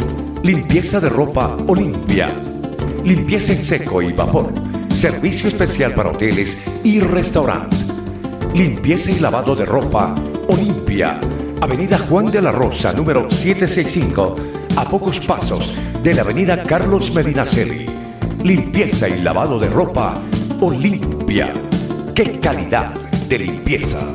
Limpieza 0.43 1.01
de 1.01 1.09
ropa 1.09 1.57
Olimpia. 1.67 2.31
Limpieza 3.05 3.53
en 3.53 3.65
seco 3.65 4.03
y 4.03 4.13
vapor. 4.13 4.53
Servicio 4.89 5.49
especial 5.49 5.95
para 5.95 6.11
hoteles 6.11 6.65
y 6.85 7.01
restaurantes. 7.01 7.87
Limpieza 8.55 9.11
y 9.11 9.21
lavado 9.21 9.55
de 9.55 9.65
ropa 9.65 10.15
Olimpia. 10.49 11.19
Avenida 11.61 11.99
Juan 11.99 12.31
de 12.31 12.41
la 12.43 12.51
Rosa, 12.53 12.93
número 12.93 13.31
765, 13.31 14.35
a 14.77 14.85
pocos 14.85 15.21
pasos 15.21 15.73
de 16.03 16.15
la 16.15 16.23
Avenida 16.23 16.63
Carlos 16.63 17.13
Medinaceli. 17.15 17.87
Limpieza 18.43 19.09
y 19.09 19.21
lavado 19.23 19.59
de 19.59 19.69
ropa 19.69 20.23
Olimpia. 20.61 21.53
¡Qué 22.15 22.39
calidad 22.39 22.95
de 23.29 23.39
limpieza! 23.39 24.07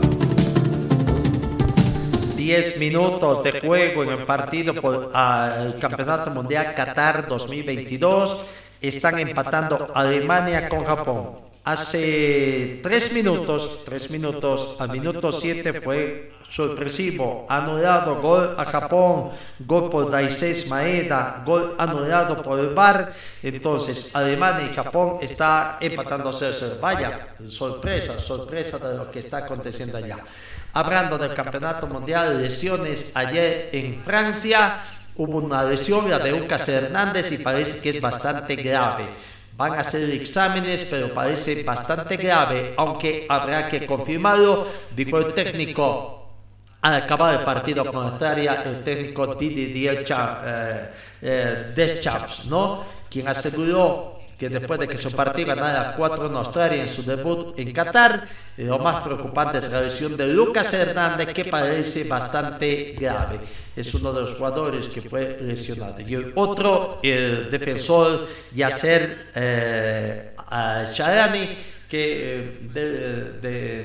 10 2.36 2.80
minutos 2.80 3.44
de 3.44 3.60
juego 3.60 4.04
en 4.04 4.10
el 4.10 4.26
partido 4.26 4.74
por 4.76 5.12
al 5.14 5.80
Campeonato 5.80 6.32
Mundial 6.32 6.74
Qatar 6.76 7.28
2022. 7.28 8.46
Están 8.82 9.20
empatando 9.20 9.92
Alemania 9.96 10.70
con 10.70 10.84
Japón. 10.84 11.45
Hace 11.66 12.80
3 12.84 13.14
minutos, 13.14 13.82
3 13.86 14.12
minutos, 14.12 14.78
al 14.80 14.92
minuto 14.92 15.32
7 15.32 15.82
fue 15.82 16.34
sorpresivo, 16.48 17.48
anulado 17.50 18.22
gol 18.22 18.54
a 18.56 18.66
Japón, 18.66 19.32
gol 19.62 19.90
por 19.90 20.12
Daisés 20.12 20.68
Maeda, 20.68 21.42
gol 21.44 21.74
anulado 21.80 22.44
por 22.44 22.60
el 22.60 22.76
VAR. 22.76 23.14
Entonces, 23.42 24.16
Alemania 24.16 24.70
y 24.72 24.76
Japón 24.76 25.18
está 25.22 25.80
empatando 25.82 26.30
a 26.30 26.34
ser 26.34 26.54
Vaya, 26.80 27.30
sorpresa, 27.48 28.20
sorpresa 28.20 28.78
de 28.78 28.98
lo 28.98 29.10
que 29.10 29.18
está 29.18 29.38
aconteciendo 29.40 29.98
allá. 29.98 30.20
Hablando 30.72 31.18
del 31.18 31.34
Campeonato 31.34 31.88
Mundial, 31.88 32.44
lesiones 32.44 33.12
ayer 33.16 33.72
en 33.74 34.04
Francia, 34.04 34.84
hubo 35.16 35.40
una 35.40 35.64
lesión, 35.64 36.12
la 36.12 36.20
de 36.20 36.32
Lucas 36.32 36.70
Hernández, 36.70 37.32
y 37.32 37.40
parece 37.40 37.82
que 37.82 37.90
es 37.90 38.00
bastante 38.00 38.56
grave. 38.56 39.34
Van 39.58 39.74
a 39.78 39.82
hacer 39.82 40.10
exámenes, 40.10 40.84
pero 40.86 41.14
parece 41.14 41.56
bastante 41.56 42.18
grave, 42.18 42.74
aunque 42.76 43.26
habrá 43.30 43.68
que 43.68 43.86
confirmarlo, 43.86 44.60
dijo 44.90 45.18
el 45.18 45.28
técnico 45.34 46.22
al 46.82 46.96
acabar 46.96 47.34
el 47.34 47.42
partido 47.42 47.88
con 47.88 48.04
Australia, 48.04 48.62
el 48.64 48.84
técnico 48.84 49.28
Didier 49.28 50.04
Cha- 50.04 50.40
eh, 50.44 50.90
eh, 51.22 51.64
Deschamps, 51.74 52.44
¿no? 52.46 52.80
Quien 53.10 53.28
aseguró 53.28 54.15
que 54.38 54.50
después 54.50 54.80
de 54.80 54.88
que 54.88 54.98
su 54.98 55.12
partido 55.12 55.48
ganara 55.56 55.96
4 55.96 56.26
en 56.28 56.36
Australia 56.36 56.82
en 56.82 56.90
su 56.90 57.04
debut 57.04 57.58
en 57.58 57.72
Qatar, 57.72 58.28
lo 58.58 58.80
más 58.80 59.02
preocupante 59.04 59.60
es 59.60 59.72
la 59.72 59.82
lesión 59.82 60.18
de 60.18 60.28
Lucas 60.28 60.74
Hernández, 60.74 61.34
que 61.34 61.46
parece 61.46 62.04
bastante 62.06 62.96
grave. 63.00 63.40
Es 63.76 63.94
uno 63.94 64.12
de 64.14 64.22
los 64.22 64.36
jugadores 64.36 64.90
que 64.90 65.02
fue 65.02 65.38
lesionado. 65.42 66.00
Y 66.02 66.16
el 66.16 66.32
otro, 66.36 67.00
el 67.04 67.50
defensor 67.50 68.28
Yasser 68.54 69.28
eh, 69.36 70.32
Sharani, 70.94 71.58
que 71.90 72.44
eh, 72.44 72.60
de, 72.74 73.84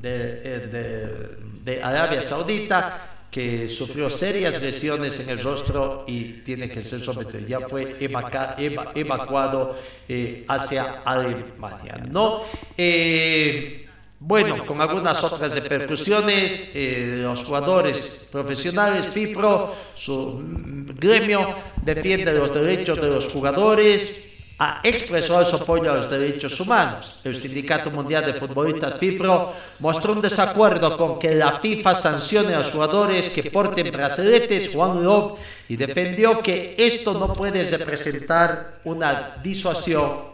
de- 0.00 0.66
de- 0.68 1.42
de 1.62 1.82
Arabia 1.82 2.22
Saudita, 2.22 3.11
que 3.32 3.66
sufrió 3.66 4.10
serias 4.10 4.62
lesiones 4.62 5.18
en 5.20 5.30
el 5.30 5.42
rostro 5.42 6.04
y 6.06 6.42
tiene 6.44 6.68
que 6.68 6.82
ser 6.82 7.00
sometido. 7.00 7.48
Ya 7.48 7.60
fue 7.60 7.96
evacuado 7.98 9.74
eh, 10.06 10.44
hacia 10.46 11.00
Alemania. 11.02 12.04
¿no? 12.10 12.42
Eh, 12.76 13.88
bueno, 14.20 14.66
con 14.66 14.82
algunas 14.82 15.24
otras 15.24 15.54
repercusiones, 15.54 16.72
eh, 16.74 17.20
los 17.22 17.42
jugadores 17.42 18.28
profesionales, 18.30 19.08
FIPRO, 19.08 19.74
su 19.94 20.38
mm, 20.38 20.90
gremio, 20.98 21.54
defiende 21.82 22.34
los 22.34 22.52
derechos 22.52 23.00
de 23.00 23.08
los 23.08 23.30
jugadores, 23.30 24.26
ha 24.58 24.80
expresado 24.82 25.44
su 25.44 25.56
apoyo 25.56 25.90
a 25.90 25.96
los 25.96 26.10
derechos 26.10 26.58
humanos. 26.60 27.20
El 27.24 27.34
Sindicato 27.34 27.90
Mundial 27.90 28.26
de 28.26 28.34
Futbolistas 28.34 28.98
FIPRO 28.98 29.52
mostró 29.80 30.12
un 30.12 30.20
desacuerdo 30.20 30.96
con 30.96 31.18
que 31.18 31.34
la 31.34 31.58
FIFA 31.58 31.94
sancione 31.94 32.54
a 32.54 32.58
los 32.58 32.70
jugadores 32.70 33.30
que 33.30 33.50
porten 33.50 33.90
brazaletes 33.90 34.70
Juan 34.72 35.02
Love 35.02 35.38
y 35.68 35.76
defendió 35.76 36.42
que 36.42 36.74
esto 36.78 37.14
no 37.14 37.32
puede 37.32 37.64
representar 37.64 38.80
una 38.84 39.36
disuasión 39.42 40.32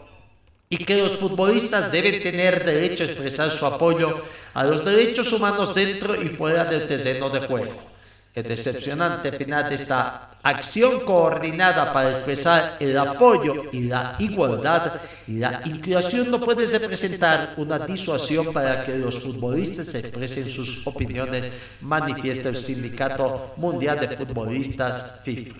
y 0.69 0.77
que 0.77 0.97
los 0.97 1.17
futbolistas 1.17 1.91
deben 1.91 2.21
tener 2.21 2.63
derecho 2.63 3.03
a 3.03 3.07
expresar 3.07 3.49
su 3.49 3.65
apoyo 3.65 4.21
a 4.53 4.63
los 4.63 4.85
derechos 4.85 5.33
humanos 5.33 5.73
dentro 5.73 6.21
y 6.21 6.29
fuera 6.29 6.65
del 6.65 6.87
terreno 6.87 7.29
de 7.29 7.41
juego. 7.47 7.88
El 8.35 8.43
decepcionante 8.47 9.31
final 9.33 9.69
de 9.69 9.75
esta 9.75 10.31
acción 10.43 11.01
coordinada 11.01 11.91
para 11.91 12.11
expresar 12.11 12.77
el 12.79 12.97
apoyo 12.97 13.63
y 13.73 13.81
la 13.81 14.15
igualdad 14.19 14.93
y 15.27 15.39
la 15.39 15.61
inclusión 15.65 16.29
no 16.31 16.39
puede 16.39 16.65
representar 16.77 17.55
una 17.57 17.79
disuasión 17.79 18.53
para 18.53 18.83
que 18.85 18.97
los 18.97 19.19
futbolistas 19.19 19.93
expresen 19.95 20.47
sus 20.47 20.85
opiniones, 20.87 21.49
manifiesta 21.81 22.49
el 22.49 22.55
Sindicato 22.55 23.53
Mundial 23.57 23.99
de 23.99 24.15
Futbolistas 24.15 25.21
FIFA. 25.23 25.55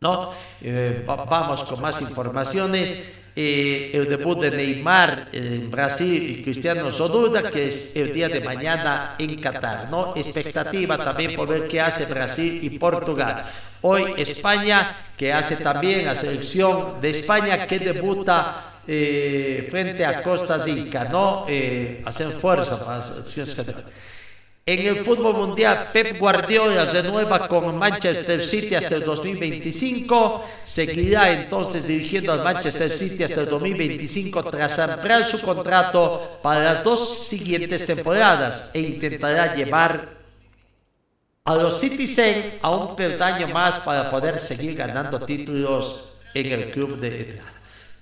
¿no? 0.00 0.30
Eh, 0.60 1.04
va- 1.08 1.24
vamos 1.24 1.62
con 1.64 1.80
más 1.80 2.00
informaciones. 2.00 3.19
Eh, 3.36 3.92
el 3.94 4.08
debut 4.08 4.40
de 4.40 4.50
Neymar 4.50 5.28
en 5.32 5.70
Brasil 5.70 6.30
y 6.30 6.42
Cristiano 6.42 6.90
Ronaldo, 6.90 7.50
que 7.50 7.68
es 7.68 7.94
el 7.94 8.12
día 8.12 8.28
de 8.28 8.40
mañana 8.40 9.14
en 9.18 9.40
Qatar, 9.40 9.88
¿no? 9.88 10.14
Expectativa 10.16 10.98
también 11.02 11.36
por 11.36 11.48
ver 11.48 11.68
qué 11.68 11.80
hace 11.80 12.06
Brasil 12.06 12.58
y 12.62 12.70
Portugal. 12.78 13.44
Hoy 13.82 14.14
España, 14.16 14.96
que 15.16 15.32
hace 15.32 15.56
también 15.56 16.06
la 16.06 16.16
selección 16.16 17.00
de 17.00 17.10
España 17.10 17.66
que 17.66 17.78
debuta 17.78 18.80
eh, 18.86 19.68
frente 19.70 20.04
a 20.04 20.22
Costa 20.22 20.58
Rica, 20.58 21.04
¿no? 21.04 21.46
Eh, 21.48 22.02
hacen 22.04 22.32
fuerza 22.32 22.78
para 22.84 22.98
las 22.98 23.06
selecciones 23.06 23.54
catalanas. 23.54 23.92
En 24.70 24.86
el 24.86 25.04
fútbol 25.04 25.34
mundial, 25.34 25.90
Pep 25.92 26.16
Guardiola 26.16 26.84
renueva 26.84 27.48
con 27.48 27.76
Manchester 27.76 28.40
City 28.40 28.76
hasta 28.76 28.94
el 28.94 29.02
2025. 29.02 30.44
Seguirá 30.62 31.32
entonces 31.32 31.84
dirigiendo 31.84 32.32
al 32.32 32.44
Manchester 32.44 32.88
City 32.88 33.24
hasta 33.24 33.40
el 33.40 33.46
2025 33.48 34.44
tras 34.44 34.78
ampliar 34.78 35.24
su 35.24 35.40
contrato 35.40 36.38
para 36.40 36.60
las 36.62 36.84
dos 36.84 37.26
siguientes 37.26 37.84
temporadas 37.84 38.70
e 38.72 38.80
intentará 38.80 39.56
llevar 39.56 40.08
a 41.46 41.54
los 41.56 41.80
Citizen 41.80 42.60
a 42.62 42.70
un 42.70 42.94
peldaño 42.94 43.48
más 43.48 43.80
para 43.80 44.08
poder 44.08 44.38
seguir 44.38 44.76
ganando 44.76 45.18
títulos 45.26 46.12
en 46.32 46.46
el 46.46 46.70
club 46.70 46.96
de 47.00 47.40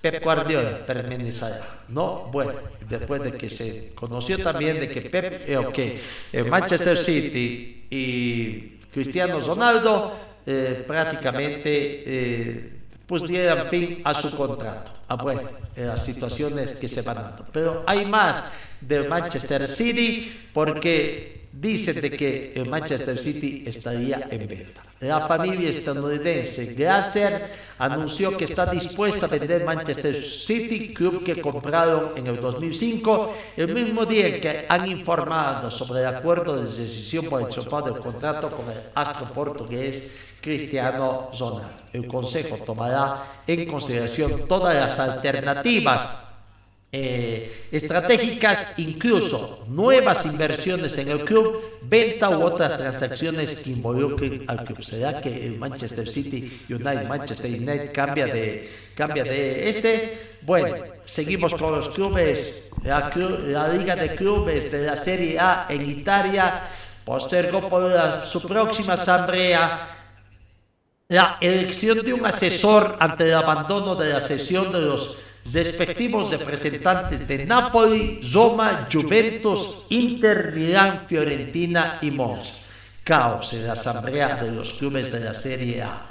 Pep 0.01 0.22
Guardiola 0.22 0.86
permanecerá, 0.86 1.80
¿no? 1.88 2.28
Bueno, 2.30 2.53
después 2.88 3.22
de 3.22 3.32
que 3.32 3.51
se 3.51 3.92
conoció 3.94 4.40
también 4.40 4.78
de 4.78 4.88
que 4.88 5.03
Pep, 5.03 5.42
eh, 5.46 6.01
eh, 6.32 6.44
Manchester 6.44 6.96
City 6.96 7.86
y 7.90 8.78
Cristiano 8.92 9.40
Ronaldo 9.40 10.12
eh, 10.46 10.84
prácticamente 10.86 12.03
eh, 12.07 12.72
pues 13.07 13.24
dieran 13.24 13.68
fin 13.68 14.01
a 14.05 14.14
su 14.14 14.36
contrato. 14.36 14.92
Ah, 15.09 15.16
bueno, 15.16 15.42
las 15.74 16.05
situaciones 16.05 16.72
que 16.72 16.86
se 16.86 17.03
van 17.03 17.16
dando. 17.16 17.46
Pero 17.53 17.82
hay 17.86 18.05
más 18.05 18.44
del 18.80 19.09
Manchester 19.09 19.66
City 19.66 20.49
porque 20.53 21.38
dicen 21.53 22.01
de 22.01 22.11
que 22.11 22.53
el 22.55 22.68
Manchester 22.68 23.18
City 23.18 23.64
estaría 23.66 24.28
en 24.30 24.46
venta. 24.46 24.82
La 25.01 25.26
familia 25.26 25.70
estadounidense 25.70 26.74
Glaser 26.74 27.51
anunció 27.78 28.36
que 28.36 28.44
está 28.44 28.66
dispuesta 28.66 29.26
a 29.26 29.28
vender 29.28 29.64
Manchester 29.64 30.14
City, 30.14 30.92
club 30.92 31.24
que 31.24 31.40
compraron 31.40 32.12
en 32.16 32.26
el 32.26 32.40
2005, 32.40 33.34
el 33.57 33.72
mismo 33.72 34.05
día 34.05 34.40
que 34.40 34.66
han 34.68 34.90
informado 34.90 35.70
sobre 35.70 36.01
el 36.01 36.09
acuerdo 36.09 36.57
de 36.57 36.64
decisión 36.64 37.26
por 37.26 37.42
el 37.42 37.49
chopado 37.49 37.92
del 37.92 38.03
contrato 38.03 38.51
con 38.51 38.70
el 38.70 38.78
astro 38.94 39.26
portugués 39.32 40.11
Cristiano 40.40 41.30
Ronaldo. 41.38 41.70
El 41.92 42.07
Consejo 42.07 42.57
tomará 42.57 43.42
en 43.46 43.66
consideración 43.66 44.46
todas 44.49 44.74
las 44.74 44.99
alternativas 44.99 46.28
eh, 46.91 47.68
estratégicas, 47.70 48.78
incluso 48.78 49.66
nuevas 49.68 50.24
inversiones 50.24 50.97
en 50.97 51.11
el 51.11 51.24
club, 51.24 51.61
venta 51.82 52.30
u 52.30 52.43
otras 52.43 52.78
transacciones 52.78 53.57
que 53.57 53.70
involucren 53.70 54.45
al 54.47 54.64
club. 54.64 54.82
¿Será 54.82 55.20
que 55.20 55.47
el 55.47 55.59
Manchester 55.59 56.09
City 56.09 56.64
United, 56.70 57.07
Manchester 57.07 57.51
United 57.51 57.93
cambia 57.93 58.26
de, 58.26 58.70
cambia 58.95 59.22
de 59.22 59.68
este? 59.68 60.39
Bueno, 60.43 60.76
seguimos 61.05 61.53
con 61.55 61.72
los 61.72 61.91
clubes, 61.91 62.70
la, 62.84 63.12
la 63.14 63.68
Liga 63.68 63.95
de 63.95 64.14
Clubes 64.14 64.72
de 64.72 64.86
la 64.86 64.97
Serie 64.97 65.39
A 65.39 65.66
en 65.68 65.91
Italia 65.91 66.62
postergó 67.05 67.68
por 67.68 67.82
la, 67.82 68.22
su 68.22 68.41
próxima 68.49 68.95
asamblea 68.95 69.89
la 71.09 71.39
elección 71.41 72.05
de 72.05 72.12
un 72.12 72.24
asesor 72.24 72.97
ante 72.99 73.24
el 73.24 73.34
abandono 73.34 73.95
de 73.95 74.11
la 74.11 74.20
sesión 74.20 74.70
de 74.72 74.80
los 74.80 75.16
respectivos 75.53 76.30
representantes 76.30 77.26
de 77.26 77.44
Napoli, 77.46 78.20
Roma, 78.32 78.88
Juventus, 78.92 79.86
Inter, 79.90 80.53
Milán, 80.55 81.05
Fiorentina 81.07 81.99
y 82.03 82.11
Monza. 82.11 82.57
Caos 83.05 83.53
en 83.55 83.66
la 83.66 83.72
asamblea 83.72 84.36
de 84.36 84.51
los 84.51 84.74
clubes 84.74 85.11
de 85.11 85.20
la 85.20 85.34
Serie 85.34 85.82
A. 85.82 86.07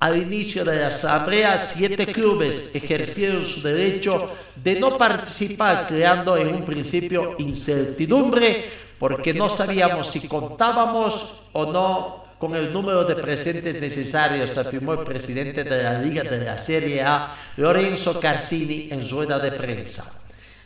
Al 0.00 0.20
inicio 0.20 0.64
de 0.64 0.80
la 0.80 0.88
asamblea, 0.88 1.56
siete 1.58 2.06
clubes 2.06 2.72
ejercieron 2.74 3.44
su 3.44 3.62
derecho 3.62 4.28
de 4.56 4.80
no 4.80 4.98
participar, 4.98 5.86
creando 5.86 6.36
en 6.36 6.48
un 6.48 6.64
principio 6.64 7.36
incertidumbre 7.38 8.68
porque 8.98 9.34
no 9.34 9.48
sabíamos 9.48 10.08
si 10.08 10.28
contábamos 10.28 11.42
o 11.52 11.66
no 11.66 12.21
con 12.42 12.56
el 12.56 12.72
número 12.72 13.04
de 13.04 13.14
presentes 13.14 13.80
necesarios, 13.80 14.58
afirmó 14.58 14.94
el 14.94 15.04
presidente 15.04 15.62
de 15.62 15.80
la 15.80 16.02
Liga 16.02 16.24
de 16.24 16.44
la 16.44 16.58
Serie 16.58 17.00
A, 17.00 17.36
Lorenzo 17.56 18.18
Carsini, 18.18 18.88
en 18.90 19.08
rueda 19.08 19.38
de 19.38 19.52
prensa. 19.52 20.10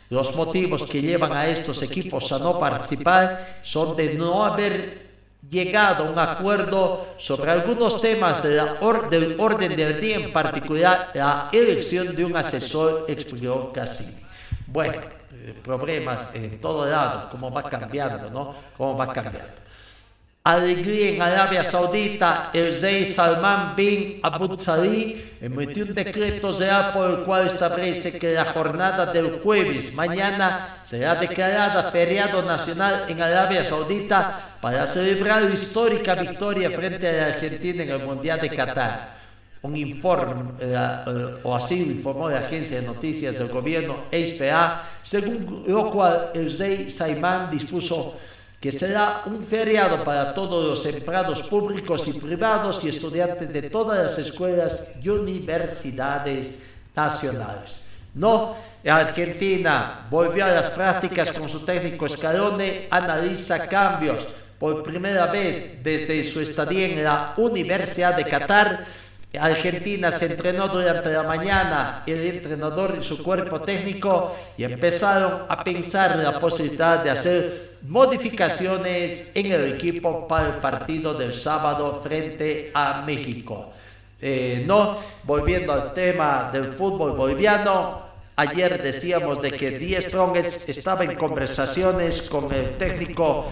Los 0.09 0.35
motivos 0.35 0.85
que 0.85 1.03
llevan 1.03 1.33
a 1.33 1.45
estos 1.45 1.83
equipos 1.83 2.31
a 2.31 2.39
no 2.39 2.57
participar 2.57 3.59
son 3.61 3.95
de 3.95 4.15
no 4.15 4.43
haber 4.43 5.05
llegado 5.47 6.05
a 6.05 6.09
un 6.09 6.17
acuerdo 6.17 7.09
sobre 7.17 7.51
algunos 7.51 8.01
temas 8.01 8.41
de 8.41 8.55
la 8.55 8.79
del 9.11 9.35
orden 9.37 9.75
del 9.75 10.01
día, 10.01 10.15
en 10.15 10.33
particular 10.33 11.11
la 11.13 11.49
elección 11.51 12.15
de 12.15 12.25
un 12.25 12.35
asesor, 12.35 13.05
explicó 13.07 13.71
Cassini. 13.71 14.17
Bueno, 14.65 14.95
eh, 15.31 15.53
problemas 15.63 16.33
en 16.33 16.59
todo 16.59 16.87
lado, 16.87 17.29
cómo 17.29 17.51
va 17.51 17.69
cambiando, 17.69 18.31
¿no? 18.31 18.55
Cómo 18.75 18.97
va 18.97 19.13
cambiando 19.13 19.66
alegría 20.53 21.09
en 21.09 21.21
Arabia 21.21 21.63
Saudita, 21.63 22.51
el 22.53 22.79
rey 22.79 23.05
Salman 23.05 23.75
bin 23.75 24.19
Abu 24.23 24.55
Dhabi 24.55 25.35
emitió 25.41 25.85
un 25.85 25.93
decreto 25.93 26.57
real 26.57 26.91
por 26.93 27.09
el 27.11 27.17
cual 27.25 27.47
establece 27.47 28.17
que 28.17 28.33
la 28.33 28.45
jornada 28.45 29.11
del 29.11 29.39
jueves 29.43 29.93
mañana 29.93 30.79
será 30.83 31.15
declarada 31.15 31.91
feriado 31.91 32.41
nacional 32.43 33.05
en 33.09 33.21
Arabia 33.21 33.63
Saudita 33.63 34.57
para 34.61 34.87
celebrar 34.87 35.43
la 35.43 35.53
histórica 35.53 36.15
victoria 36.15 36.71
frente 36.71 37.07
a 37.07 37.11
la 37.11 37.25
Argentina 37.27 37.83
en 37.83 37.89
el 37.89 38.03
Mundial 38.03 38.39
de 38.39 38.49
Qatar. 38.49 39.17
Un 39.63 39.75
informe, 39.75 40.51
eh, 40.61 40.75
eh, 41.07 41.39
o 41.43 41.55
así 41.55 41.81
informó 41.81 42.29
la 42.29 42.39
agencia 42.39 42.79
de 42.79 42.87
noticias 42.87 43.37
del 43.37 43.49
gobierno 43.49 44.05
SPA, 44.11 44.83
según 45.01 45.65
lo 45.67 45.91
cual 45.91 46.29
el 46.35 46.57
rey 46.57 46.89
Salman 46.89 47.51
dispuso 47.51 48.15
que 48.59 48.71
será 48.71 49.23
un 49.27 49.45
feriado 49.45 50.03
para 50.03 50.33
todos 50.33 50.65
los 50.65 50.85
empleados 50.85 51.43
públicos 51.47 52.07
y 52.07 52.13
privados 52.13 52.83
y 52.83 52.89
estudiantes 52.89 53.53
de 53.53 53.69
todas 53.69 53.99
las 53.99 54.17
escuelas 54.17 54.87
y 55.01 55.09
universidades 55.09 56.57
nacionales. 56.95 57.85
No, 58.15 58.55
Argentina 58.83 60.07
volvió 60.09 60.45
a 60.45 60.51
las 60.51 60.71
prácticas 60.71 61.31
con 61.31 61.47
su 61.47 61.59
técnico 61.63 62.09
Scaloni, 62.09 62.87
analiza 62.89 63.67
cambios 63.67 64.25
por 64.57 64.81
primera 64.81 65.27
vez 65.27 65.83
desde 65.83 66.23
su 66.23 66.41
estadía 66.41 66.87
en 66.87 67.03
la 67.03 67.33
Universidad 67.37 68.15
de 68.15 68.25
Qatar 68.25 68.85
Argentina 69.39 70.11
se 70.11 70.25
entrenó 70.25 70.67
durante 70.67 71.09
la 71.11 71.23
mañana, 71.23 72.03
el 72.05 72.25
entrenador 72.25 72.97
y 72.99 73.03
su 73.03 73.23
cuerpo 73.23 73.61
técnico, 73.61 74.35
y 74.57 74.63
empezaron 74.63 75.43
a 75.47 75.63
pensar 75.63 76.13
en 76.13 76.23
la 76.23 76.39
posibilidad 76.39 77.03
de 77.03 77.11
hacer 77.11 77.77
modificaciones 77.83 79.31
en 79.33 79.51
el 79.51 79.73
equipo 79.73 80.27
para 80.27 80.47
el 80.47 80.53
partido 80.55 81.13
del 81.13 81.33
sábado 81.33 82.01
frente 82.03 82.71
a 82.73 83.01
México. 83.05 83.71
Eh, 84.19 84.63
no, 84.65 84.97
volviendo 85.23 85.71
al 85.73 85.93
tema 85.93 86.49
del 86.51 86.73
fútbol 86.73 87.11
boliviano, 87.11 88.01
ayer 88.35 88.81
decíamos 88.81 89.41
de 89.41 89.51
que 89.51 89.77
Die 89.77 90.01
Strongets 90.01 90.67
estaba 90.69 91.03
en 91.03 91.15
conversaciones 91.15 92.27
con 92.29 92.51
el 92.51 92.77
técnico 92.77 93.47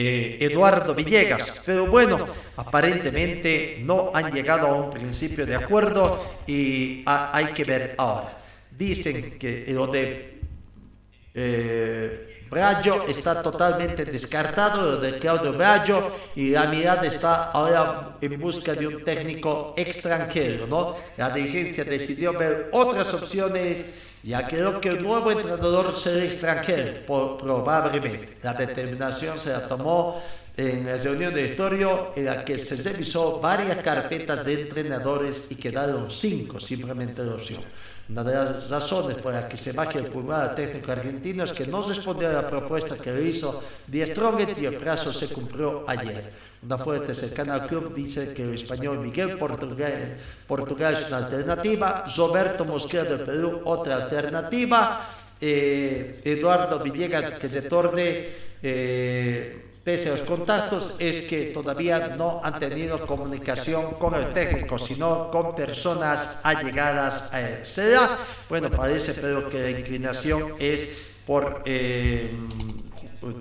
eh, 0.00 0.38
Eduardo 0.38 0.94
Villegas. 0.94 1.60
Pero 1.66 1.86
bueno, 1.86 2.24
aparentemente 2.56 3.80
no 3.82 4.12
han 4.14 4.32
llegado 4.32 4.68
a 4.68 4.74
un 4.74 4.90
principio 4.90 5.44
de 5.44 5.56
acuerdo 5.56 6.24
y 6.46 7.02
hay 7.04 7.46
que 7.46 7.64
ver 7.64 7.94
ahora. 7.98 8.38
Dicen 8.70 9.40
que 9.40 9.64
lo 9.70 9.88
de 9.88 10.38
eh, 11.34 12.37
Brayo 12.50 13.04
está 13.06 13.42
totalmente 13.42 14.04
descartado, 14.04 14.98
de 14.98 15.18
Claudio 15.18 15.52
Brayo, 15.52 16.10
y 16.34 16.50
la 16.50 16.66
mirada 16.66 17.06
está 17.06 17.50
ahora 17.50 18.16
en 18.20 18.40
busca 18.40 18.74
de 18.74 18.86
un 18.86 19.04
técnico 19.04 19.74
extranjero, 19.76 20.66
¿no? 20.66 20.96
La 21.16 21.30
dirigencia 21.30 21.84
decidió 21.84 22.32
ver 22.32 22.70
otras 22.72 23.12
opciones 23.14 23.84
ya 24.22 24.46
creo 24.48 24.80
que 24.80 24.88
el 24.88 25.02
nuevo 25.02 25.30
entrenador 25.30 25.94
será 25.94 26.24
extranjero, 26.24 27.06
probablemente. 27.06 28.36
La 28.42 28.52
determinación 28.52 29.38
se 29.38 29.52
la 29.52 29.66
tomó 29.66 30.20
en 30.56 30.86
la 30.86 30.96
reunión 30.96 31.32
de 31.32 31.46
historia 31.46 31.88
en 32.16 32.24
la 32.24 32.44
que 32.44 32.58
se 32.58 32.76
revisó 32.76 33.38
varias 33.38 33.78
carpetas 33.78 34.44
de 34.44 34.62
entrenadores 34.62 35.46
y 35.50 35.54
quedaron 35.54 36.10
cinco 36.10 36.58
simplemente 36.58 37.22
de 37.22 37.30
opción. 37.30 37.62
Una 38.10 38.24
de 38.24 38.32
las 38.32 38.70
razones 38.70 39.18
por 39.18 39.34
las 39.34 39.44
que 39.44 39.58
se 39.58 39.72
baje 39.72 39.98
el 39.98 40.06
pulmón 40.06 40.54
técnico 40.54 40.92
argentino 40.92 41.44
es 41.44 41.52
que 41.52 41.66
no 41.66 41.82
respondió 41.82 42.30
a 42.30 42.32
la 42.32 42.48
propuesta 42.48 42.96
que 42.96 43.12
le 43.12 43.24
hizo 43.24 43.62
Die 43.86 44.06
Strongest 44.06 44.62
y 44.62 44.64
el 44.64 44.76
plazo 44.76 45.12
se 45.12 45.28
cumplió 45.28 45.84
ayer. 45.86 46.32
Una 46.62 46.78
fuente 46.78 47.12
cercana 47.12 47.54
al 47.54 47.66
club 47.66 47.94
dice 47.94 48.32
que 48.32 48.44
el 48.44 48.54
español 48.54 49.00
Miguel 49.00 49.36
Portugal, 49.36 50.16
Portugal 50.46 50.94
es 50.94 51.06
una 51.08 51.18
alternativa, 51.18 52.06
Roberto 52.16 52.64
Mosquera 52.64 53.04
del 53.04 53.20
Perú 53.20 53.60
otra 53.64 53.96
alternativa, 53.96 55.06
eh, 55.38 56.22
Eduardo 56.24 56.78
Villegas 56.78 57.34
que 57.34 57.48
se 57.48 57.62
torne... 57.62 58.48
Eh, 58.62 59.67
pese 59.88 60.08
a 60.08 60.12
los 60.12 60.22
contactos, 60.22 60.96
es 60.98 61.26
que 61.26 61.46
todavía 61.46 62.08
no 62.08 62.42
han 62.44 62.58
tenido 62.58 63.06
comunicación 63.06 63.94
con 63.94 64.14
el 64.14 64.34
técnico, 64.34 64.76
sino 64.76 65.30
con 65.30 65.54
personas 65.54 66.40
allegadas 66.44 67.32
a 67.32 67.40
él. 67.40 67.64
¿Será? 67.64 68.18
Bueno, 68.50 68.70
parece, 68.70 69.14
pero 69.14 69.48
que 69.48 69.58
la 69.58 69.70
inclinación 69.70 70.56
es 70.58 70.94
por 71.26 71.62
eh, 71.64 72.30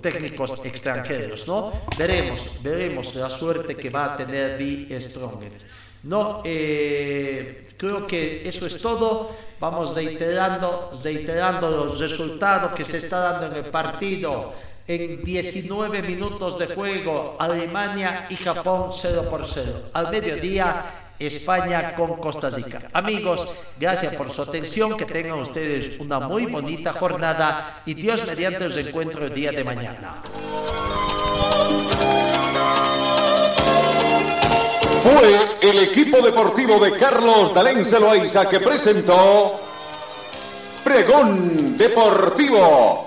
técnicos 0.02 0.64
extranjeros, 0.64 1.46
¿no? 1.50 1.74
Veremos, 1.98 2.64
veremos 2.64 3.14
la 3.16 3.30
suerte 3.30 3.76
que 3.76 3.90
va 3.90 4.14
a 4.14 4.16
tener 4.16 4.58
The 4.58 5.02
Strongest. 5.02 5.68
No, 6.04 6.44
eh, 6.46 7.74
creo 7.76 8.08
que 8.08 8.48
eso 8.48 8.66
es 8.68 8.78
todo. 8.78 9.32
Vamos 9.60 9.94
reiterando, 9.94 10.92
reiterando 11.04 11.70
los 11.70 12.00
resultados 12.00 12.72
que 12.72 12.86
se 12.86 13.00
está 13.00 13.20
dando 13.20 13.48
en 13.48 13.66
el 13.66 13.70
partido 13.70 14.54
en 14.88 15.24
19 15.24 16.02
minutos 16.02 16.58
de 16.58 16.68
juego, 16.68 17.36
Alemania 17.40 18.28
y 18.30 18.36
Japón 18.38 18.90
0 18.94 19.26
por 19.30 19.46
0. 19.46 19.90
Al 19.94 20.10
mediodía, 20.10 20.86
España 21.20 21.94
con 21.96 22.16
Costa 22.18 22.50
Rica. 22.50 22.84
Amigos, 22.94 23.54
gracias 23.78 24.14
por 24.14 24.32
su 24.32 24.42
atención, 24.42 24.96
que 24.96 25.06
tengan 25.06 25.40
ustedes 25.40 26.00
una 26.00 26.22
muy 26.22 26.46
bonita 26.46 26.94
jornada 26.94 27.82
y 27.86 27.96
Dios 27.96 28.26
mediante 28.26 28.66
os 28.66 28.78
encuentro 28.78 29.26
el 29.26 29.34
día 29.34 29.52
de 29.52 29.64
mañana. 29.64 30.24
Fue 35.04 35.70
el 35.70 35.80
equipo 35.80 36.22
deportivo 36.22 36.80
de 36.80 36.92
Carlos 36.98 37.54
Dalén 37.54 37.84
Loaiza 37.92 38.48
que 38.50 38.60
presentó 38.60 39.60
Pregón 40.84 41.78
Deportivo 41.78 43.07